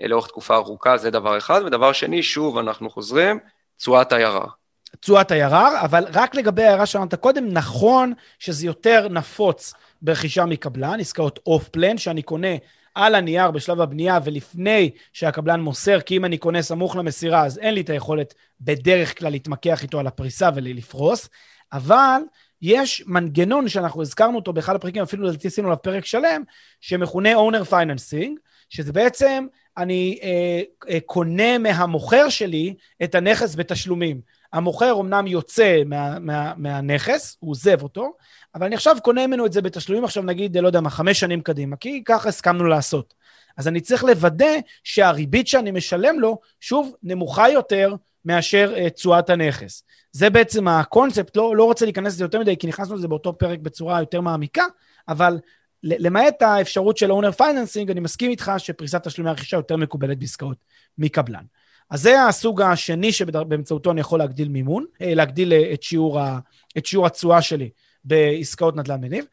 לאורך 0.00 0.26
תקופה 0.26 0.54
ארוכה, 0.54 0.96
זה 0.96 1.10
דבר 1.10 1.38
אחד. 1.38 1.62
ודבר 1.66 1.92
שני, 1.92 2.22
שוב, 2.22 2.58
אנחנו 2.58 2.90
חוזרים, 2.90 3.38
תשואת 3.76 4.12
IRR. 4.12 4.59
תשואת 5.00 5.32
IRR, 5.32 5.84
אבל 5.84 6.04
רק 6.12 6.34
לגבי 6.34 6.64
ההערה 6.64 6.86
שאמרת 6.86 7.14
קודם, 7.14 7.48
נכון 7.48 8.12
שזה 8.38 8.66
יותר 8.66 9.08
נפוץ 9.08 9.74
ברכישה 10.02 10.46
מקבלן, 10.46 11.00
עסקאות 11.00 11.38
אוף 11.46 11.68
פלן, 11.68 11.98
שאני 11.98 12.22
קונה 12.22 12.56
על 12.94 13.14
הנייר 13.14 13.50
בשלב 13.50 13.80
הבנייה 13.80 14.18
ולפני 14.24 14.90
שהקבלן 15.12 15.60
מוסר, 15.60 16.00
כי 16.00 16.16
אם 16.16 16.24
אני 16.24 16.38
קונה 16.38 16.62
סמוך 16.62 16.96
למסירה, 16.96 17.44
אז 17.44 17.58
אין 17.58 17.74
לי 17.74 17.80
את 17.80 17.90
היכולת 17.90 18.34
בדרך 18.60 19.18
כלל 19.18 19.30
להתמקח 19.30 19.82
איתו 19.82 20.00
על 20.00 20.06
הפריסה 20.06 20.50
ולפרוס, 20.54 21.28
אבל 21.72 22.20
יש 22.62 23.04
מנגנון 23.06 23.68
שאנחנו 23.68 24.02
הזכרנו 24.02 24.36
אותו 24.36 24.52
באחד 24.52 24.74
הפרקים, 24.74 25.02
אפילו 25.02 25.24
לדעתי 25.24 25.48
עשינו 25.48 25.68
עליו 25.68 25.82
פרק 25.82 26.04
שלם, 26.04 26.42
שמכונה 26.80 27.34
owner 27.34 27.70
financing, 27.70 28.30
שזה 28.68 28.92
בעצם, 28.92 29.46
אני 29.76 30.18
אה, 30.22 30.60
אה, 30.90 30.98
קונה 31.06 31.58
מהמוכר 31.58 32.28
שלי 32.28 32.74
את 33.02 33.14
הנכס 33.14 33.54
בתשלומים. 33.54 34.20
המוכר 34.52 35.00
אמנם 35.00 35.26
יוצא 35.26 35.82
מה, 35.86 36.18
מה, 36.18 36.52
מהנכס, 36.56 37.36
הוא 37.40 37.50
עוזב 37.50 37.82
אותו, 37.82 38.12
אבל 38.54 38.66
אני 38.66 38.74
עכשיו 38.74 38.96
קונה 39.02 39.26
ממנו 39.26 39.46
את 39.46 39.52
זה 39.52 39.62
בתשלומים 39.62 40.04
עכשיו 40.04 40.22
נגיד, 40.22 40.58
לא 40.58 40.66
יודע 40.66 40.80
מה, 40.80 40.90
חמש 40.90 41.20
שנים 41.20 41.40
קדימה, 41.40 41.76
כי 41.76 42.02
ככה 42.04 42.28
הסכמנו 42.28 42.64
לעשות. 42.64 43.14
אז 43.56 43.68
אני 43.68 43.80
צריך 43.80 44.04
לוודא 44.04 44.54
שהריבית 44.84 45.46
שאני 45.46 45.70
משלם 45.70 46.20
לו, 46.20 46.38
שוב, 46.60 46.94
נמוכה 47.02 47.50
יותר 47.50 47.94
מאשר 48.24 48.74
uh, 48.76 48.90
תשואת 48.90 49.30
הנכס. 49.30 49.84
זה 50.12 50.30
בעצם 50.30 50.68
הקונספט, 50.68 51.36
לא, 51.36 51.56
לא 51.56 51.64
רוצה 51.64 51.84
להיכנס 51.84 52.12
לזה 52.12 52.24
יותר 52.24 52.40
מדי, 52.40 52.56
כי 52.56 52.66
נכנסנו 52.66 52.94
לזה 52.94 53.08
באותו 53.08 53.38
פרק 53.38 53.58
בצורה 53.58 54.00
יותר 54.00 54.20
מעמיקה, 54.20 54.64
אבל 55.08 55.38
למעט 55.82 56.42
האפשרות 56.42 56.96
של 56.96 57.10
owner 57.10 57.40
financing, 57.40 57.90
אני 57.90 58.00
מסכים 58.00 58.30
איתך 58.30 58.52
שפריסת 58.58 59.04
תשלומי 59.04 59.30
הרכישה 59.30 59.56
יותר 59.56 59.76
מקובלת 59.76 60.18
בעסקאות 60.18 60.56
מקבלן. 60.98 61.44
אז 61.90 62.02
זה 62.02 62.24
הסוג 62.24 62.62
השני 62.62 63.12
שבאמצעותו 63.12 63.90
אני 63.90 64.00
יכול 64.00 64.18
להגדיל 64.18 64.48
מימון, 64.48 64.84
אה, 65.00 65.14
להגדיל 65.14 65.52
אה, 65.52 65.72
את 65.74 65.82
שיעור, 65.82 66.20
ה, 66.20 66.38
את 66.78 66.86
שיעור 66.86 67.06
התשואה 67.06 67.42
שלי 67.42 67.70
בעסקאות 68.04 68.76
נדל"ן 68.76 69.00
מניב. 69.00 69.24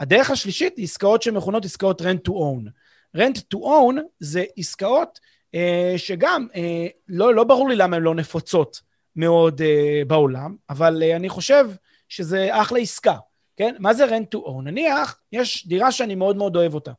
הדרך 0.00 0.30
השלישית 0.30 0.76
היא 0.76 0.84
עסקאות 0.84 1.22
שמכונות 1.22 1.64
עסקאות 1.64 2.02
rent 2.02 2.28
to 2.28 2.32
own. 2.32 2.68
rent 3.16 3.38
to 3.54 3.58
own 3.58 4.00
זה 4.20 4.44
עסקאות 4.56 5.20
אה, 5.54 5.94
שגם 5.96 6.46
אה, 6.54 6.86
לא, 7.08 7.34
לא 7.34 7.44
ברור 7.44 7.68
לי 7.68 7.76
למה 7.76 7.96
הן 7.96 8.02
לא 8.02 8.14
נפוצות 8.14 8.80
מאוד 9.16 9.62
אה, 9.62 10.02
בעולם, 10.06 10.56
אבל 10.70 11.02
אה, 11.02 11.16
אני 11.16 11.28
חושב 11.28 11.70
שזה 12.08 12.48
אחלה 12.50 12.78
עסקה, 12.78 13.16
כן? 13.56 13.74
מה 13.78 13.94
זה 13.94 14.06
rent 14.06 14.36
to 14.36 14.38
own? 14.38 14.62
נניח, 14.64 15.18
יש 15.32 15.66
דירה 15.66 15.92
שאני 15.92 16.14
מאוד 16.14 16.36
מאוד 16.36 16.56
אוהב 16.56 16.74
אותה. 16.74 16.92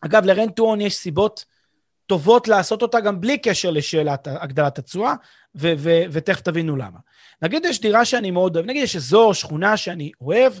אגב, 0.00 0.24
ל-rent 0.24 0.52
to 0.60 0.62
own 0.62 0.82
יש 0.82 0.96
סיבות 0.96 1.44
טובות 2.10 2.48
לעשות 2.48 2.82
אותה 2.82 3.00
גם 3.00 3.20
בלי 3.20 3.38
קשר 3.38 3.70
לשאלת 3.70 4.28
הגדלת 4.30 4.78
התשואה, 4.78 5.14
ותכף 5.54 6.40
תבינו 6.40 6.76
למה. 6.76 6.98
נגיד 7.42 7.64
יש 7.64 7.80
דירה 7.80 8.04
שאני 8.04 8.30
מאוד 8.30 8.56
אוהב, 8.56 8.66
נגיד 8.66 8.82
יש 8.82 8.96
אזור, 8.96 9.34
שכונה 9.34 9.76
שאני 9.76 10.10
אוהב, 10.20 10.52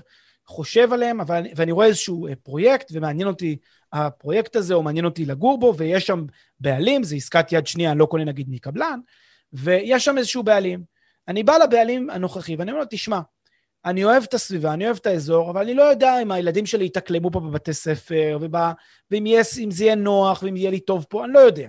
חושב 0.46 0.92
עליהם, 0.92 1.20
אבל, 1.20 1.42
ואני 1.56 1.72
רואה 1.72 1.86
איזשהו 1.86 2.26
אה, 2.26 2.32
פרויקט, 2.42 2.90
ומעניין 2.92 3.28
אותי 3.28 3.56
הפרויקט 3.92 4.56
הזה, 4.56 4.74
או 4.74 4.82
מעניין 4.82 5.04
אותי 5.04 5.24
לגור 5.24 5.60
בו, 5.60 5.74
ויש 5.76 6.06
שם 6.06 6.24
בעלים, 6.60 7.04
זה 7.04 7.16
עסקת 7.16 7.52
יד 7.52 7.66
שנייה, 7.66 7.90
אני 7.90 7.98
לא 7.98 8.06
קונה 8.06 8.24
נגיד 8.24 8.46
מקבלן, 8.50 9.00
ויש 9.52 10.04
שם 10.04 10.18
איזשהו 10.18 10.42
בעלים. 10.42 10.84
אני 11.28 11.42
בא 11.42 11.56
לבעלים 11.56 12.10
הנוכחי, 12.10 12.56
ואני 12.56 12.70
אומר 12.70 12.80
לו, 12.80 12.86
תשמע, 12.90 13.20
אני 13.84 14.04
אוהב 14.04 14.22
את 14.22 14.34
הסביבה, 14.34 14.72
אני 14.72 14.86
אוהב 14.86 14.96
את 14.96 15.06
האזור, 15.06 15.50
אבל 15.50 15.62
אני 15.62 15.74
לא 15.74 15.82
יודע 15.82 16.22
אם 16.22 16.30
הילדים 16.30 16.66
שלי 16.66 16.84
יתאקלמו 16.84 17.30
פה 17.30 17.40
בבתי 17.40 17.72
ספר, 17.72 18.38
ובא, 18.40 18.72
ואם 19.10 19.24
יש, 19.26 19.58
זה 19.70 19.84
יהיה 19.84 19.94
נוח, 19.94 20.42
ואם 20.42 20.56
יהיה 20.56 20.70
לי 20.70 20.80
טוב 20.80 21.06
פה, 21.08 21.24
אני 21.24 21.32
לא 21.32 21.38
יודע. 21.38 21.68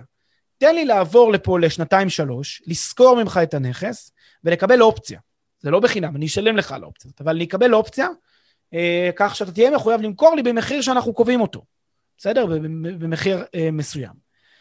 תן 0.58 0.74
לי 0.74 0.84
לעבור 0.84 1.32
לפה 1.32 1.58
לשנתיים-שלוש, 1.58 2.62
לשכור 2.66 3.22
ממך 3.22 3.40
את 3.42 3.54
הנכס, 3.54 4.12
ולקבל 4.44 4.82
אופציה. 4.82 5.20
זה 5.60 5.70
לא 5.70 5.80
בחינם, 5.80 6.16
אני 6.16 6.26
אשלם 6.26 6.56
לך 6.56 6.72
על 6.72 6.82
האופציה 6.82 7.10
אבל 7.20 7.34
אני 7.34 7.44
אקבל 7.44 7.74
אופציה, 7.74 8.08
אה, 8.74 9.10
כך 9.16 9.36
שאתה 9.36 9.52
תהיה 9.52 9.70
מחויב 9.70 10.00
למכור 10.00 10.34
לי 10.36 10.42
במחיר 10.42 10.80
שאנחנו 10.80 11.14
קובעים 11.14 11.40
אותו, 11.40 11.64
בסדר? 12.18 12.46
במחיר 12.98 13.44
אה, 13.54 13.68
מסוים. 13.72 14.12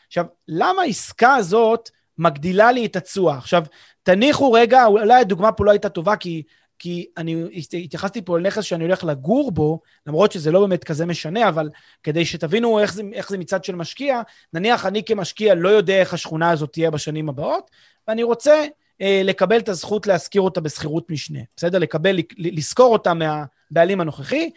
עכשיו, 0.08 0.26
למה 0.47 0.82
העסקה 0.82 1.36
הזאת 1.36 1.89
מגדילה 2.18 2.72
לי 2.72 2.86
את 2.86 2.95
התשואה? 2.95 3.38
עכשיו, 3.38 3.64
תניחו 4.04 4.52
רגע, 4.52 4.86
אולי 4.86 5.22
הדוגמה 5.22 5.52
פה 5.52 5.66
לא 5.66 5.72
הייתה 5.72 5.89
טובה, 5.89 6.16
כי 6.16 6.43
כי 6.82 7.05
אני 7.17 7.45
התייחסתי 7.84 8.21
פה 8.21 8.39
לנכס 8.39 8.63
שאני 8.63 8.84
הולך 8.84 9.03
לגור 9.03 9.51
בו, 9.51 9.79
למרות 10.07 10.32
שזה 10.32 10.51
לא 10.51 10.59
באמת 10.59 10.84
כזה 10.84 11.05
משנה, 11.05 11.49
אבל 11.49 11.69
כדי 12.03 12.25
שתבינו 12.25 12.79
איך 12.79 12.93
זה, 12.93 13.03
איך 13.13 13.29
זה 13.29 13.38
מצד 13.38 13.63
של 13.63 13.75
משקיע, 13.75 14.21
נניח 14.53 14.86
אני 14.86 15.03
כמשקיע 15.03 15.55
לא 15.55 15.69
יודע 15.69 15.99
איך 15.99 16.13
השכונה 16.13 16.51
הזאת 16.51 16.73
תהיה 16.73 16.91
בשנים 16.91 17.29
הבאות, 17.29 17.71
ואני 18.07 18.23
רוצה 18.23 18.65
אה, 19.01 19.21
לקבל 19.23 19.57
את 19.57 19.69
הזכות 19.69 20.07
להשכיר 20.07 20.41
אותה 20.41 20.61
בשכירות 20.61 21.09
משנה, 21.09 21.39
בסדר? 21.55 21.79
לקבל, 21.79 22.19
לשכור 22.38 22.93
אותה 22.93 23.13
מהבעלים 23.13 24.01
הנוכחי, 24.01 24.49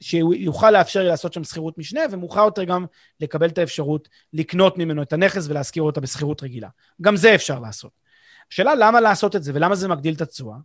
שהוא 0.00 0.34
יוכל 0.34 0.70
לאפשר 0.70 1.02
לי 1.02 1.08
לעשות 1.08 1.32
שם 1.32 1.44
שכירות 1.44 1.78
משנה, 1.78 2.00
ומאוחר 2.10 2.44
יותר 2.44 2.64
גם 2.64 2.86
לקבל 3.20 3.48
את 3.48 3.58
האפשרות 3.58 4.08
לקנות 4.32 4.78
ממנו 4.78 5.02
את 5.02 5.12
הנכס 5.12 5.46
ולהשכיר 5.48 5.82
אותה 5.82 6.00
בשכירות 6.00 6.42
רגילה. 6.42 6.68
גם 7.02 7.16
זה 7.16 7.34
אפשר 7.34 7.58
לעשות. 7.58 7.90
השאלה 8.52 8.74
למה 8.74 9.00
לעשות 9.00 9.36
את 9.36 9.42
זה 9.42 9.52
ולמה 9.54 9.74
זה 9.74 9.88
מגדיל 9.88 10.14
את 10.14 10.20
התשואה? 10.20 10.56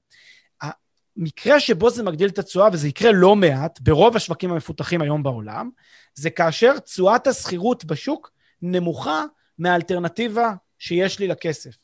מקרה 1.18 1.60
שבו 1.60 1.90
זה 1.90 2.04
מגדיל 2.04 2.30
את 2.30 2.40
התשואה, 2.40 2.70
וזה 2.74 2.88
יקרה 2.88 3.12
לא 3.12 3.36
מעט, 3.36 3.80
ברוב 3.80 4.16
השווקים 4.16 4.52
המפותחים 4.52 5.02
היום 5.02 5.24
בעולם, 5.24 5.70
זה 6.16 6.30
כאשר 6.30 6.80
תשואת 6.80 7.28
השכירות 7.28 7.86
בשוק 7.86 8.32
נמוכה 8.62 9.24
מהאלטרנטיבה 9.60 10.54
שיש 10.80 11.20
לי 11.20 11.28
לכסף. 11.28 11.78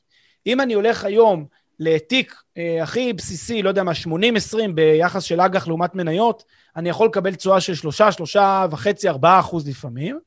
אם 0.47 0.61
אני 0.61 0.73
הולך 0.73 1.03
היום 1.03 1.45
לתיק 1.79 2.35
אה, 2.57 2.83
הכי 2.83 3.13
בסיסי, 3.13 3.61
לא 3.61 3.69
יודע 3.69 3.83
מה, 3.83 3.91
80-20 3.91 4.71
ביחס 4.75 5.23
של 5.23 5.41
אג"ח 5.41 5.67
לעומת 5.67 5.95
מניות, 5.95 6.43
אני 6.75 6.89
יכול 6.89 7.07
לקבל 7.07 7.35
תשואה 7.35 7.61
של 7.61 7.75
3, 7.75 8.01
3 8.11 8.37
וחצי, 8.71 9.09
4 9.09 9.39
אחוז 9.39 9.67
לפעמים. 9.67 10.19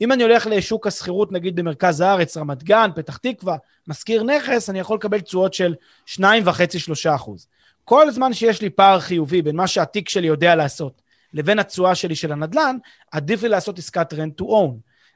אם 0.00 0.12
אני 0.12 0.22
הולך 0.22 0.46
לשוק 0.46 0.86
השכירות, 0.86 1.32
נגיד 1.32 1.56
במרכז 1.56 2.00
הארץ, 2.00 2.36
רמת 2.36 2.62
גן, 2.62 2.90
פתח 2.94 3.16
תקווה, 3.16 3.56
משכיר 3.88 4.22
נכס, 4.22 4.70
אני 4.70 4.78
יכול 4.78 4.96
לקבל 4.96 5.20
תשואות 5.20 5.54
של 5.54 5.74
2.5-3 6.06 7.14
אחוז. 7.14 7.46
כל 7.84 8.10
זמן 8.10 8.32
שיש 8.32 8.62
לי 8.62 8.70
פער 8.70 9.00
חיובי 9.00 9.42
בין 9.42 9.56
מה 9.56 9.66
שהתיק 9.66 10.08
שלי 10.08 10.26
יודע 10.26 10.54
לעשות 10.54 11.02
לבין 11.32 11.58
התשואה 11.58 11.94
שלי 11.94 12.14
של 12.14 12.32
הנדל"ן, 12.32 12.76
עדיף 13.12 13.42
לי 13.42 13.48
לעשות 13.48 13.78
עסקת 13.78 14.12
rent 14.12 14.42
to 14.42 14.44
own. 14.44 14.74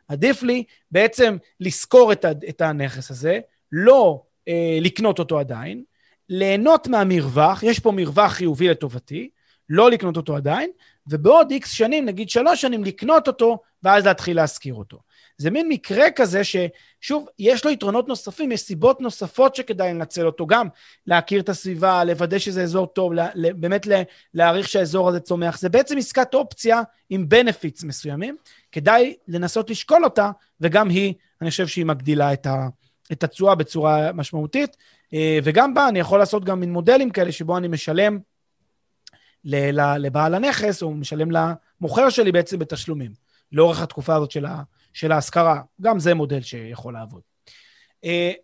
עדיף 0.08 0.42
לי 0.42 0.64
בעצם 0.90 1.36
לשכור 1.60 2.12
את, 2.12 2.24
את 2.48 2.60
הנכס 2.60 3.10
הזה, 3.10 3.40
לא 3.72 4.22
אה, 4.48 4.78
לקנות 4.80 5.18
אותו 5.18 5.38
עדיין, 5.38 5.82
ליהנות 6.28 6.88
מהמרווח, 6.88 7.62
יש 7.62 7.78
פה 7.78 7.92
מרווח 7.92 8.32
חיובי 8.32 8.68
לטובתי, 8.68 9.30
לא 9.68 9.90
לקנות 9.90 10.16
אותו 10.16 10.36
עדיין, 10.36 10.70
ובעוד 11.06 11.50
איקס 11.50 11.70
שנים, 11.72 12.04
נגיד 12.04 12.30
שלוש 12.30 12.60
שנים, 12.60 12.84
לקנות 12.84 13.28
אותו, 13.28 13.58
ואז 13.82 14.06
להתחיל 14.06 14.36
להשכיר 14.36 14.74
אותו. 14.74 14.98
זה 15.38 15.50
מין 15.50 15.68
מקרה 15.68 16.10
כזה 16.16 16.42
ששוב, 16.44 17.26
יש 17.38 17.64
לו 17.64 17.70
יתרונות 17.70 18.08
נוספים, 18.08 18.52
יש 18.52 18.60
סיבות 18.60 19.00
נוספות 19.00 19.54
שכדאי 19.54 19.94
לנצל 19.94 20.26
אותו, 20.26 20.46
גם 20.46 20.68
להכיר 21.06 21.40
את 21.40 21.48
הסביבה, 21.48 22.04
לוודא 22.04 22.38
שזה 22.38 22.62
אזור 22.62 22.86
טוב, 22.86 23.12
באמת 23.34 23.86
להעריך 24.34 24.68
שהאזור 24.68 25.08
הזה 25.08 25.20
צומח. 25.20 25.58
זה 25.58 25.68
בעצם 25.68 25.98
עסקת 25.98 26.34
אופציה 26.34 26.82
עם 27.10 27.28
בנפיטס 27.28 27.84
מסוימים, 27.84 28.36
כדאי 28.72 29.16
לנסות 29.28 29.70
לשקול 29.70 30.04
אותה, 30.04 30.30
וגם 30.60 30.88
היא, 30.88 31.14
אני 31.42 31.50
חושב 31.50 31.66
שהיא 31.66 31.86
מגדילה 31.86 32.32
את 32.32 32.46
ה... 32.46 32.68
את 33.12 33.24
התשואה 33.24 33.54
בצורה 33.54 34.12
משמעותית, 34.12 34.76
אה, 35.14 35.38
וגם 35.44 35.74
בה 35.74 35.88
אני 35.88 35.98
יכול 35.98 36.18
לעשות 36.18 36.44
גם 36.44 36.60
מין 36.60 36.72
מודלים 36.72 37.10
כאלה 37.10 37.32
שבו 37.32 37.56
אני 37.56 37.68
משלם 37.68 38.18
לבעל 39.44 40.34
הנכס, 40.34 40.82
או 40.82 40.94
משלם 40.94 41.28
למוכר 41.30 42.10
שלי 42.10 42.32
בעצם 42.32 42.58
בתשלומים, 42.58 43.12
לאורך 43.52 43.82
התקופה 43.82 44.14
הזאת 44.14 44.30
של, 44.30 44.46
ה, 44.46 44.62
של 44.98 45.12
ההשכרה. 45.12 45.60
גם 45.80 45.98
זה 45.98 46.14
מודל 46.14 46.40
שיכול 46.40 46.92
לעבוד. 46.92 47.20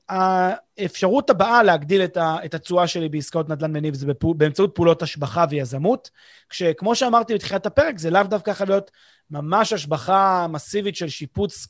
האפשרות 0.08 1.30
הבאה 1.30 1.62
להגדיל 1.62 2.02
את 2.18 2.54
התשואה 2.54 2.86
שלי 2.86 3.08
בעסקאות 3.08 3.48
נדל"ן 3.48 3.72
מניב 3.72 3.94
זה 3.94 4.06
באמצעות 4.22 4.74
פעולות 4.74 5.02
השבחה 5.02 5.44
ויזמות, 5.50 6.10
כשכמו 6.48 6.94
שאמרתי 6.94 7.34
בתחילת 7.34 7.66
הפרק, 7.66 7.98
זה 7.98 8.10
לאו 8.10 8.22
דווקא 8.22 8.50
יכול 8.50 8.66
להיות 8.66 8.90
ממש 9.30 9.72
השבחה 9.72 10.46
מסיבית 10.50 10.96
של 10.96 11.08
שיפוץ 11.08 11.66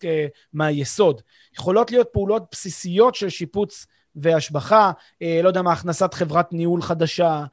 מהיסוד. 0.52 1.22
יכולות 1.54 1.90
להיות 1.90 2.08
פעולות 2.12 2.44
בסיסיות 2.52 3.14
של 3.14 3.28
שיפוץ 3.28 3.86
והשבחה, 4.16 4.92
אה, 5.22 5.40
לא 5.42 5.48
יודע 5.48 5.62
מה, 5.62 5.72
הכנסת 5.72 6.14
חברת 6.14 6.52
ניהול 6.52 6.82
חדשה, 6.82 7.28
אה, 7.28 7.44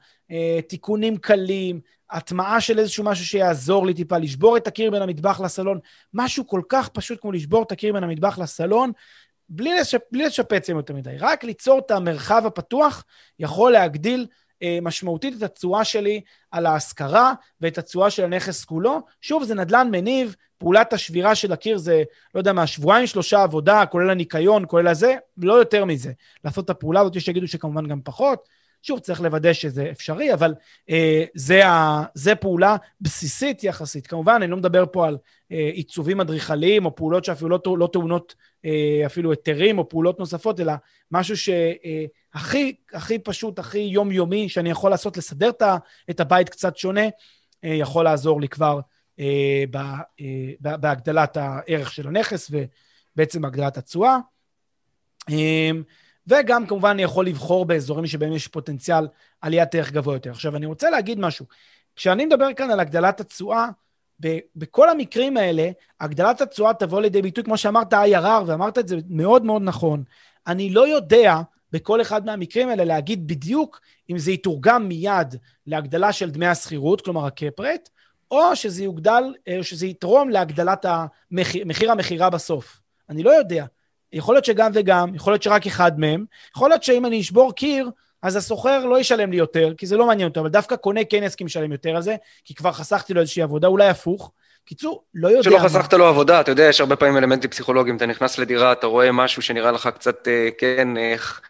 תיקונים 0.68 1.16
קלים, 1.16 1.80
הטמעה 2.10 2.60
של 2.60 2.78
איזשהו 2.78 3.04
משהו 3.04 3.26
שיעזור 3.26 3.86
לי 3.86 3.94
טיפה, 3.94 4.18
לשבור 4.18 4.56
את 4.56 4.66
הקיר 4.66 4.90
בין 4.90 5.02
המטבח 5.02 5.40
לסלון, 5.40 5.78
משהו 6.14 6.46
כל 6.46 6.62
כך 6.68 6.88
פשוט 6.88 7.20
כמו 7.20 7.32
לשבור 7.32 7.62
את 7.62 7.72
הקיר 7.72 7.92
בין 7.92 8.04
המטבח 8.04 8.38
לסלון, 8.38 8.92
בלי, 9.48 9.80
לשפ, 9.80 10.00
בלי 10.12 10.24
לשפץ 10.24 10.68
יותר 10.68 10.94
מדי. 10.94 11.16
רק 11.18 11.44
ליצור 11.44 11.78
את 11.78 11.90
המרחב 11.90 12.42
הפתוח 12.46 13.04
יכול 13.38 13.72
להגדיל 13.72 14.26
אה, 14.62 14.78
משמעותית 14.82 15.36
את 15.36 15.42
התשואה 15.42 15.84
שלי 15.84 16.20
על 16.50 16.66
ההשכרה 16.66 17.32
ואת 17.60 17.78
התשואה 17.78 18.10
של 18.10 18.24
הנכס 18.24 18.64
כולו. 18.64 19.00
שוב, 19.20 19.44
זה 19.44 19.54
נדל"ן 19.54 19.88
מניב, 19.90 20.36
פעולת 20.58 20.92
השבירה 20.92 21.34
של 21.34 21.52
הקיר 21.52 21.78
זה, 21.78 22.02
לא 22.34 22.40
יודע 22.40 22.52
מה, 22.52 22.66
שבועיים, 22.66 23.06
שלושה 23.06 23.42
עבודה, 23.42 23.86
כולל 23.86 24.10
הניקיון, 24.10 24.64
כולל 24.68 24.88
הזה, 24.88 25.14
לא 25.36 25.52
יותר 25.52 25.84
מזה. 25.84 26.12
לעשות 26.44 26.64
את 26.64 26.70
הפעולה 26.70 27.00
הזאת, 27.00 27.16
יש 27.16 27.24
שיגידו 27.24 27.48
שכמובן 27.48 27.86
גם 27.88 28.00
פחות. 28.04 28.48
שוב, 28.82 28.98
צריך 28.98 29.20
לוודא 29.20 29.52
שזה 29.52 29.90
אפשרי, 29.90 30.34
אבל 30.34 30.54
אה, 30.90 31.24
זה, 31.34 31.66
ה, 31.66 32.04
זה 32.14 32.34
פעולה 32.34 32.76
בסיסית 33.00 33.64
יחסית. 33.64 34.06
כמובן, 34.06 34.34
אני 34.42 34.50
לא 34.50 34.56
מדבר 34.56 34.84
פה 34.92 35.06
על 35.06 35.18
אה, 35.52 35.70
עיצובים 35.72 36.20
אדריכליים, 36.20 36.86
או 36.86 36.94
פעולות 36.94 37.24
שאפילו 37.24 37.48
לא, 37.50 37.78
לא 37.78 37.88
טעונות 37.92 38.34
אה, 38.64 39.02
אפילו 39.06 39.30
היתרים, 39.30 39.78
או 39.78 39.88
פעולות 39.88 40.18
נוספות, 40.18 40.60
אלא 40.60 40.72
משהו 41.10 41.36
שהכי 41.36 42.74
אה, 42.94 42.98
הכי 42.98 43.18
פשוט, 43.18 43.58
הכי 43.58 43.78
יומיומי, 43.78 44.48
שאני 44.48 44.70
יכול 44.70 44.90
לעשות, 44.90 45.16
לסדר 45.16 45.50
את 46.10 46.20
הבית 46.20 46.48
קצת 46.48 46.76
שונה, 46.76 47.04
אה, 47.64 47.74
יכול 47.74 48.04
לעזור 48.04 48.40
לי 48.40 48.48
כבר 48.48 48.80
אה, 49.20 49.64
ב, 49.70 49.76
אה, 49.76 50.76
בהגדלת 50.76 51.36
הערך 51.36 51.92
של 51.92 52.08
הנכס, 52.08 52.50
ובעצם 52.50 53.42
בהגדלת 53.42 53.76
התשואה. 53.76 54.18
אה, 55.30 55.70
וגם 56.26 56.66
כמובן 56.66 56.90
אני 56.90 57.02
יכול 57.02 57.26
לבחור 57.26 57.64
באזורים 57.64 58.06
שבהם 58.06 58.32
יש 58.32 58.48
פוטנציאל 58.48 59.08
עליית 59.40 59.74
ערך 59.74 59.92
גבוה 59.92 60.14
יותר. 60.14 60.30
עכשיו, 60.30 60.56
אני 60.56 60.66
רוצה 60.66 60.90
להגיד 60.90 61.18
משהו. 61.20 61.46
כשאני 61.96 62.26
מדבר 62.26 62.52
כאן 62.56 62.70
על 62.70 62.80
הגדלת 62.80 63.20
התשואה, 63.20 63.68
בכל 64.56 64.90
המקרים 64.90 65.36
האלה, 65.36 65.70
הגדלת 66.00 66.40
התשואה 66.40 66.74
תבוא 66.74 67.00
לידי 67.00 67.22
ביטוי, 67.22 67.44
כמו 67.44 67.56
שאמרת, 67.56 67.94
IRR, 67.94 68.42
ואמרת 68.46 68.78
את 68.78 68.88
זה 68.88 68.96
מאוד 69.08 69.44
מאוד 69.44 69.62
נכון. 69.62 70.04
אני 70.46 70.70
לא 70.70 70.88
יודע 70.88 71.40
בכל 71.72 72.00
אחד 72.00 72.26
מהמקרים 72.26 72.68
האלה 72.68 72.84
להגיד 72.84 73.26
בדיוק 73.26 73.80
אם 74.10 74.18
זה 74.18 74.32
יתורגם 74.32 74.88
מיד 74.88 75.34
להגדלה 75.66 76.12
של 76.12 76.30
דמי 76.30 76.46
השכירות, 76.46 77.00
כלומר 77.00 77.26
הקפרט, 77.26 77.88
או 78.30 78.56
שזה 78.56 78.84
יוגדל, 78.84 79.34
או 79.48 79.52
אה, 79.52 79.62
שזה 79.62 79.86
יתרום 79.86 80.30
להגדלת 80.30 80.84
המחיר, 80.88 81.64
מחיר 81.66 81.92
המכירה 81.92 82.30
בסוף. 82.30 82.80
אני 83.08 83.22
לא 83.22 83.30
יודע. 83.30 83.66
יכול 84.12 84.34
להיות 84.34 84.44
שגם 84.44 84.70
וגם, 84.74 85.14
יכול 85.14 85.32
להיות 85.32 85.42
שרק 85.42 85.66
אחד 85.66 86.00
מהם, 86.00 86.24
יכול 86.56 86.70
להיות 86.70 86.82
שאם 86.82 87.06
אני 87.06 87.20
אשבור 87.20 87.54
קיר, 87.54 87.90
אז 88.22 88.36
הסוחר 88.36 88.86
לא 88.86 89.00
ישלם 89.00 89.30
לי 89.30 89.36
יותר, 89.36 89.72
כי 89.76 89.86
זה 89.86 89.96
לא 89.96 90.06
מעניין 90.06 90.28
אותו, 90.28 90.40
אבל 90.40 90.48
דווקא 90.48 90.76
קונה 90.76 91.04
כן 91.04 91.22
יסכים 91.22 91.46
לשלם 91.46 91.72
יותר 91.72 91.96
על 91.96 92.02
זה, 92.02 92.16
כי 92.44 92.54
כבר 92.54 92.72
חסכתי 92.72 93.14
לו 93.14 93.20
איזושהי 93.20 93.42
עבודה, 93.42 93.68
אולי 93.68 93.88
הפוך. 93.88 94.32
קיצור, 94.64 95.04
לא 95.14 95.28
יודע 95.28 95.42
שלא 95.42 95.58
מה. 95.58 95.64
חסכת 95.64 95.92
לו 95.92 96.06
עבודה, 96.06 96.40
אתה 96.40 96.50
יודע, 96.50 96.62
יש 96.62 96.80
הרבה 96.80 96.96
פעמים 96.96 97.16
אלמנטים 97.16 97.50
פסיכולוגיים, 97.50 97.96
אתה 97.96 98.06
נכנס 98.06 98.38
לדירה, 98.38 98.72
אתה 98.72 98.86
רואה 98.86 99.12
משהו 99.12 99.42
שנראה 99.42 99.72
לך 99.72 99.88
קצת, 99.94 100.28
אה, 100.28 100.48
כן, 100.58 100.96
איך... 100.96 101.40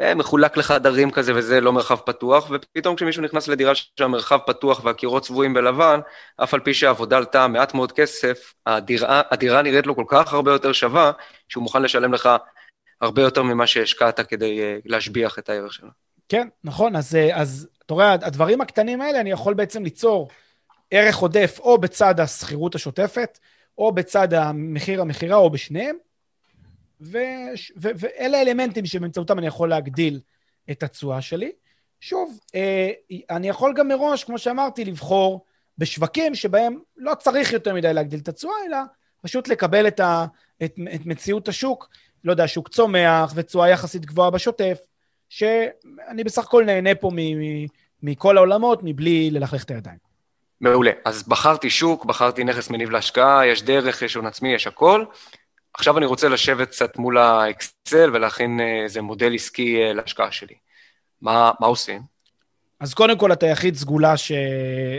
אה, 0.00 0.14
מחולק 0.14 0.56
לחדרים 0.56 1.10
כזה 1.10 1.34
וזה 1.34 1.60
לא 1.60 1.72
מרחב 1.72 1.96
פתוח, 1.96 2.50
ופתאום 2.50 2.96
כשמישהו 2.96 3.22
נכנס 3.22 3.48
לדירה 3.48 3.72
שהמרחב 3.74 4.38
פתוח 4.46 4.84
והקירות 4.84 5.22
צבועים 5.22 5.54
בלבן, 5.54 6.00
אף 6.36 6.54
על 6.54 6.60
פי 6.60 6.74
שהעבודה 6.74 7.16
עלתה 7.16 7.48
מעט 7.48 7.74
מאוד 7.74 7.92
כסף, 7.92 8.54
הדירה, 8.66 9.22
הדירה 9.30 9.62
נראית 9.62 9.86
לו 9.86 9.96
כל 9.96 10.04
כך 10.08 10.32
הרבה 10.32 10.52
יותר 10.52 10.72
שווה, 10.72 11.12
שהוא 11.48 11.62
מוכן 11.62 11.82
לשלם 11.82 12.14
לך 12.14 12.28
הרבה 13.00 13.22
יותר 13.22 13.42
ממה 13.42 13.66
שהשקעת 13.66 14.20
כדי 14.20 14.60
אה, 14.60 14.78
להשביח 14.84 15.38
את 15.38 15.48
הערך 15.48 15.72
שלה. 15.72 15.90
כן, 16.28 16.48
נכון, 16.64 16.96
אה, 16.96 17.00
אז 17.34 17.68
אתה 17.86 17.94
רואה, 17.94 18.12
הדברים 18.12 18.60
הקטנים 18.60 19.00
האלה, 19.00 19.20
אני 19.20 19.30
יכול 19.30 19.54
בעצם 19.54 19.84
ליצור 19.84 20.28
ערך 20.90 21.16
עודף 21.16 21.58
או 21.60 21.78
בצד 21.78 22.20
השכירות 22.20 22.74
השוטפת, 22.74 23.38
או 23.78 23.92
בצד 23.92 24.34
המחיר 24.34 25.00
המכירה, 25.00 25.36
או 25.36 25.50
בשניהם, 25.50 25.96
ו, 27.02 27.18
ו, 27.82 27.88
ואלה 27.96 28.38
האלמנטים 28.38 28.86
שבאמצעותם 28.86 29.38
אני 29.38 29.46
יכול 29.46 29.68
להגדיל 29.68 30.20
את 30.70 30.82
התשואה 30.82 31.20
שלי. 31.20 31.52
שוב, 32.00 32.38
אה, 32.54 32.90
אני 33.30 33.48
יכול 33.48 33.74
גם 33.76 33.88
מראש, 33.88 34.24
כמו 34.24 34.38
שאמרתי, 34.38 34.84
לבחור 34.84 35.44
בשווקים 35.78 36.34
שבהם 36.34 36.78
לא 36.96 37.14
צריך 37.14 37.52
יותר 37.52 37.74
מדי 37.74 37.94
להגדיל 37.94 38.20
את 38.20 38.28
התשואה, 38.28 38.54
אלא 38.66 38.76
פשוט 39.22 39.48
לקבל 39.48 39.86
את, 39.88 40.00
ה, 40.00 40.26
את, 40.64 40.74
את 40.94 41.06
מציאות 41.06 41.48
השוק, 41.48 41.88
לא 42.24 42.30
יודע, 42.30 42.48
שוק 42.48 42.68
צומח 42.68 43.32
ותשואה 43.34 43.68
יחסית 43.68 44.06
גבוהה 44.06 44.30
בשוטף, 44.30 44.78
שאני 45.28 46.24
בסך 46.24 46.44
הכל 46.44 46.64
נהנה 46.64 46.94
פה 46.94 47.10
מ, 47.14 47.18
מכל 48.02 48.36
העולמות 48.36 48.80
מבלי 48.82 49.30
ללכלך 49.30 49.64
את 49.64 49.70
הידיים. 49.70 49.98
מעולה. 50.60 50.90
אז 51.04 51.28
בחרתי 51.28 51.70
שוק, 51.70 52.04
בחרתי 52.04 52.44
נכס 52.44 52.70
מניב 52.70 52.90
להשקעה, 52.90 53.46
יש 53.46 53.62
דרך, 53.62 54.02
יש 54.02 54.14
הון 54.14 54.26
עצמי, 54.26 54.54
יש 54.54 54.66
הכל. 54.66 55.04
עכשיו 55.74 55.98
אני 55.98 56.06
רוצה 56.06 56.28
לשבת 56.28 56.68
קצת 56.68 56.96
מול 56.96 57.18
האקסל 57.18 58.10
ולהכין 58.12 58.60
אה, 58.60 58.82
איזה 58.84 59.02
מודל 59.02 59.34
עסקי 59.34 59.82
אה, 59.82 59.92
להשקעה 59.92 60.32
שלי. 60.32 60.54
מה, 61.20 61.50
מה 61.60 61.66
עושים? 61.66 62.02
אז 62.80 62.94
קודם 62.94 63.18
כל, 63.18 63.32
אתה 63.32 63.46
יחיד 63.46 63.76
סגולה 63.76 64.16
ש... 64.16 64.32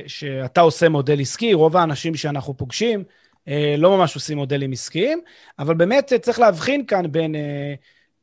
שאתה 0.07 0.61
עושה 0.61 0.89
מודל 0.89 1.21
עסקי. 1.21 1.53
רוב 1.53 1.78
האנשים 1.78 2.15
שאנחנו 2.15 2.57
פוגשים 2.57 3.03
אה, 3.47 3.76
לא 3.78 3.97
ממש 3.97 4.15
עושים 4.15 4.38
מודלים 4.38 4.71
עסקיים, 4.71 5.21
אבל 5.59 5.76
באמת 5.76 6.13
צריך 6.21 6.39
להבחין 6.39 6.86
כאן 6.86 7.11
בין 7.11 7.36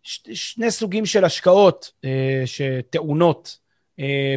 ש... 0.03 0.21
שני 0.35 0.71
סוגים 0.71 1.07
של 1.07 1.25
השקעות 1.25 1.93
שטעונות 2.47 3.59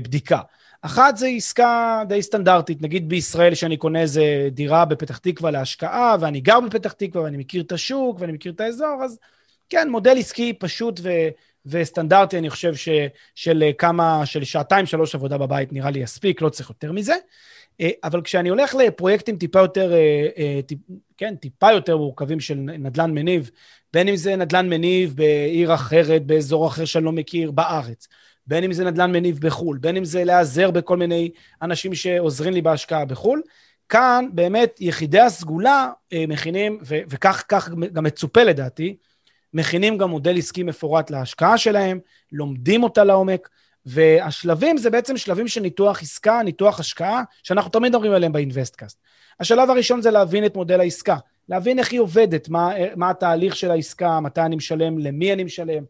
בדיקה. 0.03 0.39
אחת 0.85 1.17
זה 1.17 1.27
עסקה 1.27 2.03
די 2.07 2.21
סטנדרטית, 2.21 2.81
נגיד 2.81 3.09
בישראל 3.09 3.55
שאני 3.55 3.77
קונה 3.77 4.01
איזה 4.01 4.49
דירה 4.51 4.85
בפתח 4.85 5.17
תקווה 5.17 5.51
להשקעה, 5.51 6.15
ואני 6.19 6.41
גר 6.41 6.59
בפתח 6.59 6.91
תקווה 6.91 7.23
ואני 7.23 7.37
מכיר 7.37 7.63
את 7.63 7.71
השוק 7.71 8.17
ואני 8.19 8.31
מכיר 8.31 8.51
את 8.51 8.61
האזור, 8.61 8.99
אז 9.03 9.19
כן, 9.69 9.89
מודל 9.89 10.17
עסקי 10.17 10.53
פשוט 10.53 10.99
ו, 11.03 11.09
וסטנדרטי, 11.65 12.37
אני 12.37 12.49
חושב 12.49 12.75
ש, 12.75 12.89
של 13.35 13.63
כמה, 13.77 14.25
של 14.25 14.43
שעתיים, 14.43 14.85
שלוש 14.85 15.15
עבודה 15.15 15.37
בבית 15.37 15.73
נראה 15.73 15.91
לי 15.91 15.99
יספיק, 15.99 16.41
לא 16.41 16.49
צריך 16.49 16.69
יותר 16.69 16.91
מזה. 16.91 17.15
אה, 17.81 17.89
אבל 18.03 18.21
כשאני 18.21 18.49
הולך 18.49 18.75
לפרויקטים 18.75 19.37
טיפה 19.37 19.59
יותר, 19.59 19.93
אה, 19.93 20.27
אה, 20.37 20.59
טיפ, 20.65 20.79
כן, 21.17 21.35
טיפה 21.35 21.71
יותר 21.71 21.97
מורכבים 21.97 22.39
של 22.39 22.55
נדל"ן 22.55 23.11
מניב, 23.11 23.51
בין 23.93 24.07
אם 24.07 24.15
זה 24.15 24.35
נדל"ן 24.35 24.69
מניב 24.69 25.15
בעיר 25.15 25.73
אחרת, 25.73 26.25
באזור 26.25 26.67
אחר 26.67 26.85
שאני 26.85 27.05
לא 27.05 27.11
מכיר, 27.11 27.51
בארץ, 27.51 28.07
בין 28.47 28.63
אם 28.63 28.73
זה 28.73 28.85
נדל"ן 28.85 29.11
מניב 29.11 29.39
בחו"ל, 29.39 29.77
בין 29.77 29.97
אם 29.97 30.05
זה 30.05 30.23
להיעזר 30.23 30.71
בכל 30.71 30.97
מיני 30.97 31.31
אנשים 31.61 31.95
שעוזרים 31.95 32.53
לי 32.53 32.61
בהשקעה 32.61 33.05
בחו"ל. 33.05 33.41
כאן 33.89 34.29
באמת 34.33 34.77
יחידי 34.79 35.19
הסגולה 35.19 35.89
אה, 36.13 36.25
מכינים, 36.27 36.79
ו- 36.85 36.99
וכך 37.09 37.43
גם 37.93 38.03
מצופה 38.03 38.43
לדעתי, 38.43 38.95
מכינים 39.53 39.97
גם 39.97 40.09
מודל 40.09 40.37
עסקי 40.37 40.63
מפורט 40.63 41.11
להשקעה 41.11 41.57
שלהם, 41.57 41.99
לומדים 42.31 42.83
אותה 42.83 43.03
לעומק, 43.03 43.49
והשלבים 43.85 44.77
זה 44.77 44.89
בעצם 44.89 45.17
שלבים 45.17 45.47
של 45.47 45.61
ניתוח 45.61 46.01
עסקה, 46.01 46.41
ניתוח 46.43 46.79
השקעה, 46.79 47.23
שאנחנו 47.43 47.71
תמיד 47.71 47.89
מדברים 47.89 48.11
עליהם 48.11 48.31
באינבסטקאסט. 48.31 48.99
השלב 49.39 49.69
הראשון 49.69 50.01
זה 50.01 50.11
להבין 50.11 50.45
את 50.45 50.55
מודל 50.55 50.79
העסקה, 50.79 51.17
להבין 51.49 51.79
איך 51.79 51.91
היא 51.91 51.99
עובדת, 51.99 52.49
מה, 52.49 52.71
מה 52.95 53.09
התהליך 53.09 53.55
של 53.55 53.71
העסקה, 53.71 54.19
מתי 54.19 54.41
אני 54.41 54.55
משלם, 54.55 54.97
למי 54.97 55.33
אני 55.33 55.43
משלם, 55.43 55.83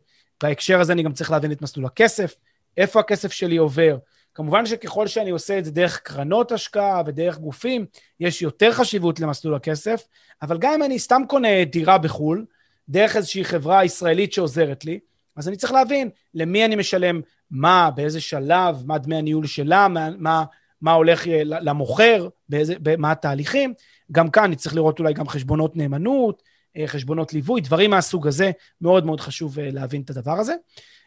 בהקשר 0.44 0.82
הזה 0.82 0.94
אני 0.94 1.04
גם 1.04 1.14
צריך 1.14 1.32
להבין 1.32 1.52
את 1.52 1.62
מסלול 1.62 1.86
הכסף, 1.86 2.36
איפה 2.78 3.00
הכסף 3.00 3.32
שלי 3.32 3.58
עובר. 3.58 3.98
כמובן 4.34 4.66
שככל 4.66 5.08
שאני 5.08 5.30
עושה 5.30 5.58
את 5.58 5.66
זה 5.66 5.72
דרך 5.72 6.00
קרנות 6.00 6.52
השקעה 6.52 7.02
ודרך 7.06 7.38
גופים, 7.38 7.86
יש 8.20 8.42
יותר 8.42 8.72
חשיבות 8.72 9.20
למסלול 9.20 9.56
הכסף, 9.56 10.08
אבל 10.42 10.58
גם 10.58 10.74
אם 10.74 10.84
אני 10.84 11.00
סתם 11.00 11.22
קונה 11.28 11.66
דירה 11.66 11.98
בחו"ל, 11.98 12.46
דרך 12.90 13.16
איזושהי 13.16 13.46
חברה 13.46 13.86
ישראלית 13.86 14.34
שעוזרת 14.34 14.86
לי, 14.86 15.00
אז 15.36 15.48
אני 15.48 15.58
צריך 15.58 15.74
להבין 15.74 16.10
למי 16.34 16.66
אני 16.66 16.76
משלם 16.76 17.22
מה, 17.52 17.90
באיזה 17.96 18.22
שלב, 18.22 18.84
מה 18.86 18.98
דמי 18.98 19.16
הניהול 19.16 19.46
שלה, 19.46 19.88
מה, 19.88 20.10
מה, 20.18 20.44
מה 20.82 20.92
הולך 20.92 21.24
למוכר, 21.46 22.28
באיזה, 22.50 22.76
מה 22.98 23.12
התהליכים. 23.12 23.74
גם 24.12 24.30
כאן 24.30 24.44
אני 24.44 24.56
צריך 24.56 24.76
לראות 24.76 25.00
אולי 25.00 25.14
גם 25.14 25.28
חשבונות 25.28 25.76
נאמנות, 25.76 26.44
חשבונות 26.88 27.34
ליווי, 27.34 27.62
דברים 27.62 27.90
מהסוג 27.90 28.28
הזה, 28.28 28.52
מאוד 28.82 29.06
מאוד 29.06 29.22
חשוב 29.22 29.60
אה, 29.60 29.70
להבין 29.72 30.02
את 30.02 30.10
הדבר 30.10 30.40
הזה. 30.40 30.56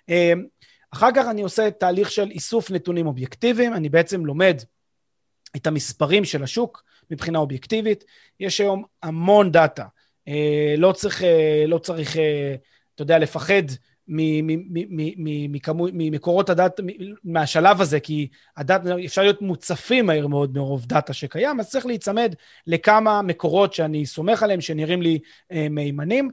אה, 0.08 0.32
אחר 0.90 1.08
כך 1.14 1.26
אני 1.30 1.42
עושה 1.42 1.70
תהליך 1.70 2.10
של 2.10 2.30
איסוף 2.30 2.70
נתונים 2.70 3.06
אובייקטיביים, 3.06 3.74
אני 3.74 3.88
בעצם 3.88 4.26
לומד 4.26 4.60
את 5.56 5.66
המספרים 5.66 6.24
של 6.24 6.42
השוק 6.42 6.84
מבחינה 7.10 7.38
אובייקטיבית. 7.38 8.04
יש 8.40 8.60
היום 8.60 8.84
המון 9.02 9.52
דאטה. 9.52 9.84
לא 10.78 10.92
צריך, 10.92 11.22
לא 11.66 11.78
צריך 11.78 12.16
אתה 12.94 13.02
יודע, 13.02 13.18
לפחד 13.18 13.62
ממקורות 15.92 16.50
הדת, 16.50 16.80
מהשלב 17.24 17.80
הזה, 17.80 18.00
כי 18.00 18.28
הדת, 18.57 18.80
אפשר 19.07 19.22
להיות 19.22 19.42
מוצפים 19.42 20.07
מהר 20.07 20.26
מאוד 20.26 20.54
מרוב 20.54 20.86
דאטה 20.86 21.12
שקיים, 21.12 21.61
אז 21.61 21.70
צריך 21.70 21.86
להיצמד 21.86 22.34
לכמה 22.66 23.22
מקורות 23.22 23.74
שאני 23.74 24.07
סומך 24.07 24.42
עליהם, 24.42 24.61
שנראים 24.61 25.02
לי 25.02 25.18
אה, 25.52 25.66
מהימנים, 25.70 26.30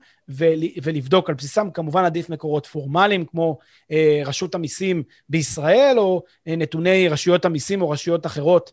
ולבדוק 0.83 1.29
על 1.29 1.35
בסיסם. 1.35 1.71
כמובן 1.71 2.05
עדיף 2.05 2.29
מקורות 2.29 2.65
פורמליים, 2.65 3.25
כמו 3.25 3.57
אה, 3.91 4.21
רשות 4.25 4.55
המיסים 4.55 5.03
בישראל, 5.29 5.95
או 5.97 6.23
אה, 6.47 6.55
נתוני 6.55 7.07
רשויות 7.07 7.45
המיסים 7.45 7.81
או 7.81 7.89
רשויות 7.89 8.25
אחרות 8.25 8.71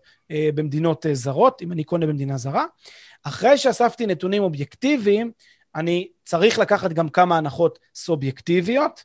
במדינות 0.55 1.07
זרות, 1.13 1.63
אם 1.63 1.73
אני 1.73 1.85
קונה 1.85 2.07
במדינה 2.07 2.37
זרה. 2.37 2.65
אחרי 3.23 3.59
שאספתי 3.59 4.07
נתונים 4.07 4.43
אובייקטיביים, 4.43 5.31
אני 5.75 6.09
צריך 6.25 6.59
לקחת 6.59 6.93
גם 6.93 7.09
כמה 7.09 7.37
הנחות 7.39 7.79
סובייקטיביות, 7.95 9.05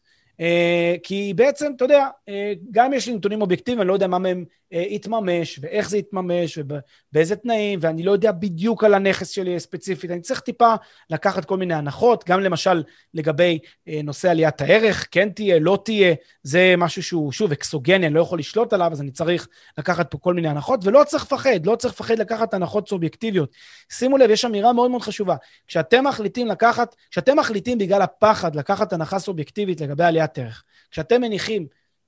כי 1.03 1.33
בעצם, 1.35 1.71
אתה 1.75 1.85
יודע, 1.85 2.07
אה, 2.29 2.53
גם 2.71 2.93
יש 2.93 3.07
לי 3.07 3.13
נתונים 3.13 3.41
אובייקטיביים, 3.41 3.81
אני 3.81 3.87
לא 3.87 3.93
יודע 3.93 4.07
מה 4.07 4.19
מהם 4.19 4.45
אה, 4.73 4.79
יתממש, 4.89 5.59
ואיך 5.61 5.89
זה 5.89 5.97
יתממש, 5.97 6.57
ובאיזה 6.57 7.35
תנאים, 7.35 7.79
ואני 7.81 8.03
לא 8.03 8.11
יודע 8.11 8.31
בדיוק 8.31 8.83
על 8.83 8.93
הנכס 8.93 9.29
שלי 9.29 9.59
ספציפית. 9.59 10.11
אני 10.11 10.21
צריך 10.21 10.39
טיפה 10.39 10.73
לקחת 11.09 11.45
כל 11.45 11.57
מיני 11.57 11.73
הנחות, 11.73 12.23
גם 12.27 12.39
למשל 12.39 12.83
לגבי 13.13 13.59
נושא 14.03 14.29
עליית 14.29 14.61
הערך, 14.61 15.07
כן 15.11 15.29
תהיה, 15.29 15.59
לא 15.59 15.79
תהיה, 15.85 16.15
זה 16.43 16.73
משהו 16.77 17.03
שהוא, 17.03 17.31
שוב, 17.31 17.51
אקסוגני, 17.51 18.07
אני 18.07 18.13
לא 18.13 18.21
יכול 18.21 18.39
לשלוט 18.39 18.73
עליו, 18.73 18.89
אז 18.91 19.01
אני 19.01 19.11
צריך 19.11 19.47
לקחת 19.77 20.11
פה 20.11 20.17
כל 20.17 20.33
מיני 20.33 20.47
הנחות, 20.47 20.79
ולא 20.83 21.03
צריך 21.03 21.23
לפחד, 21.23 21.65
לא 21.65 21.75
צריך 21.75 21.93
לפחד 21.93 22.19
לקחת 22.19 22.53
הנחות 22.53 22.89
סובייקטיביות. 22.89 23.49
שימו 23.91 24.17
לב, 24.17 24.29
יש 24.29 24.45
אמירה 24.45 24.73
מאוד 24.73 24.91
מאוד 24.91 25.01
חשובה. 25.01 25.35
כשאתם 25.67 26.07
מחליטים 26.07 26.47
לקחת, 26.47 26.95
כשאתם 27.11 27.37
מחליטים 27.39 27.77
בגלל 27.77 28.01
הפחד 28.01 28.55
לקחת 28.55 28.93
הנחה 28.93 29.19
סובייקטיבית 29.19 29.81
לגבי 29.81 30.03
עליית 30.03 30.24
ערך, 30.37 30.63
כשאתם 30.91 31.21
מניחים 31.21 31.67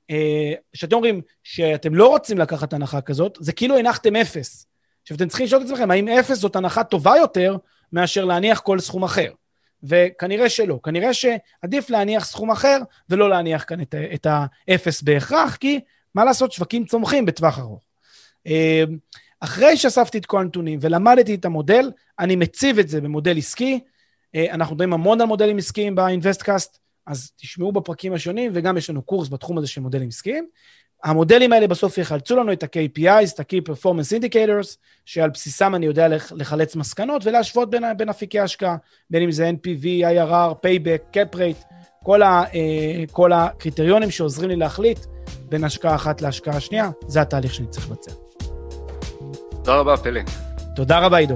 אה, 0.10 0.54
כשאתם 0.74 0.96
אומרים 0.96 1.22
שאתם 1.44 1.96
לא 1.96 2.08
רוצים 2.08 2.38
לקחת 2.38 2.74
הנחה 2.74 3.02
כזאת, 3.02 3.38
זה 3.42 3.52
כאילו 3.52 3.78
הנחתם 3.78 4.16
אפס. 4.16 4.68
עכשיו, 5.02 5.18
אתם 5.18 5.28
צריכים 5.28 5.46
לשאול 5.46 5.62
את 5.62 5.66
עצמכם, 5.66 5.92
האם 5.92 6.08
אפס 6.08 6.38
זאת 6.38 6.56
הנחה 6.56 6.84
טובה 6.84 7.18
יותר 7.18 7.58
מאשר 7.94 8.26
להניח 8.26 8.60
כל 8.60 8.80
סכום 8.80 9.04
אחר? 9.04 9.32
וכנראה 9.84 10.50
שלא. 10.50 10.80
כנראה 10.84 11.14
שעדיף 11.14 11.90
להניח 11.90 12.26
סכום 12.26 12.52
אחר 12.52 12.78
ולא 13.10 13.30
להניח 13.30 13.64
כאן 13.68 13.82
את, 13.82 13.96
את 14.14 14.28
האפס 14.30 15.02
בהכרח, 15.02 15.56
כי 15.56 15.80
מה 16.16 16.26
לעשות, 16.26 16.52
שווקים 16.52 16.86
צומחים 16.86 17.26
בטווח 17.26 17.60
ארוך. 17.60 17.84
אה, 18.48 18.84
אחרי 19.40 19.78
שאספתי 19.78 20.18
את 20.18 20.26
כל 20.26 20.42
הנתונים 20.42 20.80
ולמדתי 20.82 21.36
את 21.36 21.46
המודל, 21.46 21.92
אני 22.20 22.36
מציב 22.36 22.80
את 22.80 22.90
זה 22.90 23.02
במודל 23.02 23.38
עסקי. 23.38 23.80
אה, 24.36 24.46
אנחנו 24.52 24.76
מדברים 24.76 24.94
המון 24.94 25.22
על 25.22 25.28
מודלים 25.28 25.58
עסקיים 25.58 25.96
באינבסטקאסט. 25.96 26.80
אז 27.08 27.32
תשמעו 27.36 27.72
בפרקים 27.72 28.14
השונים, 28.14 28.52
וגם 28.54 28.78
יש 28.78 28.90
לנו 28.90 29.02
קורס 29.02 29.30
בתחום 29.30 29.58
הזה 29.58 29.68
של 29.68 29.82
מודלים 29.82 30.08
עסקיים. 30.08 30.48
המודלים 31.04 31.54
האלה 31.54 31.68
בסוף 31.68 31.98
יחלצו 31.98 32.36
לנו 32.36 32.54
את 32.54 32.64
ה-KPIs, 32.64 33.34
את 33.34 33.40
ה-Key 33.40 33.70
Performance 33.70 34.20
Indicators, 34.20 34.78
שעל 35.06 35.30
בסיסם 35.30 35.76
אני 35.76 35.86
יודע 35.86 36.08
לחלץ 36.32 36.76
מסקנות 36.76 37.26
ולהשוות 37.26 37.70
בין, 37.70 37.84
בין 37.98 38.10
אפיקי 38.10 38.40
השקעה, 38.40 38.76
בין 39.10 39.24
אם 39.24 39.32
זה 39.32 39.50
NPV, 39.50 39.84
IRR, 39.86 40.66
Payback, 40.66 41.18
Cap 41.18 41.36
Rate, 41.36 41.74
כל, 42.04 42.22
ה, 42.22 42.44
אה, 42.54 43.04
כל 43.12 43.34
הקריטריונים 43.34 44.12
שעוזרים 44.12 44.50
לי 44.50 44.56
להחליט 44.56 45.00
בין 45.50 45.64
השקעה 45.64 45.96
אחת 45.96 46.22
להשקעה 46.22 46.56
השנייה, 46.56 46.90
זה 47.08 47.22
התהליך 47.22 47.54
שאני 47.54 47.68
צריך 47.68 47.90
לבצע. 47.90 48.12
תודה 49.52 49.76
רבה, 49.76 49.98
פלא. 49.98 50.22
תודה 50.76 51.00
רבה, 51.00 51.18
עידו. 51.18 51.36